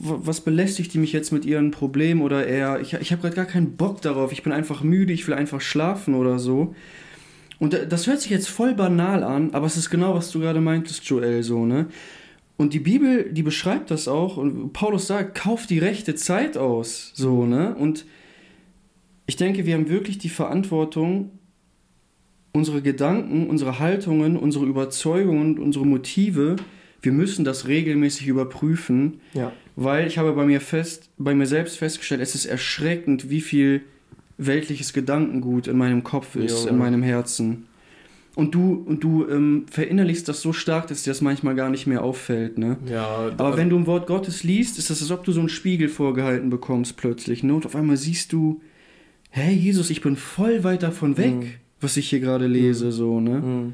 was 0.00 0.40
belästigt 0.40 0.92
die 0.92 0.98
mich 0.98 1.12
jetzt 1.12 1.32
mit 1.32 1.44
ihren 1.44 1.70
Problemen 1.70 2.22
oder 2.22 2.46
eher, 2.46 2.80
ich, 2.80 2.92
ich 2.94 3.12
habe 3.12 3.22
gerade 3.22 3.36
gar 3.36 3.44
keinen 3.46 3.76
Bock 3.76 4.02
darauf, 4.02 4.32
ich 4.32 4.42
bin 4.42 4.52
einfach 4.52 4.82
müde, 4.82 5.12
ich 5.12 5.26
will 5.26 5.34
einfach 5.34 5.60
schlafen 5.60 6.14
oder 6.14 6.38
so. 6.38 6.74
Und 7.58 7.78
das 7.88 8.06
hört 8.06 8.20
sich 8.20 8.30
jetzt 8.30 8.48
voll 8.48 8.74
banal 8.74 9.24
an, 9.24 9.50
aber 9.52 9.66
es 9.66 9.76
ist 9.76 9.90
genau, 9.90 10.14
was 10.14 10.30
du 10.30 10.40
gerade 10.40 10.60
meintest, 10.60 11.04
Joel, 11.04 11.42
so, 11.42 11.64
ne? 11.64 11.86
Und 12.56 12.74
die 12.74 12.80
Bibel, 12.80 13.30
die 13.32 13.44
beschreibt 13.44 13.90
das 13.92 14.08
auch 14.08 14.36
und 14.36 14.72
Paulus 14.72 15.06
sagt, 15.06 15.36
kauf 15.36 15.66
die 15.66 15.78
rechte 15.78 16.16
Zeit 16.16 16.56
aus, 16.56 17.12
so, 17.14 17.46
ne? 17.46 17.74
Und 17.76 18.04
ich 19.28 19.36
denke, 19.36 19.66
wir 19.66 19.74
haben 19.74 19.90
wirklich 19.90 20.16
die 20.16 20.30
Verantwortung, 20.30 21.38
unsere 22.52 22.80
Gedanken, 22.80 23.46
unsere 23.46 23.78
Haltungen, 23.78 24.36
unsere 24.36 24.64
Überzeugungen, 24.64 25.58
unsere 25.58 25.86
Motive, 25.86 26.56
wir 27.02 27.12
müssen 27.12 27.44
das 27.44 27.68
regelmäßig 27.68 28.26
überprüfen, 28.26 29.20
ja. 29.34 29.52
weil 29.76 30.06
ich 30.06 30.16
habe 30.16 30.32
bei 30.32 30.46
mir 30.46 30.62
fest, 30.62 31.10
bei 31.18 31.34
mir 31.34 31.46
selbst 31.46 31.76
festgestellt, 31.76 32.22
es 32.22 32.34
ist 32.34 32.46
erschreckend, 32.46 33.28
wie 33.28 33.42
viel 33.42 33.82
weltliches 34.38 34.94
Gedankengut 34.94 35.66
in 35.66 35.76
meinem 35.76 36.02
Kopf 36.02 36.34
ist, 36.34 36.64
ja, 36.64 36.70
in 36.70 36.78
meinem 36.78 37.02
Herzen. 37.02 37.66
Und 38.34 38.54
du, 38.54 38.82
und 38.86 39.04
du 39.04 39.28
ähm, 39.28 39.66
verinnerlichst 39.70 40.26
das 40.26 40.40
so 40.40 40.54
stark, 40.54 40.86
dass 40.86 41.02
dir 41.02 41.10
das 41.10 41.20
manchmal 41.20 41.54
gar 41.54 41.68
nicht 41.68 41.86
mehr 41.86 42.02
auffällt. 42.02 42.56
Ne? 42.56 42.78
Ja, 42.90 43.30
Aber 43.36 43.58
wenn 43.58 43.68
du 43.68 43.76
ein 43.76 43.86
Wort 43.86 44.06
Gottes 44.06 44.42
liest, 44.42 44.78
ist 44.78 44.88
das, 44.88 45.02
als 45.02 45.10
ob 45.10 45.24
du 45.24 45.32
so 45.32 45.40
einen 45.40 45.48
Spiegel 45.50 45.88
vorgehalten 45.88 46.48
bekommst 46.48 46.96
plötzlich. 46.96 47.42
Ne? 47.42 47.52
Und 47.52 47.66
auf 47.66 47.76
einmal 47.76 47.96
siehst 47.96 48.32
du, 48.32 48.60
hey 49.38 49.54
Jesus, 49.54 49.90
ich 49.90 50.00
bin 50.00 50.16
voll 50.16 50.64
weit 50.64 50.82
davon 50.82 51.16
weg, 51.16 51.34
mhm. 51.34 51.50
was 51.80 51.96
ich 51.96 52.10
hier 52.10 52.20
gerade 52.20 52.46
lese. 52.46 52.86
Mhm. 52.86 52.92
So, 52.92 53.20
ne? 53.20 53.38
Mhm. 53.38 53.72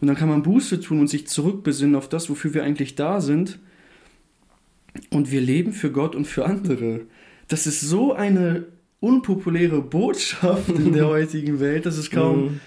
Und 0.00 0.06
dann 0.06 0.16
kann 0.16 0.28
man 0.28 0.42
Buße 0.42 0.80
tun 0.80 1.00
und 1.00 1.08
sich 1.08 1.26
zurückbesinnen 1.26 1.96
auf 1.96 2.08
das, 2.08 2.30
wofür 2.30 2.54
wir 2.54 2.62
eigentlich 2.62 2.94
da 2.94 3.20
sind. 3.20 3.58
Und 5.10 5.30
wir 5.30 5.40
leben 5.40 5.72
für 5.72 5.90
Gott 5.90 6.14
und 6.14 6.26
für 6.26 6.44
andere. 6.44 7.00
Das 7.48 7.66
ist 7.66 7.80
so 7.80 8.12
eine 8.12 8.66
unpopuläre 9.00 9.80
Botschaft 9.80 10.68
in 10.70 10.92
der 10.92 11.06
heutigen 11.08 11.60
Welt, 11.60 11.86
dass 11.86 11.96
es 11.96 12.10
kaum. 12.10 12.44
Mhm. 12.44 12.60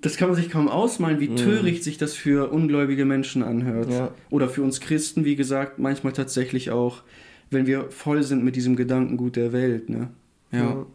Das 0.00 0.16
kann 0.16 0.28
man 0.28 0.36
sich 0.36 0.50
kaum 0.50 0.66
ausmalen, 0.68 1.20
wie 1.20 1.28
mhm. 1.28 1.36
töricht 1.36 1.84
sich 1.84 1.96
das 1.96 2.14
für 2.14 2.50
ungläubige 2.50 3.04
Menschen 3.04 3.44
anhört. 3.44 3.90
Ja. 3.90 4.12
Oder 4.30 4.48
für 4.48 4.62
uns 4.62 4.80
Christen, 4.80 5.24
wie 5.24 5.36
gesagt, 5.36 5.78
manchmal 5.78 6.12
tatsächlich 6.12 6.70
auch, 6.70 7.02
wenn 7.50 7.66
wir 7.66 7.90
voll 7.90 8.24
sind 8.24 8.42
mit 8.42 8.56
diesem 8.56 8.74
Gedankengut 8.74 9.36
der 9.36 9.52
Welt. 9.52 9.88
Ne? 9.90 10.10
Ja. 10.50 10.58
ja. 10.58 10.86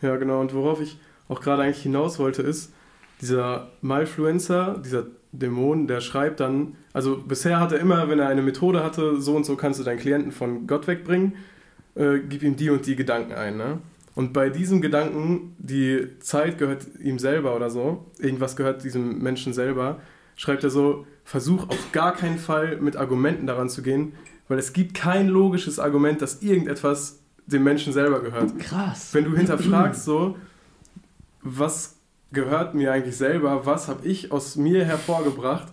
Ja 0.00 0.16
genau. 0.16 0.40
Und 0.40 0.54
worauf 0.54 0.80
ich 0.80 0.98
auch 1.28 1.40
gerade 1.40 1.62
eigentlich 1.62 1.82
hinaus 1.82 2.18
wollte, 2.18 2.42
ist, 2.42 2.72
dieser 3.20 3.70
Malfluencer, 3.82 4.80
dieser 4.84 5.06
Dämon, 5.32 5.86
der 5.86 6.00
schreibt 6.00 6.40
dann, 6.40 6.76
also 6.92 7.18
bisher 7.18 7.60
hat 7.60 7.72
er 7.72 7.80
immer, 7.80 8.08
wenn 8.08 8.18
er 8.18 8.28
eine 8.28 8.42
Methode 8.42 8.82
hatte, 8.82 9.20
so 9.20 9.36
und 9.36 9.44
so 9.44 9.56
kannst 9.56 9.80
du 9.80 9.84
deinen 9.84 9.98
Klienten 9.98 10.32
von 10.32 10.66
Gott 10.66 10.86
wegbringen, 10.86 11.34
äh, 11.94 12.18
gib 12.20 12.42
ihm 12.42 12.56
die 12.56 12.70
und 12.70 12.86
die 12.86 12.96
Gedanken 12.96 13.32
ein. 13.32 13.56
Ne? 13.56 13.78
Und 14.14 14.32
bei 14.32 14.48
diesem 14.50 14.80
Gedanken, 14.80 15.54
die 15.58 16.18
Zeit 16.20 16.58
gehört 16.58 16.86
ihm 17.00 17.18
selber 17.18 17.54
oder 17.54 17.70
so, 17.70 18.06
irgendwas 18.18 18.56
gehört 18.56 18.84
diesem 18.84 19.18
Menschen 19.18 19.52
selber, 19.52 20.00
schreibt 20.34 20.64
er 20.64 20.70
so, 20.70 21.06
versuch 21.24 21.68
auf 21.68 21.92
gar 21.92 22.14
keinen 22.14 22.38
Fall 22.38 22.78
mit 22.78 22.96
Argumenten 22.96 23.46
daran 23.46 23.68
zu 23.68 23.82
gehen, 23.82 24.14
weil 24.48 24.58
es 24.58 24.72
gibt 24.72 24.94
kein 24.94 25.28
logisches 25.28 25.78
Argument, 25.78 26.22
dass 26.22 26.42
irgendetwas 26.42 27.20
dem 27.50 27.64
Menschen 27.64 27.92
selber 27.92 28.20
gehört. 28.20 28.58
Krass. 28.58 29.08
Wenn 29.12 29.24
du 29.24 29.36
hinterfragst 29.36 30.04
so, 30.04 30.36
was 31.42 31.96
gehört 32.32 32.74
mir 32.74 32.92
eigentlich 32.92 33.16
selber, 33.16 33.64
was 33.64 33.88
habe 33.88 34.06
ich 34.06 34.30
aus 34.32 34.56
mir 34.56 34.84
hervorgebracht, 34.84 35.68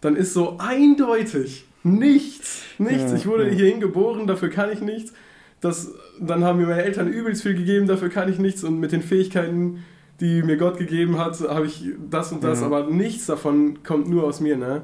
dann 0.00 0.16
ist 0.16 0.34
so 0.34 0.58
eindeutig 0.58 1.66
nichts, 1.82 2.62
nichts. 2.78 3.12
Ja, 3.12 3.16
ich 3.16 3.26
wurde 3.26 3.46
ja. 3.48 3.54
hierhin 3.54 3.80
geboren, 3.80 4.26
dafür 4.26 4.50
kann 4.50 4.70
ich 4.72 4.80
nichts. 4.80 5.12
Das, 5.60 5.92
dann 6.18 6.42
haben 6.42 6.58
mir 6.58 6.66
meine 6.66 6.82
Eltern 6.82 7.08
übelst 7.08 7.42
viel 7.42 7.54
gegeben, 7.54 7.86
dafür 7.86 8.08
kann 8.08 8.30
ich 8.30 8.38
nichts. 8.38 8.64
Und 8.64 8.80
mit 8.80 8.92
den 8.92 9.02
Fähigkeiten, 9.02 9.84
die 10.18 10.42
mir 10.42 10.56
Gott 10.56 10.78
gegeben 10.78 11.18
hat, 11.18 11.38
habe 11.40 11.66
ich 11.66 11.84
das 12.10 12.32
und 12.32 12.42
das, 12.42 12.60
ja. 12.60 12.66
aber 12.66 12.86
nichts 12.86 13.26
davon 13.26 13.82
kommt 13.82 14.08
nur 14.08 14.24
aus 14.24 14.40
mir. 14.40 14.56
Ne? 14.56 14.82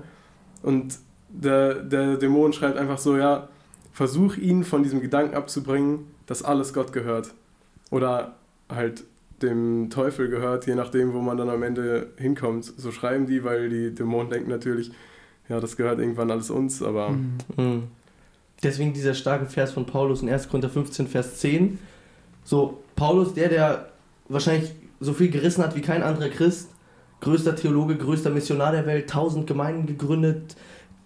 Und 0.62 0.98
der, 1.28 1.74
der 1.74 2.16
Dämon 2.16 2.52
schreibt 2.52 2.76
einfach 2.76 2.98
so, 2.98 3.16
ja, 3.16 3.48
versuch 3.92 4.36
ihn 4.36 4.64
von 4.64 4.82
diesem 4.82 5.00
Gedanken 5.00 5.34
abzubringen, 5.34 6.06
dass 6.26 6.42
alles 6.42 6.72
Gott 6.72 6.92
gehört. 6.92 7.32
Oder 7.90 8.36
halt 8.68 9.04
dem 9.42 9.90
Teufel 9.90 10.28
gehört, 10.28 10.66
je 10.66 10.74
nachdem, 10.74 11.12
wo 11.12 11.20
man 11.20 11.36
dann 11.36 11.50
am 11.50 11.62
Ende 11.62 12.08
hinkommt. 12.16 12.64
So 12.64 12.90
schreiben 12.90 13.26
die, 13.26 13.44
weil 13.44 13.68
die 13.68 13.94
Dämonen 13.94 14.30
denken 14.30 14.50
natürlich, 14.50 14.90
ja, 15.48 15.60
das 15.60 15.76
gehört 15.76 15.98
irgendwann 15.98 16.30
alles 16.30 16.50
uns, 16.50 16.82
aber. 16.82 17.10
Mhm. 17.10 17.38
mhm. 17.56 17.82
Deswegen 18.62 18.94
dieser 18.94 19.12
starke 19.12 19.44
Vers 19.44 19.72
von 19.72 19.84
Paulus 19.84 20.22
in 20.22 20.30
1. 20.30 20.48
Korinther 20.48 20.70
15, 20.70 21.08
Vers 21.08 21.36
10. 21.40 21.78
So, 22.42 22.82
Paulus, 22.96 23.34
der, 23.34 23.50
der 23.50 23.92
wahrscheinlich 24.28 24.72
so 24.98 25.12
viel 25.12 25.30
gerissen 25.30 25.62
hat 25.62 25.76
wie 25.76 25.82
kein 25.82 26.02
anderer 26.02 26.30
Christ, 26.30 26.70
größter 27.20 27.54
Theologe, 27.54 27.96
größter 27.96 28.30
Missionar 28.30 28.72
der 28.72 28.86
Welt, 28.86 29.10
tausend 29.10 29.46
Gemeinden 29.46 29.86
gegründet, 29.86 30.56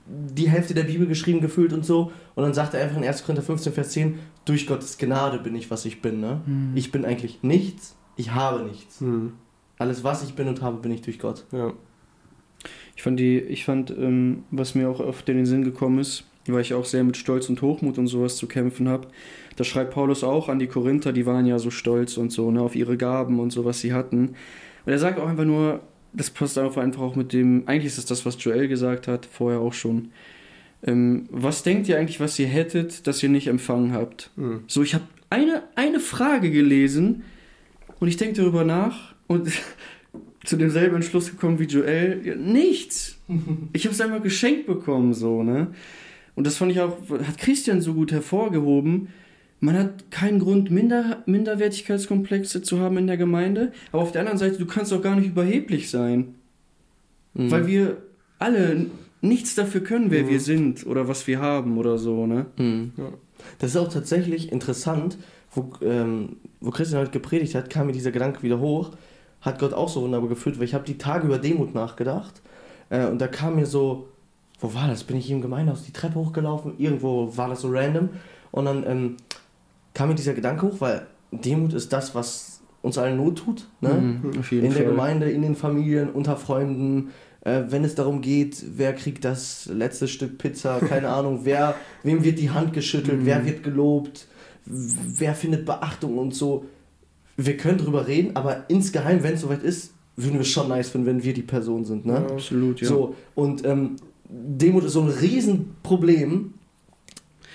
die 0.07 0.49
Hälfte 0.49 0.75
der 0.75 0.85
Bibel 0.85 1.07
geschrieben, 1.07 1.41
gefühlt 1.41 1.73
und 1.73 1.85
so. 1.85 2.13
Und 2.35 2.43
dann 2.43 2.55
sagt 2.55 2.75
er 2.75 2.83
einfach 2.83 2.97
in 2.97 3.05
1. 3.05 3.25
Korinther 3.25 3.43
15, 3.43 3.73
Vers 3.73 3.91
10, 3.91 4.19
durch 4.45 4.67
Gottes 4.67 4.99
Gnade 4.99 5.39
bin 5.39 5.55
ich, 5.55 5.71
was 5.71 5.85
ich 5.85 6.03
bin. 6.03 6.21
Ne? 6.21 6.41
Mhm. 6.47 6.73
Ich 6.75 6.91
bin 6.91 7.05
eigentlich 7.05 7.43
nichts, 7.43 7.97
ich 8.17 8.33
habe 8.33 8.65
nichts. 8.65 9.01
Hm. 9.01 9.33
Alles, 9.79 10.05
was 10.05 10.23
ich 10.23 10.35
bin 10.35 10.49
und 10.49 10.61
habe, 10.61 10.77
bin 10.79 10.93
ich 10.93 11.03
durch 11.03 11.19
Gott. 11.19 11.47
Ja. 11.53 11.73
Ich 12.95 13.03
fand, 13.03 13.19
die, 13.19 13.39
ich 13.39 13.65
fand 13.65 13.91
ähm, 13.91 14.45
was 14.51 14.75
mir 14.75 14.91
auch 14.91 15.01
oft 15.01 15.27
in 15.31 15.37
den 15.37 15.47
Sinn 15.47 15.65
gekommen 15.65 15.99
ist, 16.01 16.25
weil 16.47 16.61
ich 16.61 16.75
auch 16.75 16.85
sehr 16.85 17.03
mit 17.03 17.17
Stolz 17.17 17.49
und 17.49 17.63
Hochmut 17.63 17.97
und 17.97 18.07
sowas 18.07 18.37
zu 18.37 18.47
kämpfen 18.47 18.89
habe. 18.89 19.09
Da 19.57 19.65
schreibt 19.65 19.95
Paulus 19.95 20.23
auch 20.23 20.51
an 20.51 20.59
die 20.59 20.67
Korinther, 20.67 21.13
die 21.13 21.25
waren 21.25 21.47
ja 21.47 21.59
so 21.59 21.71
stolz 21.71 22.19
und 22.19 22.31
so, 22.31 22.51
ne, 22.51 22.61
auf 22.61 22.75
ihre 22.75 22.99
Gaben 22.99 23.41
und 23.41 23.53
so, 23.53 23.65
was 23.65 23.81
sie 23.81 23.95
hatten. 23.95 24.35
Und 24.85 24.93
er 24.93 24.99
sagt 24.99 25.19
auch 25.19 25.29
einfach 25.29 25.45
nur, 25.45 25.81
das 26.13 26.31
passt 26.31 26.59
einfach 26.59 27.03
auch 27.03 27.17
mit 27.17 27.33
dem, 27.33 27.65
eigentlich 27.67 27.87
ist 27.87 27.99
es 27.99 28.07
das, 28.07 28.27
was 28.27 28.43
Joel 28.43 28.69
gesagt 28.69 29.09
hat, 29.09 29.27
vorher 29.27 29.61
auch 29.61 29.73
schon. 29.73 30.11
Ähm, 30.83 31.27
was 31.31 31.63
denkt 31.63 31.89
ihr 31.89 31.99
eigentlich, 31.99 32.21
was 32.21 32.39
ihr 32.39 32.49
hättet, 32.49 33.07
das 33.07 33.23
ihr 33.23 33.29
nicht 33.29 33.47
empfangen 33.47 33.93
habt? 33.93 34.31
Mhm. 34.37 34.65
So, 34.67 34.83
ich 34.83 34.95
habe 34.95 35.05
eine, 35.29 35.63
eine 35.77 36.01
Frage 36.01 36.51
gelesen, 36.51 37.23
und 38.01 38.09
ich 38.09 38.17
denke 38.17 38.41
darüber 38.41 38.65
nach 38.65 39.15
und 39.27 39.53
zu 40.45 40.57
demselben 40.57 40.97
Entschluss 40.97 41.31
gekommen 41.31 41.59
wie 41.61 41.65
Joel. 41.65 42.23
Ja, 42.25 42.35
nichts. 42.35 43.17
Ich 43.73 43.85
habe 43.85 43.95
es 43.95 44.01
einfach 44.01 44.23
geschenkt 44.23 44.67
bekommen, 44.67 45.15
so, 45.15 45.45
ne? 45.45 45.69
Und 46.35 46.47
das 46.47 46.57
fand 46.57 46.73
ich 46.73 46.81
auch, 46.81 46.97
hat 47.11 47.39
Christian 47.39 47.81
so 47.81 47.95
gut 47.95 48.11
hervorgehoben. 48.11 49.09
Man 49.61 49.77
hat 49.79 50.11
keinen 50.11 50.39
Grund, 50.39 50.71
Minder, 50.71 51.23
Minderwertigkeitskomplexe 51.27 52.63
zu 52.63 52.81
haben 52.81 52.97
in 52.97 53.07
der 53.07 53.19
Gemeinde. 53.19 53.73
Aber 53.93 54.03
auf 54.03 54.13
der 54.13 54.23
anderen 54.23 54.39
Seite, 54.39 54.57
du 54.57 54.67
kannst 54.67 54.93
auch 54.93 55.03
gar 55.03 55.17
nicht 55.17 55.29
überheblich 55.29 55.91
sein. 55.91 56.35
Mhm. 57.35 57.51
Weil 57.51 57.67
wir 57.67 57.99
alle 58.39 58.87
nichts 59.21 59.55
dafür 59.55 59.83
können, 59.83 60.11
wer 60.11 60.25
mhm. 60.25 60.29
wir 60.29 60.41
sind 60.41 60.87
oder 60.87 61.09
was 61.09 61.27
wir 61.27 61.41
haben 61.41 61.77
oder 61.77 61.99
so, 61.99 62.27
ne? 62.27 62.47
Mhm. 62.57 62.93
Ja. 62.97 63.11
Das 63.59 63.71
ist 63.71 63.77
auch 63.77 63.93
tatsächlich 63.93 64.51
interessant, 64.51 65.19
wo, 65.53 65.71
ähm, 65.83 66.37
wo 66.61 66.71
Christian 66.71 67.01
heute 67.01 67.11
gepredigt 67.11 67.55
hat, 67.55 67.71
kam 67.71 67.87
mir 67.87 67.93
dieser 67.93 68.13
Gedanke 68.13 68.43
wieder 68.43 68.61
hoch, 68.61 68.93
hat 69.41 69.59
Gott 69.59 69.75
auch 69.75 69.89
so 69.89 70.03
wunderbar 70.03 70.29
geführt, 70.29 70.59
weil 70.59 70.65
ich 70.65 70.75
habe 70.75 70.85
die 70.85 70.99
Tage 70.99 71.27
über 71.27 71.39
Demut 71.39 71.75
nachgedacht 71.75 72.41
äh, 72.89 73.07
und 73.07 73.19
da 73.19 73.29
kam 73.29 73.57
mir 73.57 73.67
so, 73.67 74.09
wo 74.61 74.75
war 74.75 74.89
das? 74.89 75.05
Bin 75.05 75.17
ich 75.17 75.27
hier 75.27 75.37
im 75.37 75.43
Gemeindehaus 75.43 75.85
die 75.85 75.93
Treppe 75.93 76.17
hochgelaufen? 76.17 76.75
Irgendwo 76.79 77.35
war 77.37 77.49
das 77.49 77.63
so 77.63 77.71
random 77.71 78.11
und 78.51 78.67
dann 78.67 78.85
ähm, 78.87 79.17
kam 79.95 80.09
mir 80.09 80.15
dieser 80.15 80.35
Gedanke 80.35 80.67
hoch, 80.67 80.77
weil 80.81 81.07
Demut 81.33 81.73
ist 81.73 81.93
das, 81.93 82.15
was 82.15 82.61
uns 82.83 82.97
allen 82.99 83.17
Not 83.17 83.39
tut. 83.39 83.69
Ne? 83.81 83.91
Mhm, 84.23 84.39
auf 84.41 84.51
jeden 84.53 84.67
in 84.67 84.73
Fall. 84.73 84.83
der 84.83 84.91
Gemeinde, 84.91 85.31
in 85.31 85.43
den 85.43 85.55
Familien, 85.57 86.11
unter 86.11 86.37
Freunden. 86.37 87.11
Äh, 87.43 87.63
wenn 87.69 87.85
es 87.85 87.95
darum 87.95 88.21
geht, 88.21 88.63
wer 88.77 88.93
kriegt 88.95 89.25
das 89.25 89.67
letzte 89.73 90.09
Stück 90.09 90.37
Pizza, 90.39 90.79
keine 90.81 91.09
Ahnung, 91.17 91.41
wer, 91.45 91.75
wem 92.03 92.23
wird 92.23 92.39
die 92.39 92.51
Hand 92.51 92.73
geschüttelt, 92.75 93.21
Mhm. 93.23 93.27
wer 93.27 93.45
wird 93.47 93.63
gelobt, 93.63 94.27
wer 94.67 95.35
findet 95.35 95.65
Beachtung 95.65 96.19
und 96.19 96.35
so. 96.35 96.67
Wir 97.39 97.57
können 97.57 97.79
drüber 97.79 98.07
reden, 98.07 98.37
aber 98.37 98.65
insgeheim, 98.69 99.23
wenn 99.23 99.35
es 99.35 99.41
soweit 99.41 99.63
ist, 99.63 99.93
würden 100.17 100.37
wir 100.39 100.45
schon 100.45 100.69
nice 100.69 100.91
finden, 100.91 101.07
wenn 101.07 101.25
wir 101.25 101.33
die 101.33 101.41
Person 101.43 101.87
sind. 101.87 102.05
Ne? 102.05 102.13
Ja. 102.13 102.35
Absolut, 102.35 102.81
ja. 102.83 102.89
So, 102.89 103.15
und 103.35 103.65
ähm, 103.65 103.97
Demut 104.29 104.85
ist 104.85 104.93
so 104.93 105.01
ein 105.01 105.09
Riesenproblem. 105.09 106.53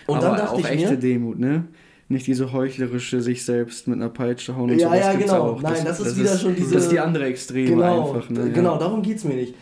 Und 0.08 0.16
Aber 0.18 0.26
dann 0.28 0.38
dachte 0.38 0.52
auch 0.54 0.60
ich 0.60 0.66
echte 0.66 0.92
mir, 0.92 0.98
Demut, 0.98 1.38
ne? 1.40 1.66
Nicht 2.08 2.28
diese 2.28 2.54
heuchlerische 2.54 3.22
sich 3.22 3.44
selbst 3.46 3.88
mit 3.88 3.98
einer 3.98 4.10
Peitsche 4.10 4.56
hauen 4.56 4.70
und 4.70 4.78
Ja, 4.78 4.90
so. 4.90 4.94
das 4.94 5.04
ja, 5.06 5.12
gibt's 5.14 5.32
genau. 5.32 5.44
auch. 5.44 5.62
Nein, 5.62 5.86
das 5.86 6.00
ist 6.00 6.18
wieder 6.18 6.38
schon 6.38 6.56
diese- 6.56 6.74
Das 6.76 6.84
ist 6.84 6.92
die 6.92 7.00
andere 7.00 7.26
Extreme 7.26 7.70
genau, 7.70 8.14
einfach, 8.16 8.30
ne? 8.30 8.42
Ja. 8.42 8.54
genau, 8.54 8.78
darum 8.78 9.02
geht 9.02 9.18
es 9.18 9.24
mir 9.24 9.34
nicht. 9.36 9.56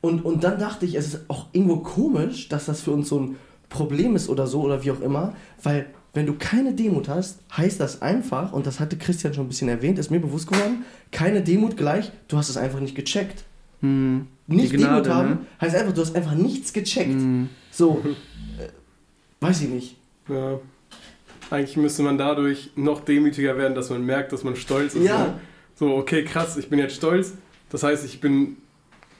Und, 0.00 0.24
und 0.24 0.42
dann 0.42 0.58
dachte 0.58 0.86
ich, 0.86 0.94
es 0.94 1.08
ist 1.08 1.20
auch 1.28 1.46
irgendwo 1.52 1.76
komisch, 1.78 2.48
dass 2.48 2.64
das 2.64 2.80
für 2.80 2.92
uns 2.92 3.08
so 3.10 3.20
ein 3.20 3.36
Problem 3.68 4.16
ist 4.16 4.30
oder 4.30 4.46
so 4.46 4.62
oder 4.62 4.82
wie 4.82 4.90
auch 4.92 5.00
immer, 5.00 5.34
weil 5.62 5.86
wenn 6.14 6.26
du 6.26 6.34
keine 6.38 6.72
Demut 6.74 7.08
hast, 7.08 7.38
heißt 7.56 7.78
das 7.78 8.00
einfach, 8.02 8.52
und 8.52 8.66
das 8.66 8.80
hatte 8.80 8.96
Christian 8.96 9.34
schon 9.34 9.44
ein 9.44 9.48
bisschen 9.48 9.68
erwähnt, 9.68 9.98
ist 9.98 10.10
mir 10.10 10.20
bewusst 10.20 10.50
geworden, 10.50 10.84
keine 11.12 11.42
Demut 11.42 11.76
gleich, 11.76 12.10
du 12.28 12.38
hast 12.38 12.48
es 12.48 12.56
einfach 12.56 12.80
nicht 12.80 12.94
gecheckt. 12.96 13.44
Hm. 13.80 14.26
Nicht 14.46 14.72
Gnade, 14.72 15.02
Demut 15.02 15.08
haben 15.08 15.28
ne? 15.30 15.38
heißt 15.60 15.76
einfach, 15.76 15.92
du 15.92 16.00
hast 16.00 16.16
einfach 16.16 16.34
nichts 16.34 16.72
gecheckt. 16.72 17.12
Hm. 17.12 17.48
So, 17.70 18.02
äh, 18.58 18.68
weiß 19.40 19.60
ich 19.62 19.68
nicht. 19.68 19.96
Ja. 20.28 20.58
Eigentlich 21.50 21.76
müsste 21.76 22.02
man 22.02 22.16
dadurch 22.16 22.70
noch 22.76 23.00
demütiger 23.04 23.56
werden, 23.56 23.74
dass 23.74 23.90
man 23.90 24.04
merkt, 24.06 24.32
dass 24.32 24.44
man 24.44 24.56
stolz 24.56 24.94
ist. 24.94 25.04
Ja. 25.04 25.18
ne? 25.26 25.40
So, 25.74 25.94
okay, 25.96 26.24
krass, 26.24 26.56
ich 26.56 26.68
bin 26.70 26.78
jetzt 26.78 26.94
stolz. 26.96 27.32
Das 27.70 27.82
heißt, 27.82 28.04
ich 28.04 28.20
bin 28.20 28.56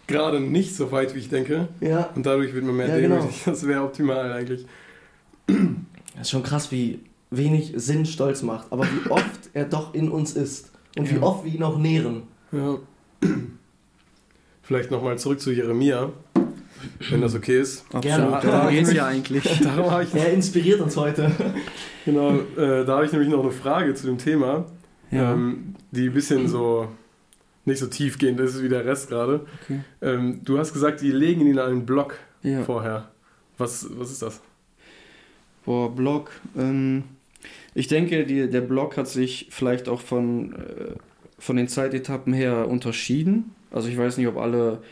gerade 0.07 0.41
nicht 0.41 0.74
so 0.76 0.93
weit, 0.93 1.14
wie 1.14 1.18
ich 1.20 1.28
denke. 1.28 1.68
Ja, 1.81 2.11
Und 2.14 2.26
dadurch 2.26 2.53
wird 2.55 2.64
man 2.64 2.76
mehr 2.76 2.89
Ja, 2.89 3.01
genau. 3.01 3.16
demütig. 3.16 3.43
Das 3.47 3.66
wäre 3.66 3.83
optimal 3.83 4.33
eigentlich. 4.33 4.66
das 5.47 5.57
ist 6.22 6.31
schon 6.31 6.43
krass, 6.43 6.70
wie 6.70 7.01
wenig 7.31 7.72
Sinn 7.76 8.07
Stolz 8.07 8.43
macht, 8.43 8.72
aber 8.72 8.85
wie 8.85 9.11
oft 9.11 9.51
er 9.53 9.64
doch 9.64 9.95
in 9.95 10.11
uns 10.11 10.33
ist 10.35 10.70
und 10.99 11.11
wie 11.11 11.16
Ja. 11.16 11.22
oft 11.22 11.45
wir 11.45 11.53
ihn 11.55 11.62
auch 11.62 11.78
nähren. 11.78 12.22
Ja. 12.53 12.78
Vielleicht 14.62 14.91
nochmal 14.91 15.18
zurück 15.18 15.41
zu 15.41 15.51
Jeremia, 15.53 16.12
wenn 17.11 17.20
das 17.20 17.35
okay 17.35 17.61
ist. 17.61 17.89
Gerne. 18.01 18.35
Absolut, 18.35 18.55
darum 18.55 18.70
geht's 18.70 18.93
ja 18.93 19.07
eigentlich. 19.07 19.45
Darum 19.62 19.91
habe 19.91 20.05
ich, 20.05 20.14
Er 20.14 20.33
inspiriert 20.33 20.81
uns 20.81 20.97
heute. 20.97 21.31
genau, 22.05 22.39
äh, 22.57 22.85
da 22.85 22.97
habe 22.97 23.07
ich 23.07 23.12
nämlich 23.12 23.31
noch 23.31 23.43
eine 23.43 23.53
Frage 23.53 23.95
zu 23.95 24.07
dem 24.07 24.18
Thema, 24.18 24.66
Ja. 25.11 25.33
ähm, 25.33 25.74
die 25.91 26.09
ein 26.09 26.14
bisschen 26.14 26.49
so 26.49 26.89
nicht 27.64 27.78
so 27.78 27.87
tiefgehend 27.87 28.41
ist 28.41 28.62
wie 28.62 28.68
der 28.68 28.85
Rest 28.85 29.09
gerade. 29.09 29.47
Okay. 29.64 29.81
Ähm, 30.03 30.41
du 30.45 30.59
hast 30.59 30.72
gesagt, 30.72 31.01
die 31.01 31.11
legen 31.12 31.43
ihn 31.43 31.49
in 31.49 31.59
einen 31.59 31.87
Block 31.87 32.16
ja. 32.43 32.62
vorher. 32.62 33.11
Was, 33.59 33.87
was 33.99 34.11
ist 34.11 34.22
das? 34.22 34.41
Boah, 35.64 35.95
Block. 35.95 36.31
Ähm, 36.57 37.05
ich 37.74 37.87
denke, 37.87 38.24
die, 38.24 38.49
der 38.49 38.62
Block 38.62 38.97
hat 38.97 39.09
sich 39.09 39.49
vielleicht 39.51 39.89
auch 39.89 40.01
von, 40.01 40.55
äh, 40.55 40.95
von 41.39 41.57
den 41.57 41.68
Zeitetappen 41.68 42.33
her 42.33 42.68
unterschieden. 42.68 43.55
Also 43.70 43.89
ich 43.89 43.97
weiß 43.97 44.16
nicht, 44.16 44.26
ob 44.26 44.37
alle, 44.39 44.83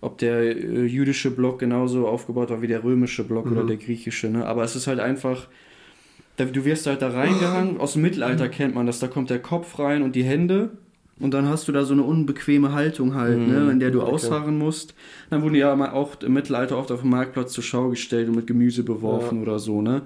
ob 0.00 0.18
der 0.18 0.40
äh, 0.56 0.84
jüdische 0.84 1.30
Block 1.30 1.58
genauso 1.58 2.06
aufgebaut 2.06 2.50
war 2.50 2.62
wie 2.62 2.66
der 2.66 2.84
römische 2.84 3.24
Block 3.24 3.46
Mhm. 3.46 3.52
oder 3.52 3.64
der 3.64 3.76
griechische. 3.76 4.28
Ne? 4.28 4.46
Aber 4.46 4.62
es 4.64 4.76
ist 4.76 4.86
halt 4.86 5.00
einfach, 5.00 5.48
da, 6.36 6.44
du 6.44 6.64
wirst 6.64 6.86
halt 6.86 7.02
da 7.02 7.08
reingehangen. 7.08 7.76
Aus 7.80 7.94
dem 7.94 8.02
Mittelalter 8.02 8.48
kennt 8.48 8.74
man 8.74 8.86
das. 8.86 8.98
Da 8.98 9.08
kommt 9.08 9.30
der 9.30 9.38
Kopf 9.38 9.78
rein 9.78 10.02
und 10.02 10.14
die 10.16 10.24
Hände. 10.24 10.70
Und 11.18 11.32
dann 11.32 11.48
hast 11.48 11.66
du 11.66 11.72
da 11.72 11.82
so 11.84 11.94
eine 11.94 12.02
unbequeme 12.02 12.72
Haltung 12.74 13.14
halt, 13.14 13.38
Mhm, 13.38 13.46
ne, 13.46 13.70
in 13.72 13.80
der 13.80 13.90
du 13.90 14.02
okay. 14.02 14.10
ausharren 14.12 14.58
musst. 14.58 14.94
Dann 15.30 15.40
wurden 15.42 15.54
die 15.54 15.60
ja 15.60 15.72
auch 15.92 16.20
im 16.22 16.32
Mittelalter 16.34 16.76
oft 16.76 16.92
auf 16.92 17.00
dem 17.00 17.08
Marktplatz 17.08 17.52
zur 17.54 17.64
Schau 17.64 17.88
gestellt 17.88 18.28
und 18.28 18.36
mit 18.36 18.46
Gemüse 18.46 18.82
beworfen 18.82 19.36
Ja. 19.38 19.42
oder 19.42 19.58
so, 19.58 19.80
ne? 19.80 20.02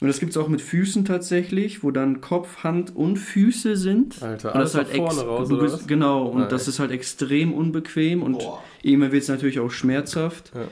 Und 0.00 0.08
das 0.08 0.18
gibt 0.18 0.30
es 0.30 0.38
auch 0.38 0.48
mit 0.48 0.62
Füßen 0.62 1.04
tatsächlich, 1.04 1.84
wo 1.84 1.90
dann 1.90 2.22
Kopf, 2.22 2.64
Hand 2.64 2.96
und 2.96 3.16
Füße 3.18 3.76
sind. 3.76 4.22
Alter, 4.22 4.54
Und 4.54 4.60
das 4.60 4.74
halt 4.74 4.88
vorne 4.88 5.20
raus, 5.20 5.50
oder 5.50 5.62
bist? 5.62 5.86
Genau, 5.88 6.26
und 6.26 6.40
Nein. 6.40 6.48
das 6.48 6.68
ist 6.68 6.78
halt 6.78 6.90
extrem 6.90 7.52
unbequem 7.52 8.22
und 8.22 8.38
Boah. 8.38 8.62
irgendwann 8.82 9.12
wird 9.12 9.22
es 9.22 9.28
natürlich 9.28 9.60
auch 9.60 9.70
schmerzhaft. 9.70 10.52
Ja. 10.54 10.62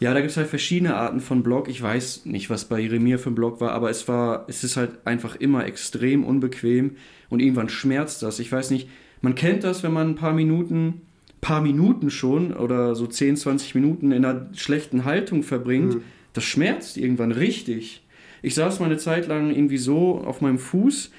Ja, 0.00 0.12
da 0.12 0.20
gibt 0.20 0.32
es 0.32 0.36
halt 0.36 0.48
verschiedene 0.48 0.96
Arten 0.96 1.20
von 1.20 1.42
Block. 1.42 1.68
Ich 1.68 1.80
weiß 1.80 2.26
nicht, 2.26 2.50
was 2.50 2.64
bei 2.64 2.80
Jeremia 2.80 3.16
für 3.16 3.30
ein 3.30 3.36
Block 3.36 3.60
war, 3.60 3.70
aber 3.72 3.90
es 3.90 4.08
war, 4.08 4.44
es 4.48 4.64
ist 4.64 4.76
halt 4.76 5.06
einfach 5.06 5.36
immer 5.36 5.64
extrem 5.64 6.24
unbequem 6.24 6.96
und 7.30 7.40
irgendwann 7.40 7.68
schmerzt 7.68 8.22
das. 8.22 8.40
Ich 8.40 8.50
weiß 8.50 8.70
nicht, 8.70 8.88
man 9.22 9.34
kennt 9.34 9.64
das, 9.64 9.82
wenn 9.82 9.92
man 9.92 10.10
ein 10.10 10.14
paar 10.16 10.34
Minuten, 10.34 11.02
paar 11.40 11.62
Minuten 11.62 12.10
schon 12.10 12.52
oder 12.52 12.96
so 12.96 13.06
10, 13.06 13.36
20 13.36 13.74
Minuten 13.76 14.10
in 14.12 14.24
einer 14.24 14.50
schlechten 14.54 15.04
Haltung 15.04 15.42
verbringt. 15.42 15.94
Mhm. 15.94 16.02
Das 16.32 16.44
schmerzt 16.44 16.96
irgendwann 16.96 17.32
richtig. 17.32 18.03
Ich 18.44 18.54
saß 18.54 18.80
mal 18.80 18.86
eine 18.86 18.98
Zeit 18.98 19.26
lang 19.26 19.50
irgendwie 19.50 19.78
so 19.78 20.18
auf 20.24 20.40
meinem 20.40 20.58
Fuß 20.58 21.10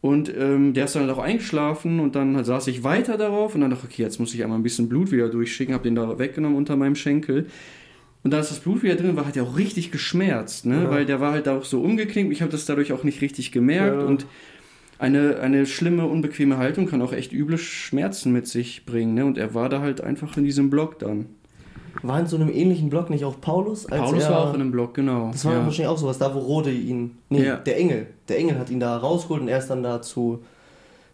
und 0.00 0.32
ähm, 0.36 0.74
der 0.74 0.84
ist 0.84 0.94
dann 0.94 1.02
halt 1.06 1.12
auch 1.12 1.22
eingeschlafen 1.22 2.00
und 2.00 2.14
dann 2.14 2.44
saß 2.44 2.66
ich 2.68 2.84
weiter 2.84 3.16
darauf 3.16 3.54
und 3.54 3.62
dann 3.62 3.70
dachte 3.70 3.86
ich, 3.88 3.94
okay, 3.94 4.02
jetzt 4.02 4.20
muss 4.20 4.34
ich 4.34 4.42
einmal 4.42 4.58
ein 4.58 4.62
bisschen 4.62 4.88
Blut 4.88 5.10
wieder 5.10 5.28
durchschicken, 5.28 5.74
habe 5.74 5.84
den 5.84 5.94
da 5.94 6.18
weggenommen 6.18 6.56
unter 6.56 6.76
meinem 6.76 6.94
Schenkel. 6.94 7.46
Und 8.24 8.34
als 8.34 8.48
das 8.48 8.60
Blut 8.60 8.82
wieder 8.82 8.96
drin 8.96 9.16
war, 9.16 9.26
hat 9.26 9.36
er 9.36 9.44
auch 9.44 9.56
richtig 9.56 9.90
geschmerzt, 9.92 10.66
ne? 10.66 10.84
Ja. 10.84 10.90
weil 10.90 11.06
der 11.06 11.20
war 11.20 11.32
halt 11.32 11.48
auch 11.48 11.64
so 11.64 11.80
umgeknickt. 11.80 12.32
Ich 12.32 12.42
habe 12.42 12.50
das 12.50 12.66
dadurch 12.66 12.92
auch 12.92 13.04
nicht 13.04 13.20
richtig 13.22 13.52
gemerkt 13.52 14.02
Ja. 14.02 14.06
und 14.06 14.26
eine, 14.98 15.38
eine 15.38 15.64
schlimme, 15.66 16.06
unbequeme 16.06 16.58
Haltung 16.58 16.86
kann 16.86 17.00
auch 17.02 17.12
echt 17.12 17.32
üble 17.32 17.58
Schmerzen 17.58 18.32
mit 18.32 18.48
sich 18.48 18.84
bringen. 18.84 19.14
Ne? 19.14 19.24
Und 19.24 19.38
er 19.38 19.54
war 19.54 19.68
da 19.68 19.80
halt 19.80 20.00
einfach 20.00 20.36
in 20.36 20.42
diesem 20.44 20.70
Block 20.70 20.98
dann. 20.98 21.26
War 22.02 22.20
in 22.20 22.26
so 22.26 22.36
einem 22.36 22.48
ähnlichen 22.48 22.90
Block 22.90 23.10
nicht 23.10 23.24
auch 23.24 23.40
Paulus? 23.40 23.86
Als 23.86 24.00
Paulus 24.00 24.24
er, 24.24 24.30
war 24.30 24.40
auch 24.48 24.54
in 24.54 24.60
einem 24.60 24.70
Block, 24.70 24.94
genau. 24.94 25.30
Das 25.32 25.44
war 25.44 25.52
ja. 25.54 25.58
wahrscheinlich 25.64 25.86
auch 25.88 25.98
sowas, 25.98 26.18
da 26.18 26.32
wo 26.34 26.38
Rode 26.38 26.70
ihn. 26.70 27.18
Nee, 27.28 27.44
Ja. 27.44 27.56
der 27.56 27.76
Engel. 27.78 28.06
Der 28.28 28.38
Engel 28.38 28.58
hat 28.58 28.70
ihn 28.70 28.80
da 28.80 28.96
rausgeholt 28.96 29.42
und 29.42 29.48
er 29.48 29.58
ist 29.58 29.68
dann 29.68 29.82
da 29.82 30.00
zu 30.00 30.42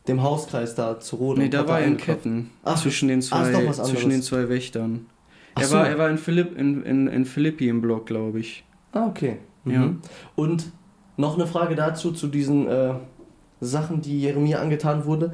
dem 0.06 0.22
Hauskreis 0.22 0.74
da 0.74 1.00
zu 1.00 1.16
Rode. 1.16 1.40
Nee, 1.40 1.48
da 1.48 1.66
war 1.66 1.80
er 1.80 1.86
in. 1.86 1.96
Ketten 1.96 2.50
Ach, 2.64 2.80
zwischen 2.80 3.08
den 3.08 3.20
ah, 3.20 3.22
zwei, 3.22 3.42
ist 3.50 3.54
doch 3.54 3.66
was 3.68 3.80
anderes. 3.80 3.90
zwischen 3.90 4.10
den 4.10 4.22
zwei 4.22 4.48
Wächtern. 4.50 5.06
Ach 5.54 5.62
Er 5.62 5.68
so. 5.68 5.76
war, 5.76 5.88
er 5.88 5.98
war 5.98 6.10
in, 6.10 6.18
Philipp, 6.18 6.58
in, 6.58 6.82
in, 6.82 7.06
in 7.08 7.24
Philippi 7.24 7.68
im 7.68 7.80
Block, 7.80 8.06
glaube 8.06 8.40
ich. 8.40 8.64
Ah, 8.92 9.06
okay. 9.06 9.38
Ja. 9.64 9.80
Mhm. 9.80 10.00
Und 10.36 10.66
noch 11.16 11.34
eine 11.36 11.46
Frage 11.46 11.74
dazu, 11.76 12.12
zu 12.12 12.26
diesen 12.26 12.66
äh, 12.68 12.94
Sachen, 13.60 14.02
die 14.02 14.20
Jeremia 14.20 14.58
angetan 14.60 15.06
wurde. 15.06 15.32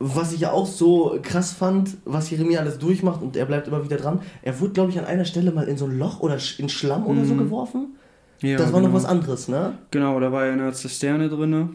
Was 0.00 0.32
ich 0.32 0.40
ja 0.40 0.50
auch 0.50 0.66
so 0.66 1.18
krass 1.22 1.52
fand, 1.52 1.96
was 2.04 2.28
Jeremia 2.30 2.60
alles 2.60 2.78
durchmacht 2.78 3.22
und 3.22 3.36
er 3.36 3.46
bleibt 3.46 3.68
immer 3.68 3.84
wieder 3.84 3.96
dran. 3.96 4.20
Er 4.42 4.58
wurde, 4.60 4.72
glaube 4.72 4.90
ich, 4.90 4.98
an 4.98 5.04
einer 5.04 5.24
Stelle 5.24 5.52
mal 5.52 5.68
in 5.68 5.76
so 5.76 5.86
ein 5.86 5.98
Loch 5.98 6.20
oder 6.20 6.36
in 6.58 6.68
Schlamm 6.68 7.06
oder 7.06 7.24
so 7.24 7.34
Mhm. 7.34 7.38
geworfen. 7.38 7.96
Ja, 8.40 8.58
das 8.58 8.72
war 8.72 8.80
genau. 8.80 8.88
noch 8.92 8.96
was 8.96 9.04
anderes, 9.06 9.48
ne? 9.48 9.78
Genau, 9.92 10.18
da 10.20 10.30
war 10.32 10.46
er 10.46 10.52
in 10.52 10.60
einer 10.60 10.72
Zisterne 10.72 11.28
drinne. 11.28 11.70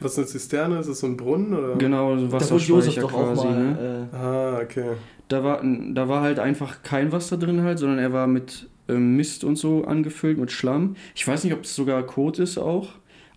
Was 0.00 0.12
ist 0.12 0.18
eine 0.18 0.26
Zisterne? 0.28 0.78
Ist 0.78 0.88
das 0.88 1.00
so 1.00 1.06
ein 1.06 1.16
Brunnen? 1.16 1.52
Oder? 1.54 1.76
Genau, 1.76 2.16
so 2.16 2.26
Da 2.28 2.32
wurde 2.32 2.44
Josef 2.64 2.70
Wasserspeicher 2.96 3.00
doch 3.02 3.12
auch 3.12 3.34
quasi. 3.34 3.46
mal. 3.46 3.64
Ne? 3.74 4.08
Äh, 4.12 4.16
Ah, 4.16 4.60
okay. 4.62 4.90
Da, 5.28 5.44
war, 5.44 5.60
da 5.92 6.08
war 6.08 6.22
halt 6.22 6.38
einfach 6.38 6.82
kein 6.82 7.12
Wasser 7.12 7.36
drin 7.36 7.62
halt, 7.62 7.78
sondern 7.78 7.98
er 7.98 8.12
war 8.12 8.26
mit 8.26 8.68
ähm, 8.88 9.16
Mist 9.16 9.44
und 9.44 9.56
so 9.56 9.84
angefüllt, 9.84 10.38
mit 10.38 10.50
Schlamm. 10.50 10.96
Ich 11.14 11.28
weiß 11.28 11.44
nicht, 11.44 11.52
ob 11.52 11.64
es 11.64 11.74
sogar 11.76 12.02
Kot 12.04 12.38
ist 12.38 12.56
auch. 12.58 12.88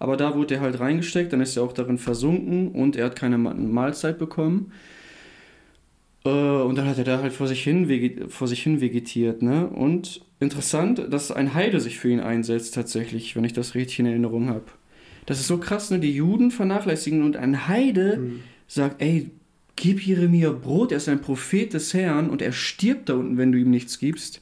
Aber 0.02 0.18
da 0.18 0.36
wurde 0.36 0.56
er 0.56 0.62
halt 0.62 0.80
reingesteckt, 0.80 1.32
dann 1.32 1.42
ist 1.42 1.56
er 1.56 1.64
auch 1.64 1.74
darin 1.74 2.00
versunken 2.00 2.70
und 2.70 2.96
er 2.96 3.06
hat 3.06 3.16
keine 3.16 3.38
Ma- 3.38 3.54
Mahlzeit 3.54 4.18
bekommen. 4.18 4.72
Äh, 6.26 6.30
und 6.30 6.76
dann 6.76 6.88
hat 6.88 6.98
er 6.98 7.04
da 7.04 7.22
halt 7.22 7.34
vor 7.34 7.48
sich 7.48 7.64
hin, 7.64 8.28
vor 8.30 8.48
sich 8.48 8.64
hin 8.64 8.82
vegetiert. 8.82 9.44
Ne? 9.44 9.68
Und 9.68 10.22
interessant, 10.40 11.06
dass 11.12 11.32
ein 11.32 11.54
Heide 11.54 11.80
sich 11.80 12.00
für 12.00 12.10
ihn 12.10 12.20
einsetzt, 12.20 12.74
tatsächlich, 12.74 13.36
wenn 13.36 13.44
ich 13.44 13.54
das 13.54 13.76
richtig 13.76 14.00
in 14.00 14.08
Erinnerung 14.08 14.50
habe. 14.50 14.66
Das 15.28 15.40
ist 15.40 15.48
so 15.48 15.60
krass, 15.60 15.92
ne? 15.92 16.00
Die 16.00 16.16
Juden 16.16 16.50
vernachlässigen 16.50 17.24
und 17.24 17.38
ein 17.38 17.68
Heide 17.68 18.16
Hm. 18.16 18.40
sagt, 18.68 19.02
ey, 19.04 19.30
gib 19.76 20.02
Jeremia 20.02 20.52
Brot, 20.52 20.92
er 20.92 20.98
ist 20.98 21.10
ein 21.10 21.22
Prophet 21.22 21.74
des 21.74 21.94
Herrn 21.94 22.30
und 22.32 22.42
er 22.42 22.52
stirbt 22.54 23.10
da 23.10 23.14
unten, 23.14 23.38
wenn 23.38 23.52
du 23.52 23.60
ihm 23.60 23.70
nichts 23.70 24.00
gibst. 24.00 24.42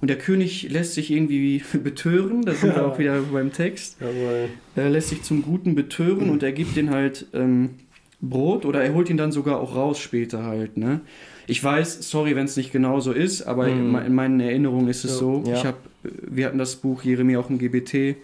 Und 0.00 0.08
der 0.08 0.18
König 0.18 0.70
lässt 0.70 0.94
sich 0.94 1.10
irgendwie 1.10 1.62
betören, 1.82 2.42
da 2.42 2.52
sind 2.54 2.74
wir 2.76 2.86
auch 2.86 2.98
wieder 2.98 3.20
beim 3.32 3.52
Text. 3.52 3.96
Jawohl. 4.00 4.48
Er 4.76 4.90
lässt 4.90 5.08
sich 5.08 5.22
zum 5.22 5.42
Guten 5.42 5.74
betören 5.74 6.30
und 6.30 6.42
er 6.42 6.52
gibt 6.52 6.76
den 6.76 6.90
halt 6.90 7.26
ähm, 7.34 7.70
Brot 8.20 8.64
oder 8.64 8.82
er 8.82 8.94
holt 8.94 9.10
ihn 9.10 9.16
dann 9.16 9.32
sogar 9.32 9.60
auch 9.60 9.74
raus 9.74 9.98
später 9.98 10.44
halt, 10.44 10.76
ne? 10.76 11.00
Ich 11.50 11.64
weiß, 11.64 12.10
sorry, 12.10 12.36
wenn 12.36 12.44
es 12.44 12.56
nicht 12.58 12.72
genau 12.72 13.00
so 13.00 13.10
ist, 13.12 13.42
aber 13.42 13.68
Mhm. 13.68 13.94
in 13.96 14.06
in 14.06 14.14
meinen 14.14 14.38
Erinnerungen 14.40 14.88
ist 14.88 15.04
es 15.04 15.12
Ja. 15.12 15.16
so. 15.16 15.44
Ja. 15.46 15.54
Ich 15.54 15.64
hab, 15.64 15.76
wir 16.02 16.46
hatten 16.46 16.58
das 16.58 16.76
Buch 16.76 17.02
Jeremia 17.02 17.38
auch 17.40 17.48
im 17.50 17.58
GBT 17.58 18.16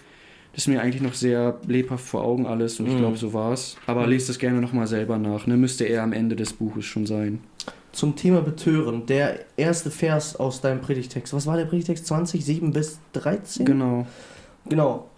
Das 0.53 0.62
ist 0.64 0.68
mir 0.68 0.81
eigentlich 0.81 1.03
noch 1.03 1.14
sehr 1.14 1.59
lebhaft 1.66 2.07
vor 2.07 2.22
Augen 2.22 2.47
alles 2.47 2.79
und 2.79 2.87
ich 2.87 2.93
Mhm. 2.95 2.99
glaube, 2.99 3.16
so 3.16 3.33
war 3.33 3.53
es. 3.53 3.77
Aber 3.87 4.07
lest 4.07 4.31
es 4.31 4.39
gerne 4.39 4.61
nochmal 4.61 4.87
selber 4.87 5.18
nach. 5.18 5.49
Ne? 5.49 5.57
Müsste 5.57 5.85
eher 5.85 6.05
am 6.05 6.12
Ende 6.12 6.37
des 6.37 6.53
Buches 6.53 6.85
schon 6.85 7.07
sein. 7.07 7.41
Zum 7.95 8.16
Thema 8.16 8.40
Betören, 8.40 9.07
der 9.07 9.38
erste 9.57 9.88
Vers 9.88 10.34
aus 10.34 10.61
deinem 10.61 10.80
Predigtext. 10.80 11.32
Was 11.32 11.47
war 11.47 11.57
der 11.57 11.64
Predigtext? 11.66 12.07
20, 12.07 12.45
7 12.45 12.72
bis 12.72 12.99
13? 13.12 13.64
Genau. 13.64 14.05
Genau. 14.68 15.09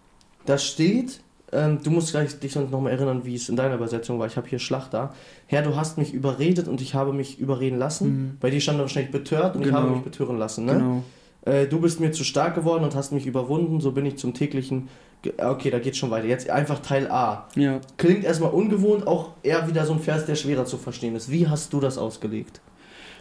Da 0.44 0.58
steht, 0.58 1.20
ähm, 1.52 1.78
du 1.82 1.90
musst 1.90 2.10
gleich 2.10 2.38
dich 2.38 2.52
sonst 2.52 2.70
nochmal 2.70 2.92
erinnern, 2.92 3.22
wie 3.24 3.34
es 3.34 3.48
in 3.48 3.56
deiner 3.56 3.76
Übersetzung 3.76 4.18
war. 4.18 4.26
Ich 4.26 4.36
habe 4.36 4.46
hier 4.46 4.58
Schlachter. 4.58 5.14
Herr, 5.46 5.62
du 5.62 5.74
hast 5.74 5.96
mich 5.96 6.12
überredet 6.12 6.68
und 6.68 6.82
ich 6.82 6.94
habe 6.94 7.14
mich 7.14 7.38
überreden 7.38 7.78
lassen. 7.78 8.08
Mhm. 8.08 8.36
Bei 8.40 8.50
dir 8.50 8.60
stand 8.60 8.78
wahrscheinlich 8.78 9.10
betört 9.10 9.56
und 9.56 9.62
ich 9.62 9.68
Genau. 9.68 9.78
habe 9.80 9.90
mich 9.92 10.02
betören 10.02 10.36
lassen. 10.36 10.66
Ne? 10.66 10.72
Genau. 10.74 11.02
Äh, 11.46 11.66
du 11.68 11.80
bist 11.80 11.98
mir 11.98 12.12
zu 12.12 12.24
stark 12.24 12.54
geworden 12.56 12.84
und 12.84 12.94
hast 12.94 13.10
mich 13.10 13.24
überwunden, 13.24 13.80
so 13.80 13.92
bin 13.92 14.04
ich 14.04 14.18
zum 14.18 14.34
täglichen. 14.34 14.88
Ge 15.22 15.32
okay, 15.42 15.70
da 15.70 15.78
geht's 15.78 15.96
schon 15.96 16.10
weiter. 16.10 16.26
Jetzt 16.26 16.50
einfach 16.50 16.80
Teil 16.80 17.10
A. 17.10 17.48
Ja. 17.54 17.80
Klingt 17.96 18.24
erstmal 18.24 18.50
ungewohnt, 18.50 19.06
auch 19.06 19.30
eher 19.42 19.66
wieder 19.66 19.86
so 19.86 19.94
ein 19.94 20.00
Vers, 20.00 20.26
der 20.26 20.34
schwerer 20.34 20.66
zu 20.66 20.76
verstehen 20.76 21.16
ist. 21.16 21.30
Wie 21.30 21.48
hast 21.48 21.72
du 21.72 21.80
das 21.80 21.96
ausgelegt? 21.96 22.60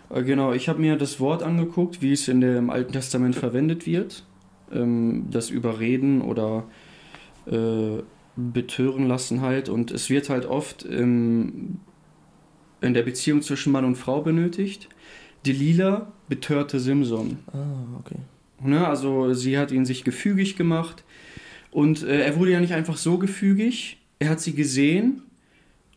Äh, 0.09 0.23
Genau, 0.23 0.53
ich 0.53 0.69
habe 0.69 0.79
mir 0.79 0.95
das 0.95 1.19
Wort 1.19 1.43
angeguckt, 1.43 2.01
wie 2.01 2.11
es 2.11 2.27
in 2.27 2.41
dem 2.41 2.69
Alten 2.69 2.93
Testament 2.93 3.35
verwendet 3.35 3.85
wird. 3.85 4.23
Ähm, 4.71 5.27
das 5.29 5.49
Überreden 5.49 6.21
oder 6.21 6.65
äh, 7.47 8.01
betören 8.35 9.07
lassen 9.07 9.41
halt. 9.41 9.69
Und 9.69 9.91
es 9.91 10.09
wird 10.09 10.29
halt 10.29 10.45
oft 10.45 10.83
im, 10.83 11.79
in 12.81 12.93
der 12.93 13.03
Beziehung 13.03 13.41
zwischen 13.41 13.71
Mann 13.71 13.85
und 13.85 13.95
Frau 13.95 14.21
benötigt. 14.21 14.89
Delilah 15.45 16.11
betörte 16.27 16.79
Simson. 16.79 17.37
Ah, 17.53 17.99
okay. 17.99 18.17
Ne? 18.61 18.87
Also 18.87 19.33
sie 19.33 19.57
hat 19.57 19.71
ihn 19.71 19.85
sich 19.85 20.03
gefügig 20.03 20.55
gemacht. 20.55 21.03
Und 21.71 22.03
äh, 22.03 22.21
er 22.21 22.37
wurde 22.37 22.51
ja 22.51 22.59
nicht 22.59 22.73
einfach 22.73 22.97
so 22.97 23.17
gefügig. 23.17 23.97
Er 24.19 24.29
hat 24.29 24.39
sie 24.39 24.53
gesehen 24.53 25.21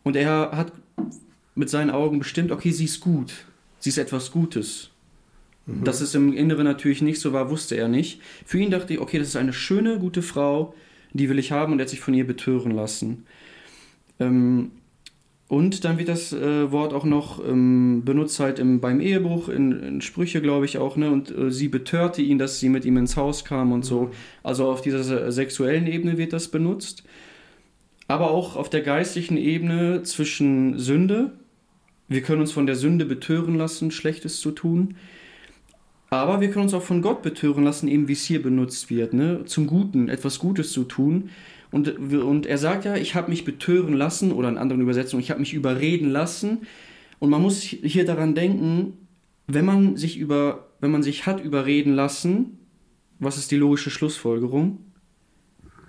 und 0.03 0.15
er 0.15 0.51
hat 0.51 0.73
mit 1.55 1.69
seinen 1.69 1.89
Augen 1.89 2.19
bestimmt, 2.19 2.51
okay, 2.51 2.71
sie 2.71 2.85
ist 2.85 2.99
gut. 2.99 3.45
Sie 3.79 3.89
ist 3.89 3.97
etwas 3.97 4.31
Gutes. 4.31 4.91
Mhm. 5.65 5.83
Dass 5.83 6.01
es 6.01 6.15
im 6.15 6.33
Inneren 6.33 6.65
natürlich 6.65 7.01
nicht 7.01 7.19
so 7.19 7.33
war, 7.33 7.49
wusste 7.49 7.75
er 7.75 7.87
nicht. 7.87 8.21
Für 8.45 8.59
ihn 8.59 8.71
dachte 8.71 8.93
ich, 8.93 8.99
okay, 8.99 9.19
das 9.19 9.29
ist 9.29 9.35
eine 9.35 9.53
schöne, 9.53 9.99
gute 9.99 10.21
Frau, 10.21 10.73
die 11.13 11.29
will 11.29 11.39
ich 11.39 11.51
haben 11.51 11.73
und 11.73 11.79
er 11.79 11.83
hat 11.83 11.89
sich 11.89 12.01
von 12.01 12.13
ihr 12.13 12.27
betören 12.27 12.71
lassen. 12.71 13.25
Ähm, 14.19 14.71
und 15.47 15.83
dann 15.83 15.97
wird 15.97 16.09
das 16.09 16.31
äh, 16.31 16.71
Wort 16.71 16.93
auch 16.93 17.05
noch 17.05 17.43
ähm, 17.43 18.03
benutzt 18.05 18.39
halt 18.39 18.59
im, 18.59 18.79
beim 18.81 18.99
Ehebruch, 18.99 19.49
in, 19.49 19.71
in 19.71 20.01
Sprüche 20.01 20.41
glaube 20.41 20.65
ich 20.65 20.77
auch, 20.77 20.95
ne? 20.95 21.09
Und 21.09 21.35
äh, 21.35 21.49
sie 21.49 21.69
betörte 21.69 22.21
ihn, 22.21 22.37
dass 22.37 22.59
sie 22.59 22.69
mit 22.69 22.85
ihm 22.85 22.97
ins 22.97 23.17
Haus 23.17 23.45
kam 23.45 23.71
und 23.71 23.83
so. 23.83 24.11
Also 24.43 24.69
auf 24.69 24.81
dieser 24.81 25.01
se- 25.03 25.31
sexuellen 25.31 25.87
Ebene 25.87 26.19
wird 26.19 26.33
das 26.33 26.49
benutzt. 26.49 27.03
Aber 28.07 28.29
auch 28.29 28.55
auf 28.55 28.69
der 28.69 28.81
geistlichen 28.81 29.37
Ebene 29.37 30.03
zwischen 30.03 30.77
Sünde. 30.77 31.31
Wir 32.09 32.21
können 32.21 32.41
uns 32.41 32.51
von 32.51 32.65
der 32.65 32.75
Sünde 32.75 33.05
betören 33.05 33.55
lassen, 33.55 33.91
Schlechtes 33.91 34.41
zu 34.41 34.51
tun. 34.51 34.95
Aber 36.09 36.41
wir 36.41 36.49
können 36.49 36.63
uns 36.63 36.73
auch 36.73 36.81
von 36.81 37.03
Gott 37.03 37.21
betören 37.21 37.63
lassen, 37.63 37.87
eben 37.87 38.07
wie 38.07 38.13
es 38.13 38.23
hier 38.23 38.41
benutzt 38.41 38.89
wird, 38.89 39.13
ne? 39.13 39.45
zum 39.45 39.67
Guten, 39.67 40.09
etwas 40.09 40.39
Gutes 40.39 40.71
zu 40.71 40.83
tun. 40.83 41.29
Und, 41.71 41.87
und 42.15 42.47
er 42.47 42.57
sagt 42.57 42.85
ja, 42.85 42.95
ich 42.95 43.13
habe 43.13 43.29
mich 43.29 43.45
betören 43.45 43.93
lassen, 43.93 44.31
oder 44.31 44.49
in 44.49 44.57
anderen 44.57 44.81
Übersetzungen, 44.81 45.21
ich 45.21 45.29
habe 45.29 45.39
mich 45.39 45.53
überreden 45.53 46.09
lassen. 46.09 46.61
Und 47.19 47.29
man 47.29 47.43
muss 47.43 47.59
hier 47.61 48.05
daran 48.05 48.33
denken, 48.33 48.93
wenn 49.45 49.65
man 49.65 49.97
sich 49.97 50.17
über, 50.17 50.69
wenn 50.79 50.89
man 50.89 51.03
sich 51.03 51.27
hat 51.27 51.43
überreden 51.43 51.93
lassen, 51.93 52.57
was 53.19 53.37
ist 53.37 53.51
die 53.51 53.57
logische 53.57 53.91
Schlussfolgerung? 53.91 54.79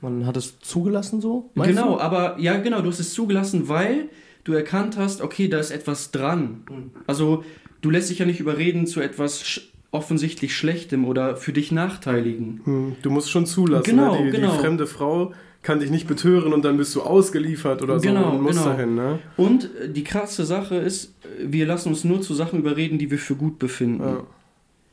Man 0.02 0.26
hat 0.26 0.36
es 0.36 0.58
zugelassen 0.60 1.20
so? 1.20 1.50
genau, 1.54 1.94
du? 1.94 2.00
aber 2.00 2.38
ja, 2.38 2.56
genau, 2.58 2.80
du 2.82 2.88
hast 2.88 3.00
es 3.00 3.14
zugelassen, 3.14 3.68
weil 3.68 4.08
du 4.50 4.56
erkannt 4.56 4.96
hast, 4.96 5.20
okay, 5.22 5.48
da 5.48 5.58
ist 5.58 5.70
etwas 5.70 6.10
dran. 6.10 6.62
Also, 7.06 7.44
du 7.80 7.90
lässt 7.90 8.10
dich 8.10 8.18
ja 8.18 8.26
nicht 8.26 8.40
überreden 8.40 8.86
zu 8.86 9.00
etwas 9.00 9.42
sch 9.46 9.60
offensichtlich 9.92 10.56
Schlechtem 10.56 11.04
oder 11.04 11.36
für 11.36 11.52
dich 11.52 11.72
Nachteiligen. 11.72 12.60
Hm, 12.62 12.96
Du 13.02 13.10
musst 13.10 13.28
schon 13.28 13.44
zulassen. 13.44 13.82
Genau, 13.90 14.20
ne? 14.20 14.26
die, 14.30 14.36
genau. 14.36 14.52
die 14.52 14.58
fremde 14.60 14.86
Frau 14.86 15.32
kann 15.62 15.80
dich 15.80 15.90
nicht 15.90 16.06
betören 16.06 16.52
und 16.52 16.64
dann 16.64 16.76
bist 16.76 16.94
du 16.94 17.02
ausgeliefert 17.02 17.82
oder 17.82 17.98
Genau, 17.98 18.30
so 18.30 18.36
und 18.36 18.42
musst 18.42 18.58
genau. 18.58 18.70
dahin. 18.70 18.94
Ne? 18.94 19.18
Und 19.36 19.64
äh, 19.64 19.88
die 19.90 20.04
krasse 20.04 20.44
Sache 20.44 20.76
ist, 20.76 21.12
äh, 21.24 21.46
wir 21.50 21.66
lassen 21.66 21.88
uns 21.88 22.04
nur 22.04 22.22
zu 22.22 22.34
Sachen 22.34 22.60
überreden, 22.60 22.98
die 22.98 23.10
wir 23.10 23.18
für 23.18 23.34
gut 23.34 23.58
befinden. 23.58 24.02
Ja. 24.04 24.22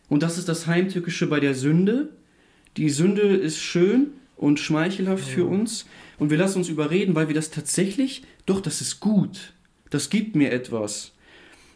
Und 0.10 0.24
das 0.24 0.40
ist 0.40 0.50
das 0.50 0.66
Heimtückische 0.66 1.28
bei 1.28 1.40
der 1.40 1.54
Sünde. 1.54 2.10
Die 2.76 2.90
Sünde 2.90 3.22
ist 3.22 3.60
schön 3.60 4.08
und 4.36 4.60
schmeichelhaft 4.60 5.26
für 5.28 5.46
uns. 5.46 5.86
Und 6.20 6.32
wir 6.32 6.38
lassen 6.38 6.58
uns 6.60 6.70
überreden, 6.70 7.14
weil 7.16 7.28
wir 7.28 7.36
das 7.36 7.52
tatsächlich, 7.52 8.24
doch, 8.48 8.62
das 8.62 8.82
ist 8.82 9.00
gut. 9.00 9.54
Das 9.92 10.10
gibt 10.10 10.36
mir 10.36 10.52
etwas. 10.52 11.14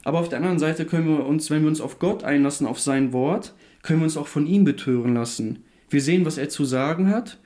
Aber 0.04 0.20
auf 0.20 0.30
der 0.30 0.40
anderen 0.40 0.58
Seite 0.58 0.86
können 0.86 1.08
wir 1.08 1.26
uns, 1.26 1.52
wenn 1.52 1.62
wir 1.62 1.70
uns 1.70 1.82
auf 1.82 2.00
Gott 2.00 2.24
einlassen, 2.24 2.66
auf 2.66 2.80
sein 2.80 3.14
Wort, 3.14 3.54
können 3.84 4.00
wir 4.00 4.06
uns 4.06 4.18
auch 4.18 4.28
von 4.28 4.48
ihm 4.48 4.64
betören 4.64 5.14
lassen. 5.14 5.64
Wir 5.90 6.02
sehen, 6.02 6.26
was 6.26 6.38
er 6.38 6.50
zu 6.50 6.66
sagen 6.66 7.10
hat. 7.10 7.38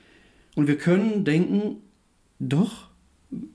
Und 0.54 0.68
wir 0.68 0.78
können 0.78 1.24
denken, 1.24 1.82
doch, 2.38 2.88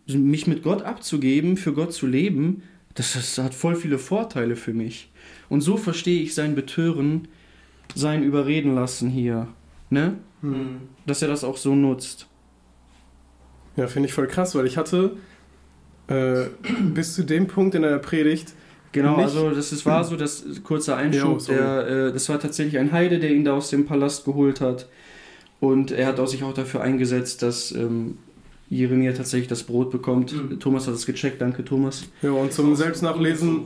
mich 0.05 0.45
mit 0.45 0.61
Gott 0.61 0.83
abzugeben, 0.83 1.57
für 1.57 1.73
Gott 1.73 1.93
zu 1.93 2.05
leben, 2.05 2.63
das, 2.93 3.13
das 3.13 3.37
hat 3.37 3.53
voll 3.53 3.75
viele 3.75 3.97
Vorteile 3.97 4.55
für 4.55 4.73
mich. 4.73 5.09
Und 5.49 5.61
so 5.61 5.77
verstehe 5.77 6.21
ich 6.21 6.35
sein 6.35 6.53
Betören, 6.53 7.27
sein 7.95 8.23
Überreden 8.23 8.75
lassen 8.75 9.09
hier. 9.09 9.47
Ne? 9.89 10.17
Mhm. 10.41 10.81
Dass 11.05 11.21
er 11.21 11.29
das 11.29 11.43
auch 11.43 11.57
so 11.57 11.73
nutzt. 11.73 12.27
Ja, 13.77 13.87
finde 13.87 14.09
ich 14.09 14.13
voll 14.13 14.27
krass, 14.27 14.53
weil 14.53 14.67
ich 14.67 14.77
hatte 14.77 15.15
äh, 16.11 16.45
bis 16.93 17.15
zu 17.15 17.23
dem 17.23 17.47
Punkt 17.47 17.75
in 17.75 17.83
einer 17.85 17.99
Predigt, 17.99 18.53
Genau, 18.93 19.15
Nicht- 19.15 19.23
also 19.27 19.51
das 19.51 19.71
ist, 19.71 19.85
war 19.85 20.03
so, 20.03 20.17
das 20.17 20.43
kurzer 20.65 20.97
Einschub, 20.97 21.39
sorry. 21.39 21.57
der, 21.59 21.87
äh, 21.87 22.11
das 22.11 22.27
war 22.27 22.39
tatsächlich 22.41 22.77
ein 22.77 22.91
Heide, 22.91 23.19
der 23.19 23.31
ihn 23.31 23.45
da 23.45 23.53
aus 23.53 23.69
dem 23.69 23.85
Palast 23.85 24.25
geholt 24.25 24.59
hat. 24.59 24.89
Und 25.61 25.91
er 25.91 26.07
hat 26.07 26.19
auch 26.19 26.27
sich 26.27 26.43
auch 26.43 26.53
dafür 26.53 26.81
eingesetzt, 26.81 27.41
dass 27.41 27.71
ähm, 27.71 28.17
Jeremia 28.69 29.13
tatsächlich 29.13 29.47
das 29.47 29.63
Brot 29.63 29.91
bekommt. 29.91 30.33
Mhm. 30.33 30.59
Thomas 30.59 30.87
hat 30.87 30.95
es 30.95 31.05
gecheckt, 31.05 31.39
danke 31.41 31.63
Thomas. 31.63 32.03
ja, 32.21 32.31
und 32.31 32.51
zum 32.51 32.75
Selbstnachlesen, 32.75 33.61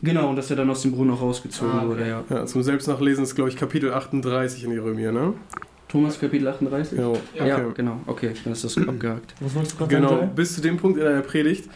Genau, 0.00 0.28
und 0.30 0.36
dass 0.36 0.48
er 0.50 0.54
dann 0.56 0.70
aus 0.70 0.82
dem 0.82 0.92
Brunnen 0.92 1.10
auch 1.14 1.20
rausgezogen 1.22 1.72
Ah, 1.74 1.78
okay. 1.78 1.88
wurde, 1.88 2.08
ja. 2.08 2.24
ja, 2.30 2.46
zum 2.46 2.62
Selbstnachlesen 2.62 3.24
ist, 3.24 3.34
glaube 3.34 3.50
ich, 3.50 3.56
Kapitel 3.56 3.92
38 3.92 4.62
in 4.62 4.70
Jeremia, 4.70 5.10
ne? 5.10 5.32
Thomas 5.88 6.20
Kapitel 6.20 6.46
38? 6.48 6.98
Ja, 6.98 7.12
Ja, 7.46 7.56
okay. 7.56 7.72
genau, 7.76 8.00
okay, 8.06 8.30
dann 8.44 8.52
ist 8.52 8.64
das 8.64 8.76
abgehakt. 8.78 9.34
Was 9.40 9.54
wolltest 9.54 9.74
du 9.74 9.78
gerade 9.78 9.94
Genau, 9.94 10.08
sagen? 10.10 10.30
bis 10.34 10.54
zu 10.54 10.60
dem 10.60 10.76
Punkt 10.76 10.98
in 11.00 11.06
einer 11.06 11.22
Predigt 11.22 11.68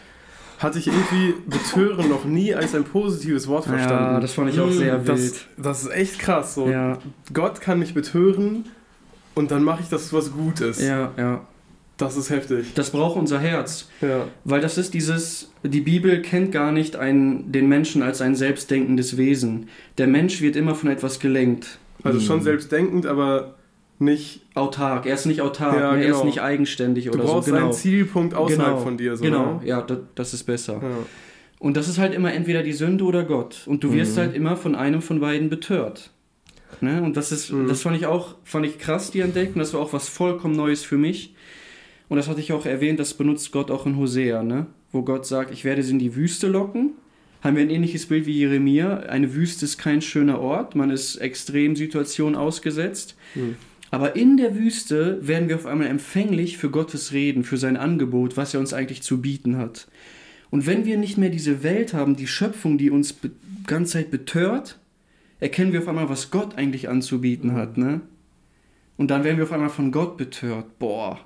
hatte 0.59 0.79
ich 0.79 0.87
irgendwie 0.87 1.33
Betören 1.47 2.07
noch 2.09 2.23
nie 2.25 2.53
als 2.55 2.73
ein 2.75 2.83
positives 2.85 3.47
Wort 3.47 3.65
verstanden. 3.65 4.13
Ja, 4.13 4.19
das 4.19 4.33
fand 4.33 4.49
ich 4.53 4.59
auch 4.59 4.69
sehr 4.71 4.97
das, 4.99 5.19
wild. 5.21 5.47
das 5.57 5.83
ist 5.83 5.91
echt 5.91 6.19
krass. 6.19 6.55
So. 6.55 6.69
Ja, 6.69 6.99
Gott 7.33 7.59
kann 7.59 7.79
mich 7.79 7.93
betören 7.93 8.65
und 9.35 9.51
dann 9.51 9.63
mache 9.63 9.81
ich 9.81 9.89
das, 9.89 10.13
was 10.13 10.31
gut 10.31 10.61
ist. 10.61 10.81
ja, 10.81 11.11
ja. 11.17 11.41
Das 11.97 12.17
ist 12.17 12.31
heftig. 12.31 12.73
Das 12.73 12.89
braucht 12.89 13.17
unser 13.17 13.39
Herz. 13.39 13.87
Ja. 14.01 14.25
Weil 14.45 14.61
das 14.61 14.79
ist 14.79 14.95
dieses, 14.95 15.51
die 15.63 15.79
Bibel 15.81 16.23
kennt 16.23 16.51
gar 16.51 16.71
nicht 16.71 16.95
einen, 16.95 17.51
den 17.51 17.69
Menschen 17.69 18.01
als 18.01 18.19
ein 18.19 18.35
selbstdenkendes 18.35 19.15
Wesen. 19.15 19.69
Der 19.99 20.07
Mensch 20.07 20.41
wird 20.41 20.55
immer 20.55 20.73
von 20.73 20.89
etwas 20.89 21.19
gelenkt. 21.19 21.77
Also 22.03 22.19
Mhm. 22.19 22.23
schon 22.23 22.41
selbstdenkend, 22.41 23.05
aber 23.05 23.53
nicht. 24.03 24.41
Autark. 24.55 25.05
Er 25.05 25.15
ist 25.15 25.25
nicht 25.25 25.41
autark, 25.41 25.79
Ja, 25.79 25.91
ne? 25.93 25.99
er 26.03 26.09
ist 26.09 26.13
genau. 26.17 26.25
nicht 26.25 26.41
eigenständig 26.41 27.05
Du 27.05 27.11
oder 27.13 27.23
brauchst 27.23 27.47
so. 27.47 27.53
Genau. 27.53 27.65
einen 27.65 27.73
Zielpunkt 27.73 28.33
außerhalb 28.35 28.69
Genau. 28.73 28.77
von 28.83 28.97
dir. 28.97 29.15
So, 29.17 29.23
genau, 29.23 29.53
Ne? 29.55 29.61
ja, 29.67 29.81
das, 29.81 29.97
das 30.15 30.33
ist 30.33 30.43
besser. 30.43 30.73
Ja. 30.81 30.89
Und 31.59 31.77
das 31.77 31.87
ist 31.87 31.97
halt 31.97 32.13
immer 32.13 32.33
entweder 32.33 32.61
die 32.61 32.73
Sünde 32.73 33.03
oder 33.05 33.23
Gott. 33.23 33.63
Und 33.65 33.83
du 33.83 33.93
wirst 33.93 34.15
Mhm. 34.15 34.19
halt 34.21 34.35
immer 34.35 34.57
von 34.57 34.75
einem 34.75 35.01
von 35.01 35.19
beiden 35.19 35.49
betört. 35.49 36.11
Ne? 36.81 37.01
Und 37.01 37.15
das 37.17 37.31
ist, 37.31 37.51
Mhm. 37.51 37.67
das 37.67 37.81
fand 37.81 37.95
ich 37.95 38.05
auch, 38.05 38.35
fand 38.43 38.65
ich 38.65 38.77
krass, 38.79 39.11
die 39.11 39.21
Entdeckung. 39.21 39.59
Das 39.59 39.73
war 39.73 39.79
auch 39.79 39.93
was 39.93 40.09
vollkommen 40.09 40.55
Neues 40.55 40.83
für 40.83 40.97
mich. 40.97 41.33
Und 42.09 42.17
das 42.17 42.27
hatte 42.27 42.41
ich 42.41 42.51
auch 42.53 42.65
erwähnt, 42.65 42.99
das 42.99 43.13
benutzt 43.13 43.51
Gott 43.51 43.71
auch 43.71 43.85
in 43.85 43.97
Hosea, 43.97 44.43
ne? 44.43 44.65
Wo 44.91 45.01
Gott 45.03 45.25
sagt, 45.25 45.51
ich 45.51 45.63
werde 45.63 45.81
sie 45.83 45.91
in 45.93 45.99
die 45.99 46.15
Wüste 46.15 46.47
locken. 46.47 46.91
Haben 47.41 47.55
wir 47.55 47.63
ein 47.63 47.69
ähnliches 47.69 48.05
Bild 48.05 48.25
wie 48.25 48.37
Jeremia. 48.37 48.97
Eine 48.99 49.33
Wüste 49.33 49.65
ist 49.65 49.77
kein 49.77 50.01
schöner 50.01 50.39
Ort. 50.39 50.75
Man 50.75 50.89
ist 50.91 51.15
Extremsituationen 51.17 52.35
ausgesetzt. 52.35 53.15
Mhm. 53.35 53.55
Aber 53.93 54.15
in 54.15 54.37
der 54.37 54.55
Wüste 54.55 55.19
werden 55.21 55.49
wir 55.49 55.55
auf 55.55 55.67
einmal 55.67 55.85
empfänglich 55.85 56.57
für 56.57 56.71
Gottes 56.71 57.13
Reden, 57.13 57.43
für 57.43 57.57
sein 57.57 57.77
Angebot, 57.77 58.37
was 58.37 58.55
er 58.55 58.59
uns 58.59 58.73
eigentlich 58.73 59.03
zu 59.03 59.21
bieten 59.21 59.57
hat. 59.57 59.87
Und 60.49 60.65
wenn 60.65 60.85
wir 60.85 60.97
nicht 60.97 61.19
mehr 61.19 61.29
diese 61.29 61.61
Welt 61.61 61.93
haben, 61.93 62.15
die 62.15 62.25
Schöpfung, 62.25 62.79
die 62.79 62.89
uns 62.89 63.19
die 63.21 63.29
ganze 63.67 63.93
Zeit 63.93 64.09
betört, 64.09 64.79
erkennen 65.39 65.73
wir 65.73 65.81
auf 65.81 65.87
einmal, 65.87 66.09
was 66.09 66.31
Gott 66.31 66.57
eigentlich 66.57 66.89
anzubieten 66.89 67.53
hat, 67.53 67.77
ne? 67.77 68.01
Und 68.97 69.11
dann 69.11 69.23
werden 69.23 69.37
wir 69.37 69.43
auf 69.43 69.51
einmal 69.51 69.69
von 69.69 69.91
Gott 69.91 70.17
betört. 70.17 70.79
Boah, 70.79 71.19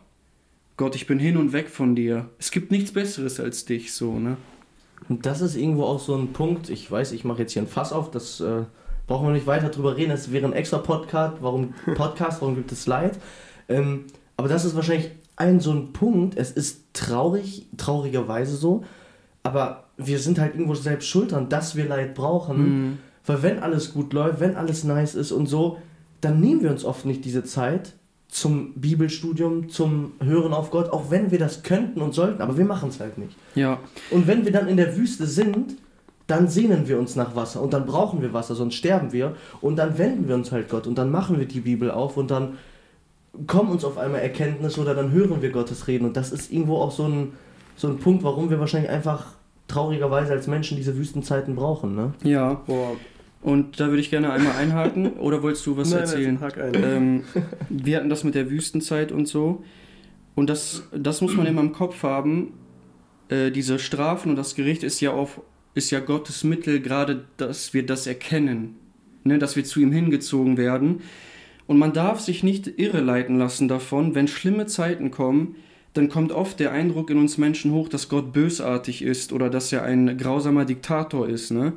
Gott, 0.76 0.93
ich 0.97 1.07
bin 1.07 1.20
hin 1.20 1.38
und 1.38 1.53
weg 1.53 1.70
von 1.70 1.95
dir. 1.95 2.30
Es 2.38 2.51
gibt 2.51 2.72
nichts 2.72 2.91
Besseres 2.91 3.39
als 3.39 3.63
dich, 3.63 3.93
so, 3.93 4.20
ne? 4.20 4.36
Und 5.07 5.26
das 5.26 5.39
ist 5.39 5.55
irgendwo 5.55 5.84
auch 5.84 6.01
so 6.01 6.18
ein 6.18 6.34
Punkt, 6.34 6.70
ich 6.70 6.91
weiß, 6.91 7.13
ich 7.13 7.24
mache 7.24 7.43
jetzt 7.43 7.53
hier 7.53 7.61
ein 7.61 7.70
Fass 7.70 7.93
auf, 7.93 8.11
das 8.11 8.41
äh, 8.41 8.63
brauchen 9.07 9.25
wir 9.27 9.33
nicht 9.33 9.47
weiter 9.47 9.69
drüber 9.69 9.95
reden, 9.97 10.11
das 10.11 10.31
wäre 10.31 10.45
ein 10.45 10.53
extra 10.53 10.77
Podcast, 10.77 11.37
warum 11.41 11.73
Podcast, 11.95 12.41
warum 12.41 12.55
gibt 12.55 12.71
es 12.71 12.85
Leid? 12.85 13.17
Ähm, 13.69 14.05
Aber 14.35 14.47
das 14.47 14.65
ist 14.65 14.75
wahrscheinlich 14.75 15.11
ein 15.37 15.59
so 15.59 15.71
ein 15.71 15.93
Punkt. 15.93 16.37
Es 16.37 16.51
ist 16.51 16.85
traurig, 16.93 17.67
traurigerweise 17.77 18.55
so. 18.55 18.83
Aber 19.43 19.85
wir 19.97 20.19
sind 20.19 20.39
halt 20.39 20.53
irgendwo 20.53 20.75
selbst 20.75 21.07
schuld 21.07 21.31
dran, 21.31 21.49
dass 21.49 21.75
wir 21.75 21.87
Leid 21.87 22.13
brauchen. 22.15 22.57
Mhm. 22.59 22.97
Weil 23.25 23.43
wenn 23.43 23.59
alles 23.59 23.93
gut 23.93 24.13
läuft, 24.13 24.39
wenn 24.39 24.55
alles 24.55 24.83
nice 24.83 25.15
ist 25.15 25.31
und 25.31 25.47
so, 25.47 25.77
dann 26.21 26.39
nehmen 26.39 26.61
wir 26.61 26.71
uns 26.71 26.83
oft 26.85 27.05
nicht 27.05 27.23
diese 27.25 27.43
Zeit 27.43 27.93
zum 28.29 28.73
Bibelstudium, 28.73 29.69
zum 29.69 30.13
Hören 30.21 30.53
auf 30.53 30.69
Gott, 30.71 30.89
auch 30.91 31.09
wenn 31.11 31.31
wir 31.31 31.39
das 31.39 31.63
könnten 31.63 32.01
und 32.01 32.13
sollten, 32.13 32.41
aber 32.41 32.57
wir 32.57 32.65
machen 32.65 32.89
es 32.89 32.99
halt 32.99 33.17
nicht. 33.17 33.35
Ja, 33.55 33.79
Und 34.11 34.27
wenn 34.27 34.43
wir 34.43 34.51
dann 34.51 34.67
in 34.67 34.75
der 34.77 34.97
Wüste 34.97 35.25
sind, 35.25 35.75
dann 36.28 36.49
sehnen 36.49 36.88
wir 36.88 36.99
uns 36.99 37.15
nach 37.15 37.36
Wasser 37.36 37.61
und 37.61 37.73
dann 37.73 37.86
brauchen 37.86 38.21
wir 38.21 38.34
Wasser, 38.34 38.53
sonst 38.53 38.75
sterben 38.75 39.13
wir 39.13 39.36
und 39.61 39.78
dann 39.78 39.97
wenden 39.97 40.28
wir 40.28 40.36
uns 40.36 40.51
halt 40.51 40.69
Gott 40.69 40.86
und 40.86 40.97
dann 40.97 41.09
machen 41.09 41.39
wir 41.39 41.45
die 41.45 41.61
Bibel 41.61 41.89
auf 41.89 42.17
und 42.17 42.30
dann 42.30 42.57
kommen 43.45 43.71
uns 43.71 43.86
auf 43.86 43.97
einmal 43.97 44.21
Erkenntnisse 44.21 44.82
oder 44.82 44.93
dann 44.93 45.11
hören 45.11 45.41
wir 45.41 45.51
Gottes 45.51 45.88
Reden 45.88 46.05
und 46.05 46.17
das 46.17 46.32
ist 46.32 46.51
irgendwo 46.51 46.78
auch 46.78 46.91
so 46.91 47.07
ein, 47.07 47.34
so 47.75 47.88
ein 47.88 47.97
Punkt, 47.97 48.23
warum 48.23 48.49
wir 48.49 48.59
wahrscheinlich 48.59 48.91
einfach 48.91 49.34
traurigerweise 49.67 50.34
als 50.34 50.47
Menschen 50.47 50.78
diese 50.78 50.97
Wüstenzeiten 50.97 51.55
brauchen, 51.55 51.95
ne? 51.95 52.13
ja. 52.23 52.61
Boah. 52.65 52.91
Und 53.41 53.80
da 53.80 53.88
würde 53.88 53.99
ich 53.99 54.09
gerne 54.09 54.32
einmal 54.32 54.53
einhaken. 54.57 55.13
Oder 55.19 55.43
wolltest 55.43 55.65
du 55.67 55.78
was 55.78 55.91
Nein, 55.91 55.99
erzählen? 55.99 56.34
Nein, 56.34 56.41
hack 56.41 56.57
ein. 56.57 56.73
ähm, 56.75 57.23
wir 57.69 57.97
hatten 57.97 58.09
das 58.09 58.23
mit 58.23 58.36
der 58.36 58.49
Wüstenzeit 58.49 59.11
und 59.11 59.28
so. 59.28 59.63
Und 60.36 60.49
das, 60.49 60.84
das 60.91 61.21
muss 61.21 61.36
man 61.36 61.45
immer 61.45 61.61
im 61.61 61.71
Kopf 61.71 62.03
haben. 62.03 62.53
Äh, 63.30 63.51
diese 63.51 63.80
Strafen 63.80 64.32
und 64.32 64.36
das 64.38 64.55
Gericht 64.55 64.84
ist 64.84 64.99
ja 65.01 65.11
auf, 65.11 65.39
ist 65.78 65.91
ja 65.91 65.99
Gottes 65.99 66.43
Mittel, 66.43 66.82
gerade 66.82 67.25
dass 67.38 67.73
wir 67.73 67.86
das 67.86 68.07
erkennen. 68.07 68.75
Ne, 69.23 69.39
dass 69.39 69.55
wir 69.55 69.65
zu 69.65 69.82
ihm 69.82 69.91
hingezogen 69.91 70.57
werden. 70.57 71.01
Und 71.67 71.78
man 71.78 71.91
darf 71.91 72.21
sich 72.21 72.43
nicht 72.43 72.80
irreleiten 72.80 73.38
lassen 73.38 73.67
davon, 73.67 74.15
wenn 74.15 74.30
schlimme 74.30 74.67
Zeiten 74.67 75.11
kommen, 75.11 75.55
dann 75.93 76.07
kommt 76.07 76.32
oft 76.32 76.59
der 76.59 76.71
Eindruck 76.71 77.09
in 77.09 77.17
uns 77.17 77.38
Menschen 77.38 77.73
hoch, 77.73 77.89
dass 77.89 78.07
Gott 78.07 78.32
bösartig 78.32 79.01
ist 79.01 79.34
oder 79.34 79.49
dass 79.49 79.73
er 79.73 79.84
ein 79.84 80.17
grausamer 80.17 80.63
Diktator 80.63 81.28
ist. 81.28 81.51
Ne? 81.51 81.73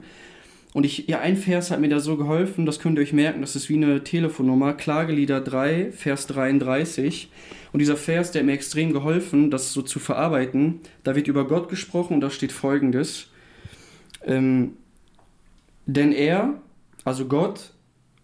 Und 0.72 0.86
ich, 0.86 1.08
ja, 1.08 1.18
ein 1.18 1.36
Vers 1.36 1.72
hat 1.72 1.80
mir 1.80 1.88
da 1.88 1.98
so 1.98 2.16
geholfen, 2.16 2.66
das 2.66 2.78
könnt 2.78 2.98
ihr 2.98 3.02
euch 3.02 3.12
merken, 3.12 3.40
das 3.40 3.56
ist 3.56 3.68
wie 3.68 3.76
eine 3.76 4.04
Telefonnummer, 4.04 4.74
Klagelieder 4.74 5.40
3, 5.40 5.90
Vers 5.90 6.28
33. 6.28 7.30
Und 7.72 7.80
dieser 7.80 7.96
Vers, 7.96 8.30
der 8.30 8.42
hat 8.42 8.46
mir 8.46 8.52
extrem 8.52 8.92
geholfen, 8.92 9.50
das 9.50 9.72
so 9.72 9.82
zu 9.82 9.98
verarbeiten. 9.98 10.80
Da 11.02 11.16
wird 11.16 11.26
über 11.26 11.48
Gott 11.48 11.68
gesprochen 11.68 12.14
und 12.14 12.20
da 12.20 12.30
steht 12.30 12.52
folgendes. 12.52 13.30
Ähm, 14.24 14.72
denn 15.86 16.12
er, 16.12 16.54
also 17.04 17.26
Gott, 17.26 17.72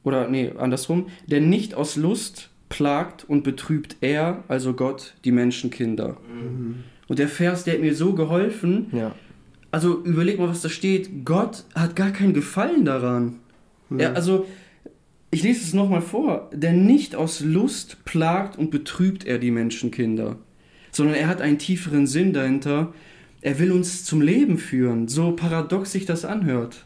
oder 0.04 0.28
nee, 0.28 0.52
andersrum, 0.56 1.06
denn 1.26 1.48
nicht 1.48 1.74
aus 1.74 1.96
Lust 1.96 2.50
plagt 2.68 3.24
und 3.28 3.42
betrübt 3.42 3.96
er, 4.00 4.44
also 4.48 4.74
Gott, 4.74 5.14
die 5.24 5.32
Menschenkinder. 5.32 6.16
Und 7.08 7.18
der 7.18 7.28
Vers, 7.28 7.64
der 7.64 7.74
hat 7.74 7.80
mir 7.80 7.94
so 7.94 8.12
geholfen, 8.14 8.86
Ja. 8.92 9.14
also 9.70 10.02
überleg 10.02 10.38
mal, 10.38 10.48
was 10.48 10.62
da 10.62 10.68
steht. 10.68 11.24
Gott 11.24 11.64
hat 11.74 11.96
gar 11.96 12.10
keinen 12.10 12.34
Gefallen 12.34 12.84
daran. 12.84 13.36
Er, 13.96 14.16
also, 14.16 14.46
ich 15.30 15.42
lese 15.44 15.62
es 15.62 15.74
nochmal 15.74 16.02
vor. 16.02 16.50
Denn 16.52 16.86
nicht 16.86 17.14
aus 17.14 17.40
Lust 17.40 18.04
plagt 18.04 18.58
und 18.58 18.70
betrübt 18.72 19.24
er 19.24 19.38
die 19.38 19.52
Menschenkinder, 19.52 20.36
sondern 20.90 21.14
er 21.14 21.28
hat 21.28 21.40
einen 21.40 21.58
tieferen 21.58 22.06
Sinn 22.08 22.32
dahinter. 22.32 22.92
Er 23.40 23.58
will 23.58 23.72
uns 23.72 24.04
zum 24.04 24.20
Leben 24.20 24.58
führen, 24.58 25.08
so 25.08 25.32
paradox 25.32 25.92
sich 25.92 26.06
das 26.06 26.24
anhört. 26.24 26.84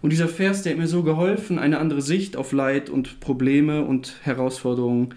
Und 0.00 0.10
dieser 0.10 0.28
Vers, 0.28 0.62
der 0.62 0.72
hat 0.72 0.78
mir 0.78 0.86
so 0.86 1.02
geholfen, 1.02 1.58
eine 1.58 1.78
andere 1.78 2.02
Sicht 2.02 2.36
auf 2.36 2.52
Leid 2.52 2.88
und 2.88 3.18
Probleme 3.20 3.84
und 3.84 4.14
Herausforderungen 4.22 5.14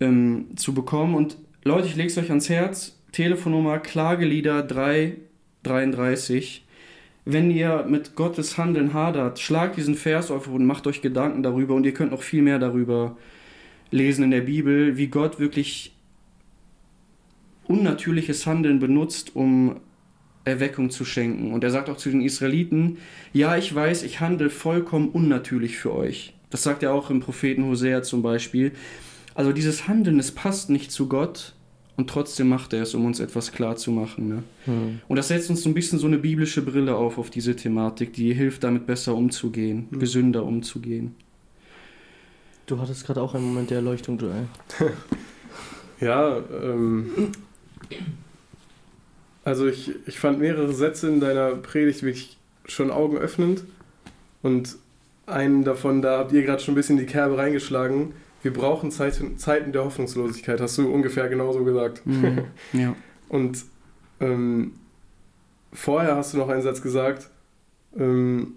ähm, 0.00 0.48
zu 0.56 0.74
bekommen. 0.74 1.14
Und 1.14 1.36
Leute, 1.64 1.86
ich 1.86 1.94
lege 1.94 2.08
es 2.08 2.18
euch 2.18 2.30
ans 2.30 2.48
Herz. 2.48 2.98
Telefonnummer 3.12 3.78
Klagelieder 3.78 4.62
333. 4.62 6.64
Wenn 7.24 7.52
ihr 7.52 7.86
mit 7.88 8.16
Gottes 8.16 8.58
Handeln 8.58 8.94
hadert, 8.94 9.38
schlagt 9.38 9.76
diesen 9.76 9.94
Vers 9.94 10.32
auf 10.32 10.48
und 10.48 10.66
macht 10.66 10.88
euch 10.88 11.02
Gedanken 11.02 11.44
darüber. 11.44 11.74
Und 11.74 11.86
ihr 11.86 11.94
könnt 11.94 12.10
noch 12.10 12.22
viel 12.22 12.42
mehr 12.42 12.58
darüber 12.58 13.16
lesen 13.92 14.24
in 14.24 14.32
der 14.32 14.40
Bibel, 14.40 14.96
wie 14.96 15.06
Gott 15.06 15.38
wirklich 15.38 15.94
unnatürliches 17.72 18.46
Handeln 18.46 18.78
benutzt, 18.78 19.34
um 19.34 19.76
Erweckung 20.44 20.90
zu 20.90 21.04
schenken. 21.04 21.52
Und 21.52 21.64
er 21.64 21.70
sagt 21.70 21.88
auch 21.88 21.96
zu 21.96 22.10
den 22.10 22.20
Israeliten, 22.20 22.98
ja, 23.32 23.56
ich 23.56 23.74
weiß, 23.74 24.02
ich 24.02 24.20
handle 24.20 24.50
vollkommen 24.50 25.08
unnatürlich 25.08 25.76
für 25.78 25.94
euch. 25.94 26.34
Das 26.50 26.62
sagt 26.62 26.82
er 26.82 26.92
auch 26.92 27.10
im 27.10 27.20
Propheten 27.20 27.64
Hosea 27.64 28.02
zum 28.02 28.22
Beispiel. 28.22 28.72
Also 29.34 29.52
dieses 29.52 29.88
Handeln, 29.88 30.18
es 30.18 30.32
passt 30.32 30.68
nicht 30.68 30.90
zu 30.92 31.08
Gott 31.08 31.54
und 31.96 32.10
trotzdem 32.10 32.48
macht 32.48 32.72
er 32.72 32.82
es, 32.82 32.94
um 32.94 33.06
uns 33.06 33.20
etwas 33.20 33.52
klar 33.52 33.76
zu 33.76 33.90
machen. 33.92 34.28
Ne? 34.28 34.42
Hm. 34.66 35.00
Und 35.08 35.16
das 35.16 35.28
setzt 35.28 35.48
uns 35.48 35.62
so 35.62 35.70
ein 35.70 35.74
bisschen 35.74 35.98
so 35.98 36.06
eine 36.06 36.18
biblische 36.18 36.60
Brille 36.62 36.94
auf, 36.96 37.16
auf 37.18 37.30
diese 37.30 37.54
Thematik, 37.56 38.12
die 38.12 38.34
hilft 38.34 38.64
damit 38.64 38.86
besser 38.86 39.14
umzugehen, 39.14 39.86
Mhm. 39.90 39.98
gesünder 40.00 40.44
umzugehen. 40.44 41.14
Du 42.66 42.78
hattest 42.80 43.06
gerade 43.06 43.22
auch 43.22 43.34
einen 43.34 43.44
Moment 43.46 43.70
der 43.70 43.78
Erleuchtung, 43.78 44.18
Joel. 44.18 44.46
Ja, 46.00 46.38
ähm, 46.62 47.10
also 49.44 49.66
ich, 49.66 49.92
ich 50.06 50.18
fand 50.18 50.38
mehrere 50.38 50.72
Sätze 50.72 51.08
in 51.08 51.20
deiner 51.20 51.54
Predigt 51.56 52.02
wirklich 52.02 52.38
schon 52.66 52.90
augenöffnend 52.90 53.64
und 54.42 54.76
einen 55.26 55.64
davon, 55.64 56.02
da 56.02 56.18
habt 56.18 56.32
ihr 56.32 56.42
gerade 56.42 56.62
schon 56.62 56.72
ein 56.72 56.76
bisschen 56.76 56.96
die 56.96 57.06
Kerbe 57.06 57.38
reingeschlagen. 57.38 58.14
Wir 58.42 58.52
brauchen 58.52 58.90
Zeiten, 58.90 59.38
Zeiten 59.38 59.72
der 59.72 59.84
Hoffnungslosigkeit, 59.84 60.60
hast 60.60 60.78
du 60.78 60.92
ungefähr 60.92 61.28
genauso 61.28 61.64
gesagt. 61.64 62.04
Mhm. 62.06 62.44
ja. 62.72 62.94
Und 63.28 63.64
ähm, 64.20 64.72
vorher 65.72 66.16
hast 66.16 66.34
du 66.34 66.38
noch 66.38 66.48
einen 66.48 66.62
Satz 66.62 66.82
gesagt, 66.82 67.30
ähm, 67.96 68.54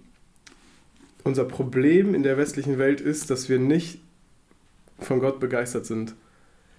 unser 1.23 1.45
Problem 1.45 2.13
in 2.13 2.23
der 2.23 2.38
westlichen 2.38 2.77
Welt 2.77 3.01
ist, 3.01 3.29
dass 3.29 3.49
wir 3.49 3.59
nicht 3.59 3.99
von 4.99 5.19
Gott 5.19 5.39
begeistert 5.39 5.86
sind. 5.86 6.15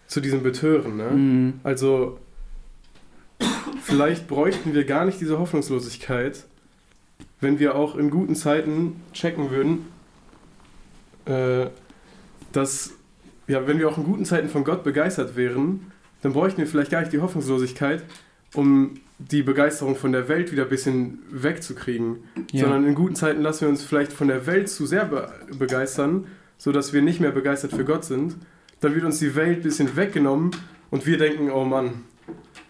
Zu 0.06 0.20
diesem 0.20 0.42
Betören. 0.42 0.96
Ne? 0.96 1.10
Mhm. 1.10 1.60
Also 1.64 2.20
vielleicht 3.86 4.26
bräuchten 4.26 4.74
wir 4.74 4.84
gar 4.84 5.04
nicht 5.04 5.20
diese 5.20 5.38
Hoffnungslosigkeit, 5.38 6.44
wenn 7.40 7.58
wir 7.58 7.76
auch 7.76 7.96
in 7.96 8.10
guten 8.10 8.34
Zeiten 8.34 9.00
checken 9.12 9.50
würden, 9.50 9.86
äh, 11.26 11.68
dass, 12.52 12.92
ja, 13.46 13.66
wenn 13.66 13.78
wir 13.78 13.88
auch 13.88 13.98
in 13.98 14.04
guten 14.04 14.24
Zeiten 14.24 14.48
von 14.48 14.64
Gott 14.64 14.82
begeistert 14.82 15.36
wären, 15.36 15.92
dann 16.22 16.32
bräuchten 16.32 16.58
wir 16.58 16.66
vielleicht 16.66 16.90
gar 16.90 17.00
nicht 17.00 17.12
die 17.12 17.20
Hoffnungslosigkeit, 17.20 18.02
um 18.54 18.94
die 19.18 19.42
Begeisterung 19.42 19.96
von 19.96 20.12
der 20.12 20.28
Welt 20.28 20.50
wieder 20.50 20.64
ein 20.64 20.68
bisschen 20.68 21.20
wegzukriegen. 21.30 22.18
Ja. 22.52 22.62
Sondern 22.64 22.86
in 22.86 22.94
guten 22.94 23.14
Zeiten 23.14 23.40
lassen 23.40 23.62
wir 23.62 23.68
uns 23.68 23.84
vielleicht 23.84 24.12
von 24.12 24.28
der 24.28 24.46
Welt 24.46 24.68
zu 24.68 24.86
sehr 24.86 25.04
be 25.04 25.32
begeistern, 25.58 26.26
sodass 26.58 26.92
wir 26.92 27.02
nicht 27.02 27.20
mehr 27.20 27.30
begeistert 27.30 27.72
für 27.72 27.84
Gott 27.84 28.04
sind. 28.04 28.36
Dann 28.80 28.94
wird 28.94 29.04
uns 29.04 29.18
die 29.20 29.34
Welt 29.36 29.58
ein 29.58 29.62
bisschen 29.62 29.96
weggenommen 29.96 30.50
und 30.90 31.06
wir 31.06 31.18
denken, 31.18 31.50
oh 31.50 31.64
Mann, 31.64 32.04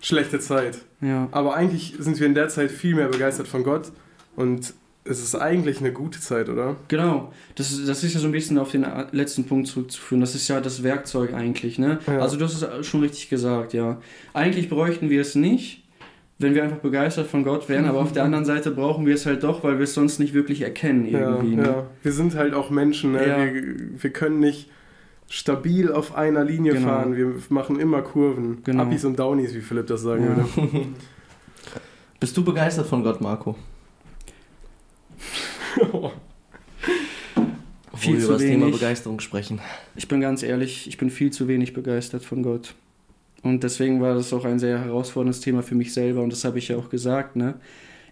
schlechte 0.07 0.39
Zeit. 0.41 0.79
ja. 1.01 1.29
Aber 1.33 1.55
eigentlich 1.57 1.95
sind 1.99 2.19
wir 2.21 2.27
in 2.27 2.35
der 2.35 2.49
Zeit 2.49 2.71
viel 2.71 2.95
mehr 2.95 3.09
begeistert 3.09 3.49
von 3.49 3.65
Gott 3.65 3.93
und 4.37 4.73
es 5.09 5.23
ist 5.23 5.35
eigentlich 5.37 5.79
eine 5.79 5.93
gute 5.93 6.21
Zeit, 6.21 6.49
oder? 6.49 6.75
Genau, 6.89 7.33
das, 7.55 7.71
ist- 7.71 7.89
das 7.89 8.03
ist 8.03 8.15
ja 8.15 8.21
so 8.21 8.27
ein 8.27 8.33
bisschen 8.33 8.59
auf 8.59 8.73
den 8.73 8.85
letzten 9.13 9.45
Punkt 9.45 9.69
zurückzuführen. 9.69 10.21
Das 10.21 10.35
ist 10.35 10.49
ja 10.49 10.61
das 10.61 10.83
Werkzeug 10.83 11.33
eigentlich, 11.33 11.79
ne? 11.79 11.99
Ja. 12.09 12.19
Also 12.19 12.37
du 12.37 12.45
hast 12.45 12.61
es 12.61 12.87
schon 12.87 13.01
richtig 13.03 13.29
gesagt, 13.29 13.73
ja. 13.73 14.01
Eigentlich 14.35 14.69
bräuchten 14.69 15.09
wir 15.09 15.21
es 15.21 15.37
nicht, 15.37 15.85
wenn 16.41 16.55
wir 16.57 16.65
einfach 16.65 16.79
begeistert 16.79 17.29
von 17.29 17.45
Gott 17.45 17.69
wären, 17.69 17.85
aber 17.85 18.01
auf 18.01 18.13
der 18.13 18.25
anderen 18.29 18.45
Seite 18.45 18.73
brauchen 18.73 19.07
wir 19.07 19.15
es 19.15 19.27
halt 19.27 19.45
doch, 19.45 19.63
weil 19.63 19.79
wir 19.79 19.85
es 19.85 19.95
sonst 19.95 20.19
nicht 20.19 20.35
wirklich 20.35 20.63
erkennen 20.63 21.07
irgendwie. 21.07 21.51
ja, 21.55 21.57
ne? 21.63 21.69
ja. 21.69 21.87
Wir 22.03 22.13
sind 22.13 22.35
halt 22.35 22.53
auch 22.55 22.71
Menschen, 22.71 23.13
ne? 23.13 23.21
Wir, 23.21 24.03
wir 24.03 24.11
können 24.11 24.41
nicht 24.41 24.69
stabil 25.29 25.91
auf 25.93 26.15
einer 26.15 26.45
Linie 26.45 26.75
Genau. 26.75 26.87
fahren, 26.89 27.17
wir 27.17 27.35
machen 27.49 27.79
immer 27.81 28.03
Kurven. 28.03 28.63
Genau. 28.65 28.85
Uppies 28.85 29.05
und 29.05 29.19
Downies, 29.19 29.55
wie 29.55 29.61
Philipp 29.61 29.87
das 29.89 30.03
sagen 30.03 30.25
Ja. 30.25 30.37
würde. 30.37 30.87
Bist 32.21 32.37
du 32.37 32.45
begeistert 32.45 32.87
von 32.87 33.03
Gott, 33.03 33.21
Marco? 33.21 33.57
Viel 37.97 38.15
wir 38.15 38.21
zu 38.21 38.25
über 38.27 38.35
das 38.35 38.43
Thema 38.43 38.67
wenig. 38.67 38.75
Begeisterung 38.81 39.21
sprechen. 39.21 39.61
Ich 39.95 40.07
bin 40.09 40.21
ganz 40.21 40.43
ehrlich, 40.43 40.87
ich 40.87 40.99
bin 40.99 41.11
viel 41.11 41.31
zu 41.33 41.49
wenig 41.49 41.73
begeistert 41.73 42.25
von 42.25 42.43
Gott. 42.43 42.75
Und 43.43 43.63
deswegen 43.65 44.01
war 44.03 44.15
das 44.15 44.33
auch 44.33 44.45
ein 44.45 44.59
sehr 44.59 44.79
herausforderndes 44.79 45.41
Thema 45.41 45.63
für 45.63 45.75
mich 45.75 45.93
selber 45.95 46.23
und 46.23 46.31
das 46.33 46.45
habe 46.45 46.59
ich 46.59 46.69
ja 46.69 46.77
auch 46.77 46.89
gesagt, 46.91 47.37
ne? 47.37 47.55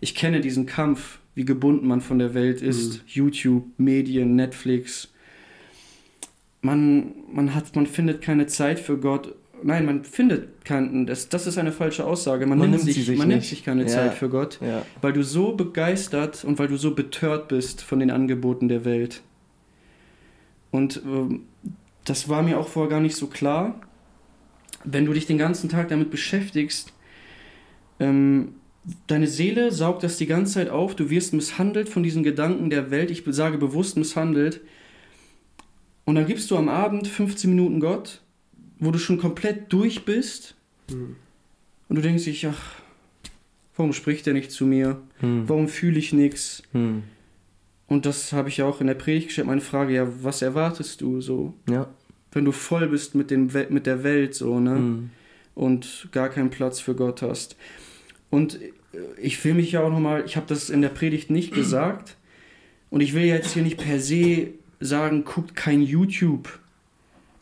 Ich 0.01 0.15
kenne 0.15 0.41
diesen 0.41 0.67
Kampf, 0.67 1.19
wie 1.35 1.45
gebunden 1.45 1.87
man 1.87 2.01
von 2.01 2.19
der 2.19 2.35
Welt 2.35 2.63
ist, 2.63 3.03
YouTube, 3.07 3.65
Medien, 3.79 4.37
Netflix. 4.37 5.13
Man, 6.65 7.13
man 7.31 7.55
hat, 7.55 7.77
man 7.77 7.87
findet 7.87 8.23
keine 8.23 8.47
Zeit 8.47 8.81
für 8.81 8.97
Gott. 8.97 9.35
Nein, 9.63 9.85
man 9.85 10.03
findet 10.05 10.65
keinen, 10.65 11.05
das, 11.07 11.29
das 11.29 11.47
ist 11.47 11.59
eine 11.59 11.73
falsche 11.73 12.07
Aussage. 12.07 12.47
Man, 12.47 12.59
Man 12.59 12.71
nimmt, 12.71 12.83
sich, 12.83 13.05
sich 13.05 13.19
man 13.19 13.29
nimmt 13.29 13.45
sich 13.45 13.63
keine 13.65 13.83
Ja. 13.83 13.89
Zeit 13.89 14.15
für 14.15 14.31
Gott, 14.31 14.59
Ja. 14.63 14.83
weil 15.03 15.13
du 15.13 15.23
so 15.23 15.53
begeistert 15.55 16.43
und 16.45 16.59
weil 16.59 16.69
du 16.69 16.77
so 16.79 16.95
betört 16.95 17.49
bist 17.49 17.83
von 17.83 18.01
den 18.01 18.11
Angeboten 18.11 18.69
der 18.69 18.85
Welt. 18.87 19.21
Und 20.71 21.03
ähm, 21.05 21.43
das 22.05 22.29
war 22.31 22.43
mir 22.43 22.59
auch 22.59 22.69
vorher 22.69 22.91
gar 22.91 23.01
nicht 23.01 23.17
so 23.17 23.27
klar. 23.27 23.81
wenn 24.87 25.07
du 25.07 25.13
dich 25.15 25.27
den 25.27 25.39
ganzen 25.39 25.69
Tag 25.71 25.89
damit 25.89 26.11
beschäftigst, 26.11 26.93
ähm, 28.01 28.55
deine 29.07 29.27
Seele 29.27 29.71
saugt 29.73 30.03
das 30.03 30.19
die 30.19 30.27
ganze 30.27 30.55
Zeit 30.55 30.69
auf, 30.69 30.95
du 30.95 31.09
wirst 31.09 31.33
misshandelt 31.33 31.89
von 31.89 32.03
diesen 32.03 32.23
Gedanken 32.23 32.69
der 32.69 32.91
Welt, 32.91 33.11
ich 33.11 33.23
sage 33.29 33.57
bewusst 33.57 33.97
misshandelt. 33.97 34.61
Und 36.05 36.17
dann 36.17 36.27
gibst 36.27 36.51
du 36.51 36.57
am 36.57 36.69
Abend 36.69 37.09
15 37.09 37.49
Minuten 37.49 37.81
Gott, 37.81 38.21
wo 38.79 38.91
du 38.91 38.99
schon 38.99 39.19
komplett 39.19 39.73
durch 39.73 40.05
bist. 40.05 40.55
Hm. 40.91 41.17
Und 41.89 41.97
du 41.97 42.03
denkst 42.03 42.25
dich, 42.25 42.47
ach, 42.47 42.83
warum 43.77 43.93
spricht 43.93 44.27
er 44.27 44.35
nicht 44.35 44.51
zu 44.51 44.67
mir? 44.67 45.01
Hm. 45.21 45.49
Warum 45.49 45.69
fühle 45.69 45.99
ich 45.99 46.13
nichts? 46.13 46.63
Hm. 46.73 47.05
Und 47.87 48.07
das 48.07 48.33
habe 48.33 48.49
ich 48.49 48.59
ja 48.59 48.65
auch 48.65 48.81
in 48.81 48.87
der 48.87 48.95
Predigt 48.95 49.29
gestellt, 49.29 49.47
meine 49.47 49.61
Frage, 49.61 49.95
ja, 49.95 50.09
was 50.23 50.43
erwartest 50.43 51.01
du 51.01 51.21
so? 51.21 51.55
Ja. 51.69 51.89
Wenn 52.33 52.45
du 52.45 52.53
voll 52.53 52.89
bist 52.89 53.15
mit, 53.15 53.31
dem 53.31 53.55
We 53.55 53.67
mit 53.71 53.87
der 53.87 54.03
Welt 54.03 54.35
so, 54.35 54.59
ne? 54.61 54.77
Hm. 54.77 55.11
Und 55.55 56.09
gar 56.11 56.31
keinen 56.31 56.51
Platz 56.51 56.81
für 56.81 56.97
Gott 56.97 57.23
hast. 57.23 57.57
Und 58.29 58.61
äh, 58.61 58.73
ich 59.23 59.43
will 59.45 59.55
mich 59.55 59.73
ja 59.73 59.83
auch 59.83 59.91
nochmal, 59.91 60.25
ich 60.27 60.37
habe 60.37 60.47
das 60.49 60.69
in 60.69 60.83
der 60.83 60.89
Predigt 60.89 61.31
nicht 61.31 61.55
gesagt. 61.55 62.17
Und 62.91 63.01
ich 63.01 63.15
will 63.15 63.25
jetzt 63.25 63.53
hier 63.53 63.63
nicht 63.63 63.79
per 63.79 64.01
se 64.01 64.49
sagen, 64.85 65.25
guckt 65.25 65.57
kein 65.57 65.83
YouTube. 65.83 66.49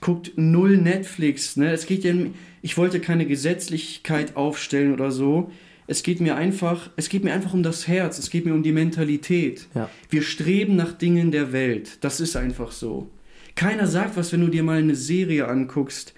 Guckt 0.01 0.32
null 0.36 0.78
Netflix. 0.78 1.57
Ne? 1.57 1.72
Es 1.72 1.86
geht 1.86 2.05
ja, 2.05 2.12
ich 2.61 2.76
wollte 2.76 3.01
keine 3.01 3.26
Gesetzlichkeit 3.26 4.36
aufstellen 4.36 4.93
oder 4.93 5.11
so. 5.11 5.51
Es 5.86 6.03
geht 6.03 6.20
mir 6.20 6.36
einfach, 6.36 6.90
es 6.97 7.09
geht 7.09 7.24
mir 7.24 7.32
einfach 7.32 7.55
um 7.55 7.62
das 7.62 7.88
Herz, 7.88 8.18
es 8.18 8.30
geht 8.30 8.47
mir 8.47 8.55
um 8.55 8.62
die 8.62 8.72
Mentalität. 8.72 9.66
Ja. 9.74 9.90
Wir 10.09 10.22
streben 10.22 10.76
nach 10.76 10.93
Dingen 10.93 11.30
der 11.30 11.53
Welt. 11.53 11.99
Das 12.03 12.20
ist 12.20 12.36
einfach 12.36 12.72
so. 12.72 13.11
Keiner 13.55 13.86
sagt 13.86 14.16
was, 14.16 14.32
wenn 14.32 14.40
du 14.40 14.49
dir 14.49 14.62
mal 14.62 14.78
eine 14.78 14.95
Serie 14.95 15.49
anguckst. 15.49 16.14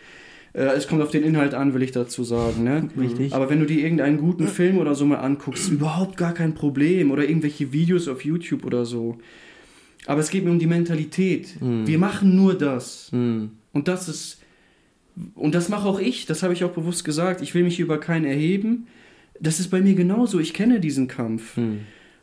Äh, 0.53 0.67
es 0.77 0.87
kommt 0.87 1.03
auf 1.03 1.11
den 1.11 1.25
Inhalt 1.25 1.55
an, 1.55 1.75
will 1.75 1.83
ich 1.83 1.93
dazu 1.93 2.25
sagen. 2.25 2.63
Ne? 2.63 2.89
Richtig. 2.97 3.35
Aber 3.35 3.51
wenn 3.51 3.61
du 3.61 3.67
dir 3.67 3.83
irgendeinen 3.83 4.19
guten 4.19 4.49
Film 4.49 4.79
oder 4.79 4.95
so 4.95 5.05
mal 5.07 5.17
anguckst, 5.17 5.71
überhaupt 5.71 6.17
gar 6.17 6.35
kein 6.35 6.55
Problem. 6.55 7.11
Oder 7.11 7.29
irgendwelche 7.29 7.73
Videos 7.73 8.07
auf 8.07 8.25
YouTube 8.25 8.65
oder 8.65 8.85
so. 8.85 9.19
Aber 10.07 10.21
es 10.21 10.31
geht 10.31 10.45
mir 10.45 10.51
um 10.51 10.59
die 10.59 10.67
Mentalität. 10.67 11.61
Mhm. 11.61 11.87
Wir 11.87 11.99
machen 11.99 12.37
nur 12.37 12.57
das. 12.57 13.09
Hm. 13.11 13.53
Und 13.73 13.89
das 13.89 14.09
ist. 14.09 14.41
Und 15.35 15.55
das 15.55 15.69
mache 15.69 15.89
auch 15.89 16.01
ich, 16.01 16.27
das 16.27 16.43
habe 16.43 16.53
ich 16.55 16.65
auch 16.65 16.73
bewusst 16.73 17.05
gesagt. 17.05 17.41
Ich 17.41 17.55
will 17.55 17.63
mich 17.63 17.79
über 17.79 17.99
keinen 17.99 18.25
erheben. 18.25 18.89
Das 19.41 19.61
ist 19.61 19.69
bei 19.69 19.81
mir 19.81 19.95
genauso. 19.95 20.41
Ich 20.41 20.55
kenne 20.55 20.81
diesen 20.81 21.07
Kampf. 21.07 21.57
Hm. 21.57 21.81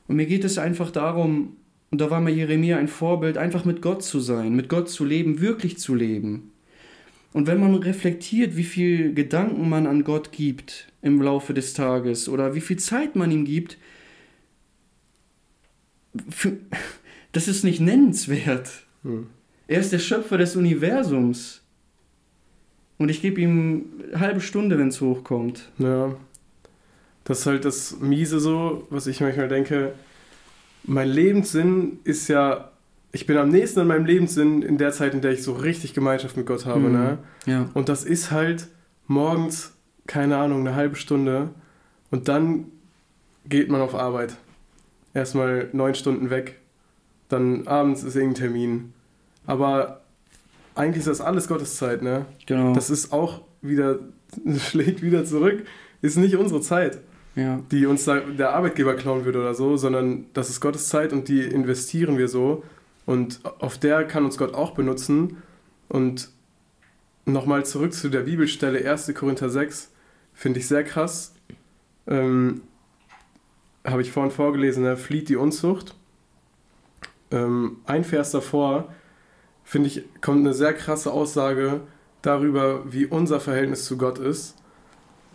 Und 0.08 0.16
mir 0.18 0.26
geht 0.26 0.44
es 0.44 0.58
einfach 0.58 0.92
darum, 0.92 1.56
und 1.90 2.00
da 2.00 2.10
war 2.10 2.22
mir 2.22 2.32
Jeremia 2.32 2.78
ein 2.78 2.88
Vorbild, 2.88 3.38
einfach 3.38 3.66
mit 3.66 3.82
Gott 3.82 4.04
zu 4.04 4.20
sein, 4.20 4.56
mit 4.56 4.70
Gott 4.70 4.90
zu 4.90 5.06
leben, 5.06 5.42
wirklich 5.42 5.78
zu 5.78 5.94
leben. 5.94 6.52
Und 7.34 7.48
wenn 7.48 7.60
man 7.60 7.76
reflektiert, 7.76 8.58
wie 8.58 8.64
viel 8.64 9.14
Gedanken 9.14 9.70
man 9.70 9.88
an 9.88 10.04
Gott 10.04 10.32
gibt 10.32 10.88
im 11.02 11.22
Laufe 11.22 11.54
des 11.54 11.74
Tages 11.74 12.28
oder 12.28 12.56
wie 12.56 12.62
viel 12.62 12.78
Zeit 12.78 13.16
man 13.16 13.32
ihm 13.32 13.46
gibt, 13.46 13.78
für, 16.30 16.58
das 17.32 17.48
ist 17.48 17.64
nicht 17.64 17.80
nennenswert. 17.80 18.70
Hm. 19.04 19.28
Er 19.68 19.80
ist 19.80 19.92
der 19.92 20.00
Schöpfer 20.00 20.38
des 20.38 20.56
Universums. 20.56 21.62
Und 22.98 23.10
ich 23.10 23.22
gebe 23.22 23.42
ihm 23.42 23.86
eine 24.12 24.20
halbe 24.20 24.42
Stunde, 24.42 24.78
wenn 24.78 24.90
es 24.90 25.02
hochkommt. 25.02 25.70
Ja. 25.80 26.14
Das 27.24 27.40
ist 27.40 27.46
halt 27.46 27.66
das 27.66 28.00
Miese 28.00 28.40
so, 28.40 28.86
was 28.90 29.08
ich 29.08 29.22
manchmal 29.22 29.48
denke. 29.48 29.94
Mein 30.84 31.10
Lebenssinn 31.10 32.00
ist 32.04 32.28
ja, 32.28 32.72
ich 33.12 33.26
bin 33.26 33.38
am 33.38 33.50
nächsten 33.50 33.80
an 33.80 33.88
meinem 33.88 34.06
Lebenssinn 34.06 34.62
in 34.62 34.78
der 34.78 34.92
Zeit, 34.92 35.14
in 35.14 35.22
der 35.22 35.32
ich 35.32 35.44
so 35.44 35.54
richtig 35.54 35.94
Gemeinschaft 35.94 36.38
mit 36.38 36.46
Gott 36.46 36.66
habe. 36.66 36.80
Mhm. 36.80 36.92
Ne? 36.92 37.18
Ja. 37.46 37.70
Und 37.74 37.90
das 37.90 38.04
ist 38.04 38.32
halt 38.32 38.68
morgens, 39.08 39.74
keine 40.06 40.38
Ahnung, 40.38 40.62
eine 40.62 40.76
halbe 40.76 40.96
Stunde. 40.96 41.50
Und 42.10 42.28
dann 42.28 42.66
geht 43.48 43.70
man 43.70 43.82
auf 43.82 43.96
Arbeit. 43.96 44.36
Erstmal 45.14 45.70
neun 45.74 45.96
Stunden 45.96 46.30
weg. 46.30 46.61
Dann 47.32 47.68
abends 47.68 48.04
ist 48.04 48.16
irgendein 48.16 48.42
Termin. 48.42 48.94
Aber 49.46 50.02
eigentlich 50.76 51.00
ist 51.00 51.08
das 51.08 51.22
alles 51.22 51.48
Gottes 51.48 51.78
Zeit, 51.78 52.02
ne? 52.02 52.26
Genau. 52.46 52.74
Das 52.74 52.90
ist 52.90 53.14
auch 53.14 53.42
wieder, 53.62 54.00
schlägt 54.58 55.02
wieder 55.02 55.26
zurück, 55.26 55.66
ist 56.02 56.18
nicht 56.18 56.36
unsere 56.36 56.62
Zeit, 56.62 57.00
ja. 57.36 57.62
die 57.72 57.86
uns 57.86 58.06
da 58.06 58.20
der 58.20 58.54
Arbeitgeber 58.54 58.96
klauen 58.96 59.26
würde 59.26 59.40
oder 59.40 59.54
so, 59.54 59.78
sondern 59.78 60.26
das 60.34 60.50
ist 60.50 60.60
Gottes 60.60 60.90
Zeit 60.90 61.14
und 61.14 61.28
die 61.28 61.42
investieren 61.42 62.18
wir 62.18 62.28
so. 62.28 62.64
Und 63.06 63.40
auf 63.60 63.78
der 63.78 64.06
kann 64.06 64.26
uns 64.26 64.38
Gott 64.38 64.54
auch 64.54 64.72
benutzen. 64.72 65.38
Und 65.90 66.30
nochmal 67.26 67.66
zurück 67.66 67.94
zu 67.94 68.10
der 68.10 68.22
Bibelstelle 68.22 68.90
1. 68.90 69.14
Korinther 69.14 69.50
6, 69.50 69.92
finde 70.34 70.60
ich 70.60 70.68
sehr 70.68 70.84
krass. 70.84 71.34
Ähm, 72.08 72.62
Habe 73.84 74.02
ich 74.02 74.12
vorhin 74.12 74.32
vorgelesen, 74.32 74.84
ne? 74.84 74.98
flieht 74.98 75.30
die 75.30 75.36
Unzucht. 75.36 75.96
Ähm, 77.32 77.78
ein 77.86 78.04
Vers 78.04 78.32
davor, 78.32 78.94
finde 79.64 79.88
ich, 79.88 80.04
kommt 80.22 80.40
eine 80.40 80.54
sehr 80.54 80.74
krasse 80.74 81.12
Aussage 81.12 81.82
darüber, 82.22 82.84
wie 82.92 83.06
unser 83.06 83.40
Verhältnis 83.40 83.86
zu 83.86 83.98
Gott 83.98 84.20
ist. 84.20 84.56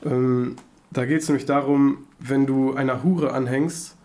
Ähm, 0.04 0.56
da 0.90 1.04
geht 1.04 1.22
es 1.22 1.28
nämlich 1.28 1.46
darum, 1.46 2.06
wenn 2.18 2.46
du 2.46 2.74
einer 2.74 3.02
Hure 3.02 3.32
anhängst, 3.32 3.96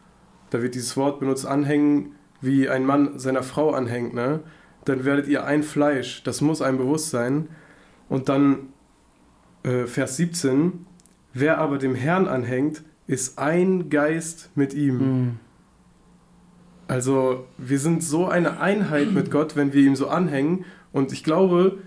da 0.49 0.61
wird 0.61 0.75
dieses 0.75 0.97
Wort 0.97 1.19
benutzt, 1.19 1.45
anhängen, 1.45 2.15
wie 2.41 2.67
ein 2.67 2.85
Mann 2.85 3.19
seiner 3.19 3.43
Frau 3.43 3.71
anhängt, 3.71 4.13
ne? 4.13 4.41
dann 4.85 5.05
werdet 5.05 5.27
ihr 5.27 5.45
ein 5.45 5.63
Fleisch, 5.63 6.23
das 6.23 6.41
muss 6.41 6.61
einem 6.61 6.77
bewusst 6.77 7.11
sein. 7.11 7.49
Und 8.09 8.29
dann 8.29 8.69
äh, 9.63 9.85
Vers 9.85 10.17
17, 10.17 10.85
wer 11.33 11.59
aber 11.59 11.77
dem 11.77 11.95
Herrn 11.95 12.27
anhängt, 12.27 12.83
ist 13.07 13.37
ein 13.37 13.89
Geist 13.89 14.49
mit 14.55 14.73
ihm. 14.73 14.97
Mhm. 14.97 15.39
Also 16.91 17.47
wir 17.57 17.79
sind 17.79 18.03
so 18.03 18.27
eine 18.27 18.59
Einheit 18.59 19.13
mit 19.13 19.31
Gott, 19.31 19.55
wenn 19.55 19.71
wir 19.71 19.81
ihm 19.81 19.95
so 19.95 20.09
anhängen. 20.09 20.65
Und 20.91 21.13
ich 21.13 21.23
glaube, 21.23 21.77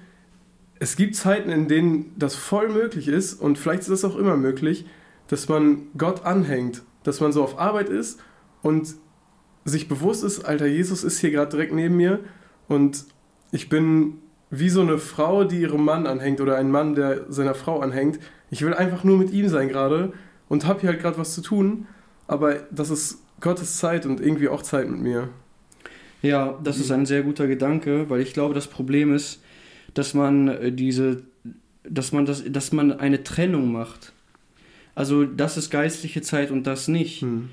es 0.79 0.97
gibt 0.97 1.15
Zeiten, 1.15 1.51
in 1.51 1.69
denen 1.69 2.15
das 2.17 2.35
voll 2.35 2.71
möglich 2.71 3.09
ist 3.09 3.35
und 3.35 3.59
vielleicht 3.59 3.83
ist 3.83 3.91
es 3.91 4.05
auch 4.07 4.17
immer 4.17 4.39
möglich, 4.39 4.87
dass 5.29 5.47
man 5.47 5.89
Gott 5.99 6.25
anhängt, 6.25 6.85
dass 7.03 7.21
man 7.21 7.33
so 7.33 7.45
auf 7.45 7.59
Arbeit 7.59 7.91
ist 7.91 8.19
und 8.63 8.95
sich 9.67 9.89
bewusst 9.89 10.25
ist, 10.25 10.47
Alter, 10.47 10.65
Jesus 10.65 11.05
ist 11.05 11.19
hier 11.19 11.33
gerade 11.33 11.51
direkt 11.51 11.75
neben 11.75 11.99
mir 11.99 12.21
und 12.69 13.05
ich 13.53 13.69
bin 13.69 14.23
wie 14.49 14.71
so 14.71 14.81
eine 14.81 14.97
Frau, 14.97 15.45
die 15.45 15.61
ihrem 15.61 15.85
Mann 15.85 16.07
anhängt 16.07 16.41
oder 16.41 16.57
ein 16.57 16.71
Mann, 16.71 16.95
der 16.95 17.31
seiner 17.31 17.55
Frau 17.55 17.81
anhängt. 17.81 18.21
Ich 18.51 18.63
will 18.65 18.73
einfach 18.73 19.05
nur 19.05 19.19
mit 19.19 19.33
ihm 19.33 19.51
sein 19.51 19.69
gerade 19.69 20.15
und 20.49 20.65
habe 20.65 20.81
hier 20.81 20.89
halt 20.89 21.03
gerade 21.03 21.19
was 21.19 21.35
zu 21.35 21.43
tun, 21.43 21.89
aber 22.27 22.55
das 22.71 22.89
ist 22.89 23.24
Gottes 23.41 23.79
Zeit 23.79 24.07
und 24.07 24.21
irgendwie 24.21 24.49
auch 24.49 24.63
Zeit 24.63 24.89
mit 24.89 25.01
mir. 25.01 25.29
Ja, 26.23 26.59
das 26.65 26.79
ist 26.79 26.91
ein 26.91 27.05
sehr 27.05 27.23
guter 27.23 27.47
Gedanke, 27.47 28.09
weil 28.09 28.21
ich 28.21 28.33
glaube, 28.33 28.55
das 28.55 28.67
Problem 28.67 29.15
ist, 29.15 29.43
dass 29.93 30.15
man 30.15 30.49
äh, 30.49 30.73
diese, 30.73 31.23
dass 31.83 32.13
man 32.13 32.25
das, 32.25 32.43
dass 32.51 32.73
man 32.73 32.93
eine 32.93 33.23
Trennung 33.23 33.71
macht. 33.73 34.13
Also 34.95 35.25
das 35.25 35.57
ist 35.57 35.71
geistliche 35.71 36.23
Zeit 36.23 36.51
und 36.51 36.67
das 36.67 36.89
nicht. 36.89 37.23
Hm. 37.23 37.51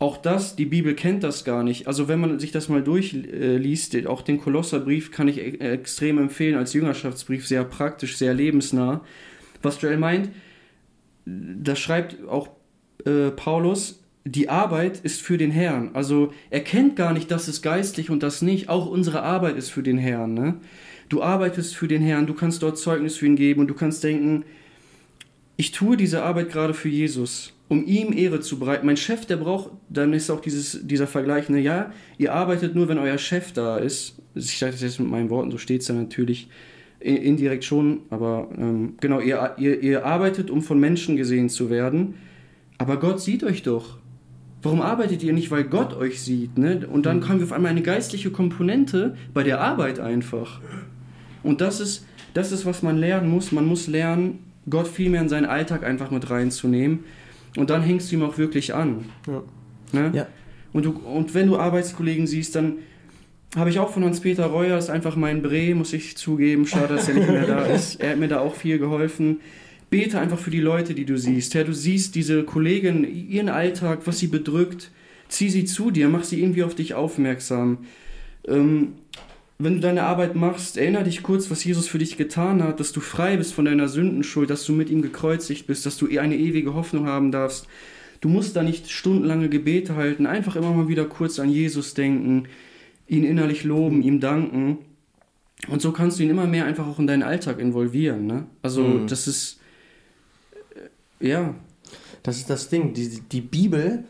Auch 0.00 0.16
das, 0.16 0.54
die 0.54 0.64
Bibel 0.64 0.94
kennt 0.94 1.24
das 1.24 1.44
gar 1.44 1.64
nicht. 1.64 1.86
Also 1.88 2.06
wenn 2.06 2.20
man 2.20 2.38
sich 2.38 2.52
das 2.52 2.68
mal 2.68 2.82
durchliest, 2.82 3.94
äh, 3.94 4.06
auch 4.06 4.22
den 4.22 4.38
Kolosserbrief 4.38 5.10
kann 5.10 5.26
ich 5.28 5.38
e 5.38 5.58
extrem 5.58 6.18
empfehlen 6.18 6.56
als 6.56 6.72
Jüngerschaftsbrief, 6.72 7.46
sehr 7.46 7.64
praktisch, 7.64 8.16
sehr 8.16 8.32
lebensnah. 8.32 9.04
Was 9.62 9.80
Joel 9.82 9.96
meint, 9.96 10.30
da 11.24 11.74
schreibt 11.74 12.16
auch 12.28 12.48
äh, 13.04 13.30
Paulus, 13.30 14.02
die 14.30 14.48
Arbeit 14.48 15.00
ist 15.02 15.22
für 15.22 15.38
den 15.38 15.50
Herrn. 15.50 15.90
Also 15.94 16.32
er 16.50 16.60
kennt 16.60 16.96
gar 16.96 17.12
nicht, 17.12 17.30
das 17.30 17.48
ist 17.48 17.62
geistlich 17.62 18.10
und 18.10 18.22
das 18.22 18.42
nicht. 18.42 18.68
Auch 18.68 18.86
unsere 18.86 19.22
Arbeit 19.22 19.56
ist 19.56 19.70
für 19.70 19.82
den 19.82 19.98
Herrn. 19.98 20.34
Ne? 20.34 20.54
Du 21.08 21.22
arbeitest 21.22 21.74
für 21.74 21.88
den 21.88 22.02
Herrn, 22.02 22.26
du 22.26 22.34
kannst 22.34 22.62
dort 22.62 22.78
Zeugnis 22.78 23.16
für 23.16 23.26
ihn 23.26 23.36
geben 23.36 23.60
und 23.60 23.68
du 23.68 23.74
kannst 23.74 24.04
denken, 24.04 24.44
ich 25.56 25.72
tue 25.72 25.96
diese 25.96 26.22
Arbeit 26.22 26.50
gerade 26.50 26.74
für 26.74 26.88
Jesus, 26.88 27.54
um 27.68 27.84
ihm 27.86 28.12
Ehre 28.12 28.40
zu 28.40 28.58
bereiten. 28.58 28.86
Mein 28.86 28.96
Chef, 28.96 29.24
der 29.24 29.38
braucht, 29.38 29.70
dann 29.88 30.12
ist 30.12 30.30
auch 30.30 30.40
dieses, 30.40 30.86
dieser 30.86 31.06
Vergleich, 31.06 31.48
ne, 31.48 31.60
ja, 31.60 31.92
ihr 32.18 32.34
arbeitet 32.34 32.74
nur, 32.74 32.88
wenn 32.88 32.98
euer 32.98 33.18
Chef 33.18 33.52
da 33.52 33.78
ist. 33.78 34.18
Ich 34.34 34.58
sage 34.58 34.72
das 34.72 34.82
jetzt 34.82 35.00
mit 35.00 35.10
meinen 35.10 35.30
Worten, 35.30 35.50
so 35.50 35.58
steht 35.58 35.80
es 35.80 35.88
ja 35.88 35.94
natürlich 35.94 36.48
indirekt 37.00 37.64
schon, 37.64 38.00
aber 38.10 38.48
ähm, 38.58 38.94
genau, 39.00 39.20
ihr, 39.20 39.54
ihr, 39.56 39.80
ihr 39.80 40.04
arbeitet, 40.04 40.50
um 40.50 40.62
von 40.62 40.78
Menschen 40.78 41.16
gesehen 41.16 41.48
zu 41.48 41.70
werden, 41.70 42.14
aber 42.76 42.98
Gott 42.98 43.20
sieht 43.20 43.44
euch 43.44 43.62
doch. 43.62 43.97
Warum 44.62 44.82
arbeitet 44.82 45.22
ihr 45.22 45.32
nicht, 45.32 45.50
weil 45.50 45.64
Gott 45.64 45.94
euch 45.94 46.20
sieht? 46.20 46.58
Ne? 46.58 46.86
Und 46.90 47.06
dann 47.06 47.28
haben 47.28 47.38
wir 47.38 47.46
auf 47.46 47.52
einmal 47.52 47.70
eine 47.70 47.82
geistliche 47.82 48.30
Komponente 48.30 49.16
bei 49.32 49.44
der 49.44 49.60
Arbeit 49.60 50.00
einfach. 50.00 50.60
Und 51.42 51.60
das 51.60 51.80
ist, 51.80 52.04
das 52.34 52.50
ist, 52.50 52.66
was 52.66 52.82
man 52.82 52.96
lernen 52.96 53.30
muss. 53.30 53.52
Man 53.52 53.66
muss 53.66 53.86
lernen, 53.86 54.40
Gott 54.68 54.88
viel 54.88 55.10
mehr 55.10 55.22
in 55.22 55.28
seinen 55.28 55.46
Alltag 55.46 55.84
einfach 55.84 56.10
mit 56.10 56.28
reinzunehmen. 56.28 57.04
Und 57.56 57.70
dann 57.70 57.82
hängst 57.82 58.10
du 58.10 58.16
ihm 58.16 58.22
auch 58.22 58.36
wirklich 58.36 58.74
an. 58.74 59.04
Ja. 59.26 59.42
Ne? 59.92 60.10
Ja. 60.14 60.26
Und, 60.72 60.84
du, 60.84 60.90
und 60.90 61.34
wenn 61.34 61.46
du 61.46 61.56
Arbeitskollegen 61.56 62.26
siehst, 62.26 62.54
dann 62.54 62.74
habe 63.56 63.70
ich 63.70 63.78
auch 63.78 63.90
von 63.90 64.04
Hans-Peter 64.04 64.46
Reuer, 64.46 64.76
ist 64.76 64.90
einfach 64.90 65.16
mein 65.16 65.40
Bre, 65.40 65.74
muss 65.74 65.92
ich 65.92 66.16
zugeben. 66.16 66.66
Schade, 66.66 66.94
dass 66.94 67.08
er 67.08 67.14
nicht 67.14 67.28
mehr 67.28 67.46
da 67.46 67.62
ist. 67.66 68.00
Er 68.00 68.10
hat 68.10 68.18
mir 68.18 68.28
da 68.28 68.40
auch 68.40 68.54
viel 68.54 68.78
geholfen. 68.78 69.40
Bete 69.90 70.18
einfach 70.18 70.38
für 70.38 70.50
die 70.50 70.60
Leute, 70.60 70.94
die 70.94 71.04
du 71.04 71.16
siehst. 71.16 71.54
Herr, 71.54 71.64
du 71.64 71.72
siehst 71.72 72.14
diese 72.14 72.44
Kollegin, 72.44 73.04
ihren 73.30 73.48
Alltag, 73.48 74.00
was 74.04 74.18
sie 74.18 74.26
bedrückt. 74.26 74.90
Zieh 75.28 75.50
sie 75.50 75.64
zu 75.64 75.90
dir, 75.90 76.08
mach 76.08 76.24
sie 76.24 76.40
irgendwie 76.40 76.62
auf 76.62 76.74
dich 76.74 76.94
aufmerksam. 76.94 77.78
Ähm, 78.46 78.92
wenn 79.58 79.74
du 79.74 79.80
deine 79.80 80.04
Arbeit 80.04 80.36
machst, 80.36 80.76
erinnere 80.78 81.04
dich 81.04 81.22
kurz, 81.22 81.50
was 81.50 81.64
Jesus 81.64 81.88
für 81.88 81.98
dich 81.98 82.16
getan 82.16 82.62
hat, 82.62 82.80
dass 82.80 82.92
du 82.92 83.00
frei 83.00 83.36
bist 83.36 83.52
von 83.52 83.64
deiner 83.64 83.88
Sündenschuld, 83.88 84.50
dass 84.50 84.64
du 84.64 84.72
mit 84.72 84.88
ihm 84.88 85.02
gekreuzigt 85.02 85.66
bist, 85.66 85.84
dass 85.84 85.96
du 85.96 86.06
eine 86.18 86.36
ewige 86.36 86.74
Hoffnung 86.74 87.06
haben 87.06 87.32
darfst. 87.32 87.66
Du 88.20 88.28
musst 88.28 88.56
da 88.56 88.62
nicht 88.62 88.90
stundenlange 88.90 89.48
Gebete 89.48 89.96
halten, 89.96 90.26
einfach 90.26 90.56
immer 90.56 90.72
mal 90.72 90.88
wieder 90.88 91.04
kurz 91.06 91.38
an 91.38 91.50
Jesus 91.50 91.94
denken, 91.94 92.44
ihn 93.08 93.24
innerlich 93.24 93.64
loben, 93.64 94.02
ihm 94.02 94.20
danken. 94.20 94.78
Und 95.66 95.82
so 95.82 95.92
kannst 95.92 96.18
du 96.18 96.22
ihn 96.22 96.30
immer 96.30 96.46
mehr 96.46 96.64
einfach 96.66 96.86
auch 96.86 96.98
in 97.00 97.06
deinen 97.06 97.22
Alltag 97.24 97.58
involvieren. 97.58 98.26
Ne? 98.26 98.46
Also 98.62 98.82
Mhm. 98.82 99.06
das 99.08 99.26
ist, 99.26 99.57
ja, 101.20 101.54
Das 102.22 102.36
ist 102.36 102.50
das 102.50 102.68
Ding. 102.68 102.94
Die, 102.94 103.20
die 103.20 103.40
Bibel, 103.40 104.04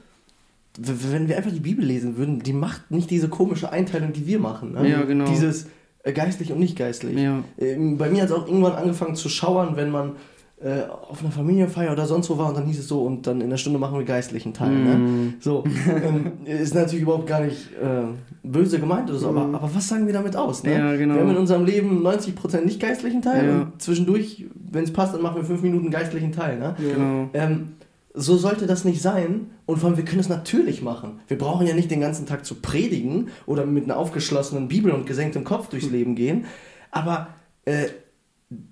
wenn 0.76 1.28
wir 1.28 1.36
einfach 1.36 1.52
die 1.52 1.60
Bibel 1.60 1.84
lesen 1.84 2.16
würden, 2.16 2.40
die 2.40 2.52
macht 2.52 2.90
nicht 2.90 3.10
diese 3.10 3.28
komische 3.28 3.70
Einteilung, 3.72 4.12
die 4.12 4.26
wir 4.26 4.38
machen. 4.38 4.72
Ne? 4.72 4.88
Ja, 4.88 5.02
genau. 5.02 5.26
Dieses 5.26 5.66
äh, 6.04 6.12
geistlich 6.12 6.52
und 6.52 6.58
nicht 6.58 6.76
geistlich. 6.76 7.16
ja, 7.18 7.42
Ähm, 7.58 7.98
Bei 7.98 8.08
mir 8.10 8.22
hat 8.22 8.30
es 8.30 8.34
auch 8.34 8.46
irgendwann 8.46 8.72
angefangen 8.74 9.14
zu 9.16 9.28
schauern, 9.28 9.76
wenn 9.76 9.90
man 9.90 10.12
äh, 10.60 10.82
auf 11.08 11.20
einer 11.20 11.30
Familienfeier 11.30 11.92
oder 11.92 12.06
sonst 12.06 12.28
wo 12.30 12.36
war 12.38 12.48
und 12.48 12.56
dann 12.56 12.66
hieß 12.66 12.80
es 12.80 12.88
so 12.88 13.02
und 13.04 13.26
dann 13.28 13.40
in 13.40 13.48
der 13.50 13.58
Stunde 13.58 13.78
machen 13.78 13.96
wir 13.96 14.04
geistlichen 14.04 14.52
Teil. 14.54 14.70
Ne? 14.72 14.94
Mm. 14.96 15.34
So, 15.40 15.62
ähm, 15.88 16.32
ist 16.46 16.74
natürlich 16.74 17.02
überhaupt 17.02 17.28
gar 17.28 17.42
nicht 17.42 17.70
äh, 17.80 18.06
böse 18.42 18.80
gemeint 18.80 19.08
oder 19.08 19.18
so, 19.20 19.28
aber, 19.28 19.44
Mhm. 19.46 19.54
aber 19.54 19.70
was 19.72 19.86
sagen 19.86 20.06
wir 20.06 20.12
damit 20.12 20.34
aus? 20.34 20.64
Ne? 20.64 20.72
Ja, 20.72 20.96
genau. 20.96 21.14
Wir 21.14 21.20
haben 21.20 21.30
in 21.30 21.36
unserem 21.36 21.64
Leben 21.64 22.02
90% 22.02 22.64
nicht 22.64 22.80
geistlichen 22.80 23.22
Teil 23.22 23.46
Ja. 23.46 23.60
und 23.62 23.80
zwischendurch, 23.80 24.46
wenn 24.70 24.82
es 24.84 24.92
passt, 24.92 25.14
dann 25.14 25.22
machen 25.22 25.36
wir 25.36 25.44
5 25.44 25.62
Minuten 25.62 25.90
geistlichen 25.90 26.32
Teil. 26.32 26.58
Ne? 26.58 26.74
genau. 26.78 27.30
Ähm, 27.34 27.74
so 28.14 28.36
sollte 28.36 28.66
das 28.66 28.84
nicht 28.84 29.00
sein 29.00 29.50
und 29.64 29.78
vor 29.78 29.90
allem, 29.90 29.96
wir 29.96 30.04
können 30.04 30.18
es 30.20 30.28
natürlich 30.28 30.82
machen. 30.82 31.20
Wir 31.28 31.38
brauchen 31.38 31.68
ja 31.68 31.74
nicht 31.74 31.88
den 31.90 32.00
ganzen 32.00 32.26
Tag 32.26 32.44
zu 32.44 32.56
predigen 32.56 33.28
oder 33.46 33.64
mit 33.64 33.84
einer 33.84 33.96
aufgeschlossenen 33.96 34.66
Bibel 34.66 34.90
und 34.90 35.06
gesenktem 35.06 35.44
Kopf 35.44 35.68
durchs 35.68 35.88
Leben 35.88 36.16
gehen, 36.16 36.46
aber 36.90 37.28
äh, 37.64 37.84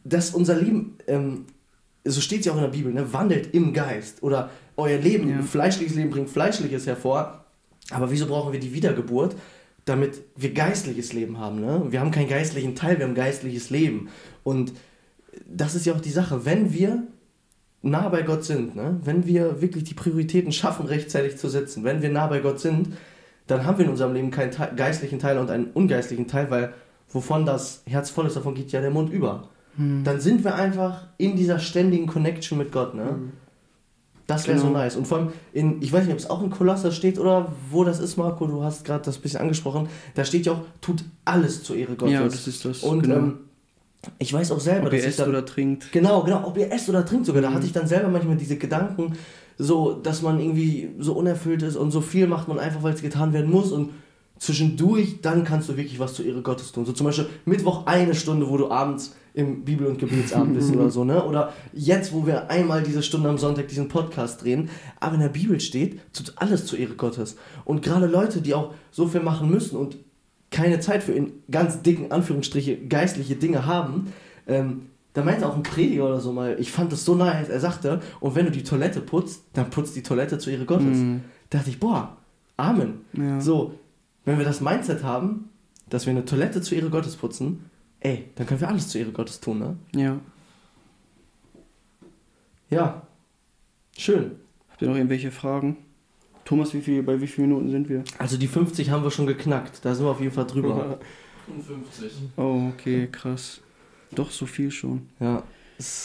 dass 0.02 0.30
unser 0.30 0.56
Leben, 0.56 0.96
ähm, 1.06 1.44
so 2.10 2.20
steht 2.20 2.40
es 2.40 2.46
ja 2.46 2.52
auch 2.52 2.56
in 2.56 2.62
der 2.62 2.70
Bibel, 2.70 2.92
ne, 2.92 3.12
wandelt 3.12 3.54
im 3.54 3.72
Geist 3.72 4.22
oder 4.22 4.50
euer 4.76 4.98
Leben, 4.98 5.28
Ja. 5.28 5.42
fleischliches 5.42 5.96
Leben 5.96 6.10
bringt 6.10 6.30
fleischliches 6.30 6.86
hervor, 6.86 7.44
aber 7.90 8.10
wieso 8.10 8.26
brauchen 8.26 8.52
wir 8.52 8.60
die 8.60 8.72
Wiedergeburt? 8.72 9.36
Damit 9.84 10.20
wir 10.34 10.52
geistliches 10.52 11.12
Leben 11.12 11.38
haben. 11.38 11.60
Ne? 11.60 11.84
Wir 11.90 12.00
haben 12.00 12.10
keinen 12.10 12.28
geistlichen 12.28 12.74
Teil, 12.74 12.98
wir 12.98 13.06
haben 13.06 13.14
geistliches 13.14 13.70
Leben. 13.70 14.08
Und 14.42 14.72
das 15.48 15.76
ist 15.76 15.86
ja 15.86 15.92
auch 15.94 16.00
die 16.00 16.10
Sache, 16.10 16.44
wenn 16.44 16.72
wir 16.72 17.04
nah 17.82 18.08
bei 18.08 18.22
Gott 18.22 18.44
sind, 18.44 18.74
ne? 18.74 18.98
wenn 19.04 19.26
wir 19.26 19.60
wirklich 19.62 19.84
die 19.84 19.94
Prioritäten 19.94 20.50
schaffen, 20.50 20.86
rechtzeitig 20.86 21.36
zu 21.36 21.48
setzen, 21.48 21.84
wenn 21.84 22.02
wir 22.02 22.08
nah 22.08 22.26
bei 22.26 22.40
Gott 22.40 22.58
sind, 22.58 22.96
dann 23.46 23.64
haben 23.64 23.78
wir 23.78 23.84
in 23.84 23.92
unserem 23.92 24.12
Leben 24.12 24.32
keinen 24.32 24.50
geistlichen 24.74 25.20
Teil 25.20 25.38
und 25.38 25.50
einen 25.50 25.66
ungeistlichen 25.66 26.26
Teil, 26.26 26.50
weil 26.50 26.74
wovon 27.10 27.46
das 27.46 27.82
Herz 27.86 28.10
voll 28.10 28.26
ist, 28.26 28.34
davon 28.34 28.54
geht 28.54 28.72
ja 28.72 28.80
der 28.80 28.90
Mund 28.90 29.12
über. 29.12 29.48
Hm. 29.76 30.04
Dann 30.04 30.20
sind 30.20 30.44
wir 30.44 30.54
einfach 30.54 31.04
in 31.18 31.36
dieser 31.36 31.58
ständigen 31.58 32.06
Connection 32.06 32.58
mit 32.58 32.72
Gott. 32.72 32.94
Ne? 32.94 33.16
Das 34.26 34.48
wäre 34.48 34.58
so 34.58 34.66
Genau. 34.68 34.78
nice. 34.78 34.96
Und 34.96 35.06
vor 35.06 35.18
allem, 35.18 35.28
in, 35.52 35.80
ich 35.82 35.92
weiß 35.92 36.04
nicht, 36.04 36.12
ob 36.12 36.18
es 36.18 36.28
auch 36.28 36.42
in 36.42 36.50
Kolosser 36.50 36.90
steht 36.90 37.18
oder 37.18 37.52
wo 37.70 37.84
das 37.84 38.00
ist, 38.00 38.16
Marco, 38.16 38.46
du 38.46 38.62
hast 38.64 38.84
gerade 38.84 39.04
das 39.04 39.18
bisschen 39.18 39.40
angesprochen, 39.40 39.88
da 40.14 40.24
steht 40.24 40.46
ja 40.46 40.52
auch, 40.52 40.60
tut 40.80 41.04
alles 41.24 41.62
zur 41.62 41.76
Ehre 41.76 41.94
Gottes. 41.94 42.12
Ja, 42.14 42.24
das 42.24 42.46
ist 42.48 42.64
das. 42.64 42.82
und 42.82 43.02
genau. 43.02 43.14
ähm, 43.16 43.38
ich 44.18 44.32
weiß 44.32 44.50
auch 44.52 44.60
selber, 44.60 44.86
Ob 44.88 44.92
ihr 44.92 44.98
dass 44.98 45.04
ich 45.04 45.10
esst 45.10 45.20
dann, 45.20 45.28
oder 45.30 45.44
trinkt. 45.44 45.90
Genau, 45.92 46.22
genau, 46.22 46.46
ob 46.46 46.56
ihr 46.58 46.72
esst 46.72 46.88
oder 46.88 47.04
trinkt 47.04 47.26
sogar. 47.26 47.42
Da 47.42 47.50
Mhm. 47.50 47.54
hatte 47.54 47.66
ich 47.66 47.72
dann 47.72 47.86
selber 47.86 48.08
manchmal 48.08 48.36
diese 48.36 48.56
Gedanken, 48.56 49.12
so, 49.58 49.92
dass 49.94 50.22
man 50.22 50.38
irgendwie 50.40 50.90
so 50.98 51.14
unerfüllt 51.14 51.62
ist 51.62 51.76
und 51.76 51.90
so 51.90 52.00
viel 52.00 52.26
macht 52.26 52.46
man 52.48 52.58
einfach, 52.58 52.82
weil 52.82 52.94
es 52.94 53.02
getan 53.02 53.32
werden 53.32 53.50
muss 53.50 53.70
und 53.72 53.90
zwischendurch, 54.38 55.20
dann 55.22 55.44
kannst 55.44 55.68
du 55.68 55.76
wirklich 55.76 55.98
was 55.98 56.14
zur 56.14 56.24
Ehre 56.24 56.42
Gottes 56.42 56.72
tun. 56.72 56.84
So 56.84 56.92
zum 56.92 57.06
Beispiel 57.06 57.26
Mittwoch 57.44 57.86
eine 57.86 58.14
Stunde, 58.14 58.48
wo 58.48 58.56
du 58.56 58.70
abends 58.70 59.14
im 59.34 59.64
Bibel- 59.64 59.86
und 59.86 59.98
Gebetsabend 59.98 60.54
bist 60.54 60.74
oder 60.74 60.90
so, 60.90 61.04
ne? 61.04 61.22
Oder 61.24 61.52
jetzt, 61.74 62.12
wo 62.12 62.26
wir 62.26 62.50
einmal 62.50 62.82
diese 62.82 63.02
Stunde 63.02 63.28
am 63.28 63.36
Sonntag 63.36 63.68
diesen 63.68 63.88
Podcast 63.88 64.42
drehen. 64.42 64.70
Aber 64.98 65.14
in 65.14 65.20
der 65.20 65.28
Bibel 65.28 65.60
steht, 65.60 66.00
tut 66.14 66.32
alles 66.36 66.64
zur 66.64 66.78
Ehre 66.78 66.94
Gottes. 66.94 67.36
Und 67.64 67.82
gerade 67.82 68.06
Leute, 68.06 68.40
die 68.40 68.54
auch 68.54 68.72
so 68.90 69.06
viel 69.06 69.20
machen 69.20 69.50
müssen 69.50 69.76
und 69.76 69.98
keine 70.50 70.80
Zeit 70.80 71.02
für 71.02 71.12
in 71.12 71.32
ganz 71.50 71.82
dicken 71.82 72.12
Anführungsstriche 72.12 72.78
geistliche 72.78 73.36
Dinge 73.36 73.66
haben, 73.66 74.12
ähm, 74.46 74.86
da 75.12 75.22
meinte 75.22 75.46
auch 75.46 75.56
ein 75.56 75.62
Prediger 75.62 76.06
oder 76.06 76.20
so 76.20 76.32
mal, 76.32 76.56
ich 76.58 76.70
fand 76.70 76.92
das 76.92 77.04
so 77.04 77.14
nice, 77.14 77.48
er 77.48 77.60
sagte, 77.60 78.00
und 78.20 78.34
wenn 78.34 78.44
du 78.44 78.50
die 78.50 78.62
Toilette 78.62 79.00
putzt, 79.00 79.42
dann 79.54 79.70
putzt 79.70 79.96
die 79.96 80.02
Toilette 80.02 80.38
zur 80.38 80.52
Ehre 80.52 80.66
Gottes. 80.66 80.98
Mhm. 80.98 81.22
Da 81.48 81.58
dachte 81.58 81.70
ich, 81.70 81.80
boah, 81.80 82.16
Amen. 82.56 83.04
Ja. 83.12 83.40
So, 83.40 83.72
wenn 84.26 84.36
wir 84.36 84.44
das 84.44 84.60
Mindset 84.60 85.02
haben, 85.02 85.48
dass 85.88 86.04
wir 86.04 86.10
eine 86.10 86.26
Toilette 86.26 86.60
zur 86.60 86.76
Ehre 86.76 86.90
Gottes 86.90 87.16
putzen, 87.16 87.70
ey, 88.00 88.24
dann 88.34 88.46
können 88.46 88.60
wir 88.60 88.68
alles 88.68 88.88
zur 88.88 89.00
Ehre 89.00 89.12
Gottes 89.12 89.40
tun, 89.40 89.58
ne? 89.58 89.76
ja. 89.94 90.20
Ja. 92.68 93.06
Schön. 93.96 94.32
Habt 94.68 94.82
ihr 94.82 94.88
noch 94.88 94.96
irgendwelche 94.96 95.30
Fragen? 95.30 95.76
Thomas, 96.44 96.74
wie 96.74 96.80
viel, 96.80 97.02
bei 97.04 97.20
wie 97.20 97.28
vielen 97.28 97.48
Minuten 97.48 97.70
sind 97.70 97.88
wir? 97.88 98.02
Also 98.18 98.36
die 98.36 98.48
50 98.48 98.90
haben 98.90 99.04
wir 99.04 99.12
schon 99.12 99.26
geknackt, 99.26 99.84
da 99.84 99.94
sind 99.94 100.04
wir 100.04 100.10
auf 100.10 100.20
jeden 100.20 100.32
Fall 100.32 100.46
drüber. 100.46 100.98
55. 101.46 102.12
Oh, 102.36 102.70
okay, 102.74 103.08
krass. 103.10 103.60
Doch, 104.12 104.30
so 104.32 104.46
viel 104.46 104.70
schon. 104.70 105.08
ja. 105.20 105.42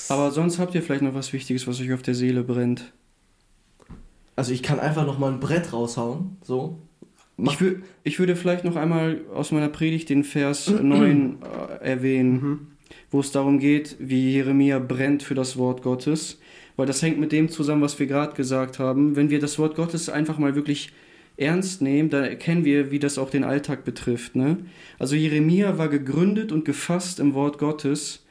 Aber 0.10 0.32
sonst 0.32 0.60
habt 0.60 0.76
ihr 0.76 0.84
vielleicht 0.84 1.02
noch 1.02 1.14
was 1.14 1.32
Wichtiges, 1.32 1.66
was 1.66 1.80
euch 1.80 1.94
auf 1.94 2.02
der 2.02 2.14
Seele 2.14 2.44
brennt. 2.44 2.92
Also 4.36 4.52
ich 4.52 4.62
kann 4.64 4.80
einfach 4.82 5.06
noch 5.06 5.18
mal 5.18 5.32
ein 5.32 5.40
Brett 5.40 5.72
raushauen, 5.72 6.38
so. 6.44 6.78
Mach- 7.38 7.54
Ich, 7.54 7.62
wür 7.62 7.76
ich 8.04 8.20
würde 8.20 8.36
vielleicht 8.36 8.64
noch 8.66 8.76
einmal 8.76 9.22
aus 9.34 9.52
meiner 9.52 9.70
Predigt 9.70 10.10
den 10.10 10.24
Vers 10.24 10.68
9 10.70 11.38
äh, 11.82 11.86
erwähnen, 11.86 12.34
Mhm. 12.34 12.60
wo 13.10 13.20
es 13.20 13.32
darum 13.32 13.60
geht, 13.60 13.96
wie 14.00 14.32
Jeremia 14.32 14.80
brennt 14.80 15.24
für 15.24 15.36
das 15.36 15.58
Wort 15.58 15.82
Gottes. 15.82 16.40
Weil 16.78 16.86
das 16.88 17.02
hängt 17.02 17.20
mit 17.20 17.32
dem 17.32 17.50
zusammen, 17.50 17.82
was 17.82 18.00
wir 18.00 18.08
gerade 18.08 18.34
gesagt 18.36 18.80
haben. 18.80 19.16
Wenn 19.16 19.30
wir 19.30 19.40
das 19.40 19.60
Wort 19.60 19.76
Gottes 19.76 20.10
einfach 20.10 20.38
mal 20.38 20.56
wirklich 20.56 20.92
ernst 21.38 21.82
nehmen, 21.82 22.10
dann 22.10 22.24
erkennen 22.24 22.66
wir, 22.66 22.92
wie 22.92 23.00
das 23.00 23.18
auch 23.18 23.30
den 23.30 23.44
Alltag 23.44 23.84
betrifft. 23.84 24.36
Ne? 24.36 24.58
Also 25.00 25.16
Jeremia 25.16 25.78
war 25.78 25.90
gegründet 25.90 26.52
und 26.52 26.66
gefasst 26.66 27.20
im 27.20 27.34
Wort 27.34 27.58
Gottes. 27.58 28.26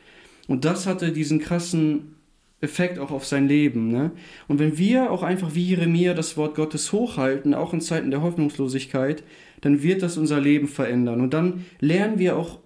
Und 0.48 0.64
das 0.64 0.86
hatte 0.86 1.12
diesen 1.12 1.38
krassen 1.40 2.14
Effekt 2.61 2.98
auch 2.98 3.11
auf 3.11 3.26
sein 3.26 3.48
Leben. 3.48 3.88
Ne? 3.88 4.11
Und 4.48 4.58
wenn 4.58 4.76
wir 4.76 5.11
auch 5.11 5.22
einfach 5.22 5.54
wie 5.54 5.64
Jeremia 5.64 6.14
das 6.14 6.36
Wort 6.36 6.54
Gottes 6.54 6.92
hochhalten, 6.92 7.54
auch 7.54 7.72
in 7.72 7.80
Zeiten 7.80 8.11
der 8.11 8.22
Hoffnungslosigkeit, 8.22 9.22
dann 9.61 9.82
wird 9.82 10.02
das 10.02 10.16
unser 10.16 10.40
Leben 10.40 10.68
verändern. 10.68 11.20
Und 11.20 11.32
dann 11.32 11.64
lernen 11.80 12.18
wir 12.18 12.36
auch, 12.36 12.58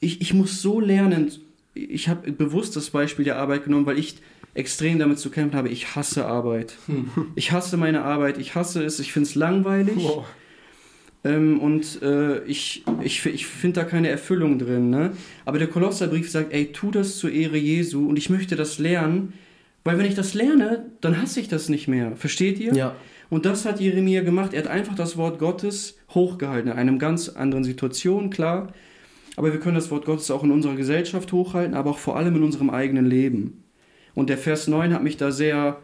ich, 0.00 0.20
ich 0.20 0.34
muss 0.34 0.60
so 0.60 0.80
lernen, 0.80 1.30
ich 1.74 2.08
habe 2.08 2.32
bewusst 2.32 2.76
das 2.76 2.90
Beispiel 2.90 3.24
der 3.24 3.38
Arbeit 3.38 3.64
genommen, 3.64 3.86
weil 3.86 3.98
ich 3.98 4.16
extrem 4.54 4.98
damit 4.98 5.18
zu 5.18 5.30
kämpfen 5.30 5.56
habe, 5.56 5.70
ich 5.70 5.96
hasse 5.96 6.26
Arbeit. 6.26 6.76
Ich 7.34 7.52
hasse 7.52 7.76
meine 7.78 8.02
Arbeit, 8.02 8.36
ich 8.36 8.54
hasse 8.54 8.84
es, 8.84 9.00
ich 9.00 9.12
finde 9.12 9.28
es 9.28 9.34
langweilig. 9.34 9.96
Wow. 9.96 10.26
Ähm, 11.24 11.60
und 11.60 12.02
äh, 12.02 12.42
ich, 12.44 12.84
ich, 13.02 13.24
ich 13.26 13.46
finde 13.46 13.80
da 13.80 13.86
keine 13.86 14.08
Erfüllung 14.08 14.58
drin. 14.58 14.90
Ne? 14.90 15.12
Aber 15.44 15.58
der 15.58 15.68
Kolosserbrief 15.68 16.30
sagt, 16.30 16.52
ey, 16.52 16.72
tu 16.72 16.90
das 16.90 17.18
zur 17.18 17.30
Ehre 17.30 17.56
Jesu 17.56 18.08
und 18.08 18.16
ich 18.16 18.30
möchte 18.30 18.56
das 18.56 18.78
lernen, 18.78 19.32
weil 19.84 19.98
wenn 19.98 20.06
ich 20.06 20.14
das 20.14 20.34
lerne, 20.34 20.86
dann 21.00 21.20
hasse 21.20 21.40
ich 21.40 21.48
das 21.48 21.68
nicht 21.68 21.88
mehr. 21.88 22.16
Versteht 22.16 22.58
ihr? 22.58 22.72
Ja. 22.74 22.94
Und 23.30 23.46
das 23.46 23.64
hat 23.64 23.80
Jeremia 23.80 24.22
gemacht. 24.22 24.52
Er 24.52 24.62
hat 24.62 24.70
einfach 24.70 24.94
das 24.94 25.16
Wort 25.16 25.38
Gottes 25.38 25.96
hochgehalten, 26.10 26.70
in 26.70 26.76
einer 26.76 26.98
ganz 26.98 27.28
anderen 27.30 27.64
Situation, 27.64 28.30
klar. 28.30 28.72
Aber 29.36 29.52
wir 29.52 29.60
können 29.60 29.74
das 29.74 29.90
Wort 29.90 30.04
Gottes 30.04 30.30
auch 30.30 30.44
in 30.44 30.50
unserer 30.50 30.74
Gesellschaft 30.74 31.32
hochhalten, 31.32 31.74
aber 31.74 31.90
auch 31.90 31.98
vor 31.98 32.16
allem 32.16 32.36
in 32.36 32.42
unserem 32.42 32.70
eigenen 32.70 33.06
Leben. 33.06 33.64
Und 34.14 34.28
der 34.28 34.38
Vers 34.38 34.68
9 34.68 34.92
hat 34.92 35.02
mich 35.02 35.16
da 35.16 35.32
sehr 35.32 35.78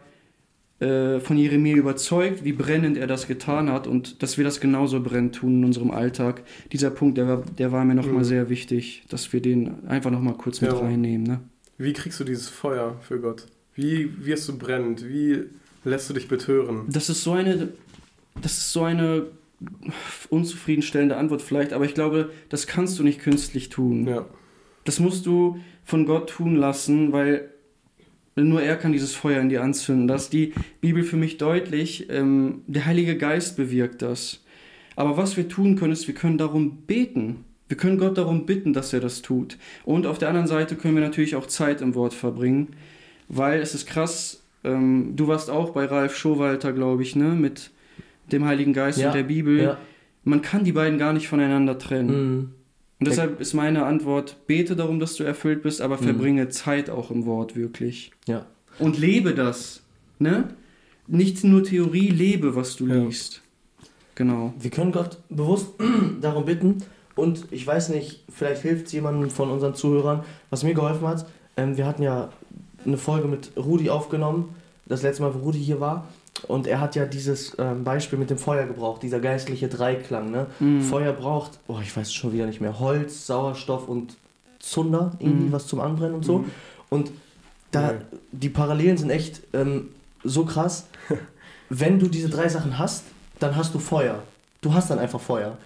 äh, 0.79 1.19
von 1.19 1.37
Jeremia 1.37 1.75
überzeugt, 1.75 2.43
wie 2.43 2.53
brennend 2.53 2.97
er 2.97 3.07
das 3.07 3.27
getan 3.27 3.69
hat 3.71 3.85
und 3.87 4.21
dass 4.23 4.37
wir 4.37 4.45
das 4.45 4.59
genauso 4.61 5.01
brennend 5.01 5.35
tun 5.35 5.59
in 5.59 5.65
unserem 5.65 5.91
Alltag. 5.91 6.43
Dieser 6.71 6.89
Punkt, 6.89 7.17
der 7.17 7.27
war, 7.27 7.43
der 7.57 7.71
war 7.71 7.83
mir 7.85 7.95
nochmal 7.95 8.19
Mhm. 8.19 8.23
sehr 8.25 8.49
wichtig, 8.49 9.03
dass 9.09 9.31
wir 9.33 9.41
den 9.41 9.85
einfach 9.87 10.11
nochmal 10.11 10.35
kurz 10.35 10.61
mit 10.61 10.71
Ja. 10.71 10.77
reinnehmen. 10.79 11.27
Ne? 11.27 11.39
Wie 11.77 11.93
kriegst 11.93 12.19
du 12.19 12.23
dieses 12.23 12.47
Feuer 12.49 12.95
für 13.01 13.19
Gott? 13.19 13.45
Wie 13.75 14.09
wirst 14.25 14.47
du 14.49 14.57
brennend? 14.57 15.07
Wie 15.07 15.43
lässt 15.83 16.09
du 16.09 16.13
dich 16.13 16.27
betören? 16.27 16.83
Das 16.87 17.09
ist 17.09 17.23
so 17.23 17.31
eine, 17.33 17.69
das 18.41 18.53
ist 18.57 18.71
so 18.73 18.83
eine 18.83 19.27
unzufriedenstellende 20.29 21.17
Antwort 21.17 21.41
vielleicht, 21.41 21.73
aber 21.73 21.85
ich 21.85 21.93
glaube, 21.93 22.29
das 22.49 22.67
kannst 22.67 22.99
du 22.99 23.03
nicht 23.03 23.19
künstlich 23.21 23.69
tun. 23.69 24.07
Ja. 24.07 24.25
Das 24.85 24.99
musst 24.99 25.25
du 25.25 25.59
von 25.83 26.05
Gott 26.05 26.29
tun 26.29 26.55
lassen, 26.55 27.11
weil 27.11 27.49
nur 28.43 28.61
er 28.61 28.75
kann 28.75 28.91
dieses 28.91 29.13
Feuer 29.15 29.41
in 29.41 29.49
dir 29.49 29.63
anzünden. 29.63 30.07
Das 30.07 30.23
ist 30.23 30.33
die 30.33 30.53
Bibel 30.81 31.03
für 31.03 31.17
mich 31.17 31.37
deutlich. 31.37 32.07
Ähm, 32.09 32.61
der 32.67 32.85
Heilige 32.85 33.17
Geist 33.17 33.57
bewirkt 33.57 34.01
das. 34.01 34.41
Aber 34.95 35.17
was 35.17 35.37
wir 35.37 35.47
tun 35.47 35.75
können, 35.75 35.93
ist, 35.93 36.07
wir 36.07 36.15
können 36.15 36.37
darum 36.37 36.77
beten. 36.87 37.45
Wir 37.69 37.77
können 37.77 37.97
Gott 37.97 38.17
darum 38.17 38.45
bitten, 38.45 38.73
dass 38.73 38.93
er 38.93 38.99
das 38.99 39.21
tut. 39.21 39.57
Und 39.85 40.07
auf 40.07 40.17
der 40.17 40.27
anderen 40.27 40.47
Seite 40.47 40.75
können 40.75 40.95
wir 40.95 41.03
natürlich 41.03 41.35
auch 41.35 41.45
Zeit 41.45 41.81
im 41.81 41.95
Wort 41.95 42.13
verbringen, 42.13 42.69
weil 43.27 43.61
es 43.61 43.75
ist 43.75 43.85
krass. 43.85 44.43
Ähm, 44.63 45.13
du 45.15 45.27
warst 45.27 45.49
auch 45.49 45.69
bei 45.69 45.85
Ralf 45.85 46.17
Schowalter, 46.17 46.73
glaube 46.73 47.03
ich, 47.03 47.15
ne, 47.15 47.29
mit 47.29 47.71
dem 48.31 48.45
Heiligen 48.45 48.73
Geist 48.73 48.99
Ja, 48.99 49.07
und 49.07 49.15
der 49.15 49.23
Bibel. 49.23 49.61
Ja. 49.61 49.77
Man 50.23 50.41
kann 50.41 50.63
die 50.63 50.71
beiden 50.71 50.97
gar 50.97 51.13
nicht 51.13 51.27
voneinander 51.27 51.77
trennen. 51.77 52.37
Mhm. 52.37 52.49
Und 52.99 53.07
deshalb 53.07 53.39
ist 53.39 53.53
meine 53.53 53.85
Antwort, 53.85 54.35
bete 54.45 54.75
darum, 54.75 54.99
dass 54.99 55.15
du 55.15 55.23
erfüllt 55.23 55.63
bist, 55.63 55.81
aber 55.81 55.95
Mhm. 55.97 56.03
verbringe 56.03 56.49
Zeit 56.49 56.89
auch 56.89 57.11
im 57.11 57.25
Wort 57.25 57.55
wirklich. 57.55 58.11
Ja. 58.27 58.45
Und 58.77 58.97
lebe 58.97 59.33
das. 59.33 59.81
Ne? 60.19 60.49
Nicht 61.07 61.43
nur 61.43 61.63
Theorie, 61.63 62.09
lebe, 62.09 62.55
was 62.55 62.75
du 62.75 62.87
Ja. 62.87 62.95
liest. 62.95 63.41
Genau. 64.15 64.53
Wir 64.59 64.69
können 64.69 64.91
Gott 64.91 65.17
bewusst 65.29 65.69
darum 66.21 66.43
bitten 66.45 66.79
und 67.15 67.45
ich 67.51 67.65
weiß 67.65 67.89
nicht, 67.89 68.23
vielleicht 68.29 68.63
hilft 68.63 68.87
es 68.87 68.91
jemandem 68.91 69.29
von 69.29 69.49
unseren 69.49 69.75
Zuhörern, 69.75 70.23
was 70.49 70.63
mir 70.63 70.73
geholfen 70.73 71.07
hat. 71.07 71.25
Ähm, 71.55 71.77
wir 71.77 71.85
hatten 71.85 72.03
ja 72.03 72.29
eine 72.85 72.97
Folge 72.97 73.27
mit 73.29 73.51
Rudi 73.55 73.89
aufgenommen, 73.89 74.55
das 74.87 75.03
letzte 75.03 75.23
Mal, 75.23 75.33
wo 75.35 75.39
Rudi 75.39 75.59
hier 75.59 75.79
war. 75.79 76.07
Und 76.47 76.67
er 76.67 76.79
hat 76.81 76.95
ja 76.95 77.05
dieses 77.05 77.55
ähm, 77.59 77.83
Beispiel 77.83 78.17
mit 78.19 78.29
dem 78.29 78.37
Feuer 78.37 78.65
gebraucht, 78.65 79.03
dieser 79.03 79.19
geistliche 79.19 79.67
Dreiklang. 79.67 80.31
Ne? 80.31 80.47
Mhm. 80.59 80.81
Feuer 80.81 81.13
braucht, 81.13 81.59
oh, 81.67 81.79
ich 81.81 81.95
weiß 81.95 82.07
es 82.07 82.13
schon 82.13 82.33
wieder 82.33 82.45
nicht 82.45 82.61
mehr, 82.61 82.79
Holz, 82.79 83.25
Sauerstoff 83.27 83.87
und 83.87 84.15
Zunder, 84.59 85.11
irgendwie 85.19 85.45
Mhm. 85.47 85.51
was 85.51 85.67
zum 85.67 85.79
Anbrennen 85.79 86.15
und 86.15 86.25
so. 86.25 86.39
Mhm. 86.39 86.51
Und 86.89 87.11
da, 87.71 87.91
Ja. 87.91 87.97
die 88.31 88.49
Parallelen 88.49 88.97
sind 88.97 89.09
echt 89.09 89.41
ähm, 89.53 89.89
so 90.23 90.45
krass. 90.45 90.87
Wenn 91.69 91.99
du 91.99 92.07
diese 92.07 92.29
drei 92.29 92.47
Sachen 92.49 92.79
hast, 92.79 93.03
dann 93.39 93.55
hast 93.55 93.73
du 93.73 93.79
Feuer. 93.79 94.23
Du 94.61 94.73
hast 94.73 94.89
dann 94.89 94.99
einfach 94.99 95.19
Feuer. 95.21 95.57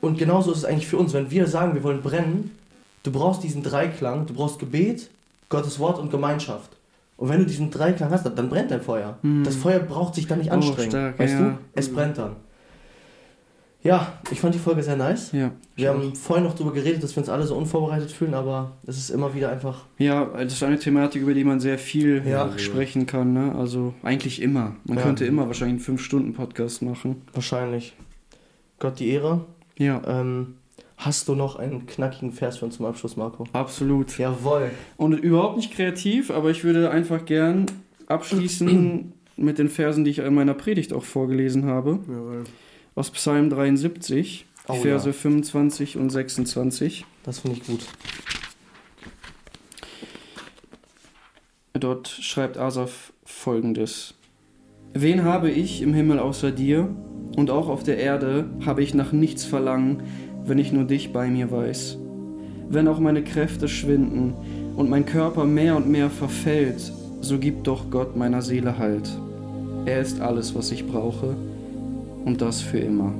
Und 0.00 0.18
genauso 0.18 0.52
ist 0.52 0.58
es 0.58 0.64
eigentlich 0.64 0.86
für 0.86 0.98
uns. 0.98 1.12
Wenn 1.14 1.30
wir 1.30 1.46
sagen, 1.46 1.74
wir 1.74 1.82
wollen 1.82 2.02
brennen, 2.02 2.56
du 3.04 3.10
brauchst 3.10 3.42
diesen 3.42 3.62
Dreiklang, 3.62 4.26
du 4.26 4.34
brauchst 4.34 4.58
Gebet, 4.58 5.08
Gottes 5.48 5.78
Wort 5.78 5.98
und 5.98 6.10
Gemeinschaft. 6.10 6.70
Und 7.16 7.28
wenn 7.28 7.38
du 7.40 7.46
diesen 7.46 7.70
Dreiklang 7.70 8.10
hast, 8.10 8.24
dann 8.24 8.48
brennt 8.48 8.70
dein 8.70 8.80
Feuer. 8.82 9.18
Mhm. 9.22 9.44
Das 9.44 9.54
Feuer 9.56 9.78
braucht 9.78 10.14
sich 10.16 10.26
dann 10.26 10.38
nicht 10.38 10.50
Oh, 10.50 10.54
anstrengen. 10.54 10.90
stark, 10.90 11.18
weißt 11.18 11.32
ja. 11.34 11.40
du? 11.40 11.58
Es 11.74 11.92
brennt 11.92 12.18
dann. 12.18 12.36
Ja, 13.82 14.14
ich 14.30 14.40
fand 14.40 14.54
die 14.54 14.58
Folge 14.58 14.82
sehr 14.82 14.96
nice. 14.96 15.30
Ja. 15.32 15.50
Wir 15.76 15.90
haben 15.90 16.14
vorhin 16.14 16.44
noch 16.46 16.54
darüber 16.54 16.72
geredet, 16.72 17.02
dass 17.02 17.14
wir 17.14 17.20
uns 17.20 17.28
alle 17.28 17.44
so 17.44 17.54
unvorbereitet 17.54 18.10
fühlen, 18.10 18.32
aber 18.32 18.72
es 18.86 18.96
ist 18.96 19.10
immer 19.10 19.34
wieder 19.34 19.50
einfach. 19.50 19.84
Ja, 19.98 20.24
das 20.24 20.54
ist 20.54 20.62
eine 20.62 20.78
Thematik, 20.78 21.20
über 21.20 21.34
die 21.34 21.44
man 21.44 21.60
sehr 21.60 21.76
viel 21.78 22.26
Ja. 22.26 22.50
sprechen 22.58 23.04
kann. 23.04 23.34
Ne? 23.34 23.54
Also 23.54 23.92
eigentlich 24.02 24.40
immer. 24.40 24.74
Man 24.84 24.96
könnte 24.98 25.26
immer 25.26 25.46
wahrscheinlich 25.48 25.86
einen 25.86 25.98
5-Stunden-Podcast 25.98 26.80
machen. 26.80 27.22
Wahrscheinlich. 27.34 27.94
Gott 28.78 28.98
die 29.00 29.10
Ehre. 29.10 29.44
Ja, 29.76 30.00
Ähm, 30.06 30.54
hast 31.04 31.28
du 31.28 31.34
noch 31.34 31.56
einen 31.56 31.86
knackigen 31.86 32.32
Vers 32.32 32.58
für 32.58 32.64
uns 32.66 32.76
zum 32.76 32.86
Abschluss, 32.86 33.16
Marco? 33.16 33.44
absolut. 33.52 34.16
Jawohl. 34.18 34.70
Und 34.96 35.12
überhaupt 35.14 35.56
nicht 35.56 35.72
kreativ, 35.72 36.30
aber 36.30 36.50
ich 36.50 36.64
würde 36.64 36.90
einfach 36.90 37.24
gern 37.24 37.66
abschließen 38.06 39.12
mit 39.36 39.58
den 39.58 39.68
Versen, 39.68 40.04
die 40.04 40.10
ich 40.10 40.18
in 40.18 40.34
meiner 40.34 40.54
Predigt 40.54 40.92
auch 40.92 41.04
vorgelesen 41.04 41.66
habe. 41.66 41.98
Jawohl. 42.08 42.44
Aus 42.94 43.10
Psalm 43.10 43.50
73, 43.50 44.46
die 44.68 44.72
Oh, 44.72 44.74
Verse 44.74 45.06
ja. 45.08 45.12
25 45.12 45.96
und 45.98 46.10
26. 46.10 47.04
Das 47.24 47.40
finde 47.40 47.58
ich 47.58 47.66
gut. 47.66 47.80
Dort 51.74 52.08
schreibt 52.08 52.56
Asaf 52.56 53.12
folgendes: 53.24 54.14
Wen 54.92 55.24
habe 55.24 55.50
ich 55.50 55.82
im 55.82 55.92
Himmel 55.92 56.18
außer 56.18 56.52
dir? 56.52 56.94
Und 57.36 57.50
auch 57.50 57.68
auf 57.68 57.82
der 57.82 57.98
Erde 57.98 58.48
habe 58.64 58.82
ich 58.82 58.94
nach 58.94 59.10
nichts 59.10 59.44
verlangen, 59.44 60.04
wenn 60.44 60.58
ich 60.58 60.72
nur 60.72 60.84
dich 60.84 61.12
bei 61.12 61.28
mir 61.28 61.50
weiß. 61.50 61.98
Wenn 62.68 62.88
auch 62.88 62.98
meine 62.98 63.22
Kräfte 63.22 63.68
schwinden 63.68 64.34
und 64.76 64.90
mein 64.90 65.06
Körper 65.06 65.44
mehr 65.44 65.76
und 65.76 65.88
mehr 65.88 66.10
verfällt, 66.10 66.92
so 67.20 67.38
gibt 67.38 67.66
doch 67.66 67.90
Gott 67.90 68.16
meiner 68.16 68.42
Seele 68.42 68.78
Halt. 68.78 69.08
Er 69.86 70.00
ist 70.00 70.20
alles, 70.20 70.54
was 70.54 70.70
ich 70.70 70.86
brauche, 70.86 71.36
und 72.24 72.40
das 72.40 72.60
für 72.60 72.78
immer. 72.78 73.12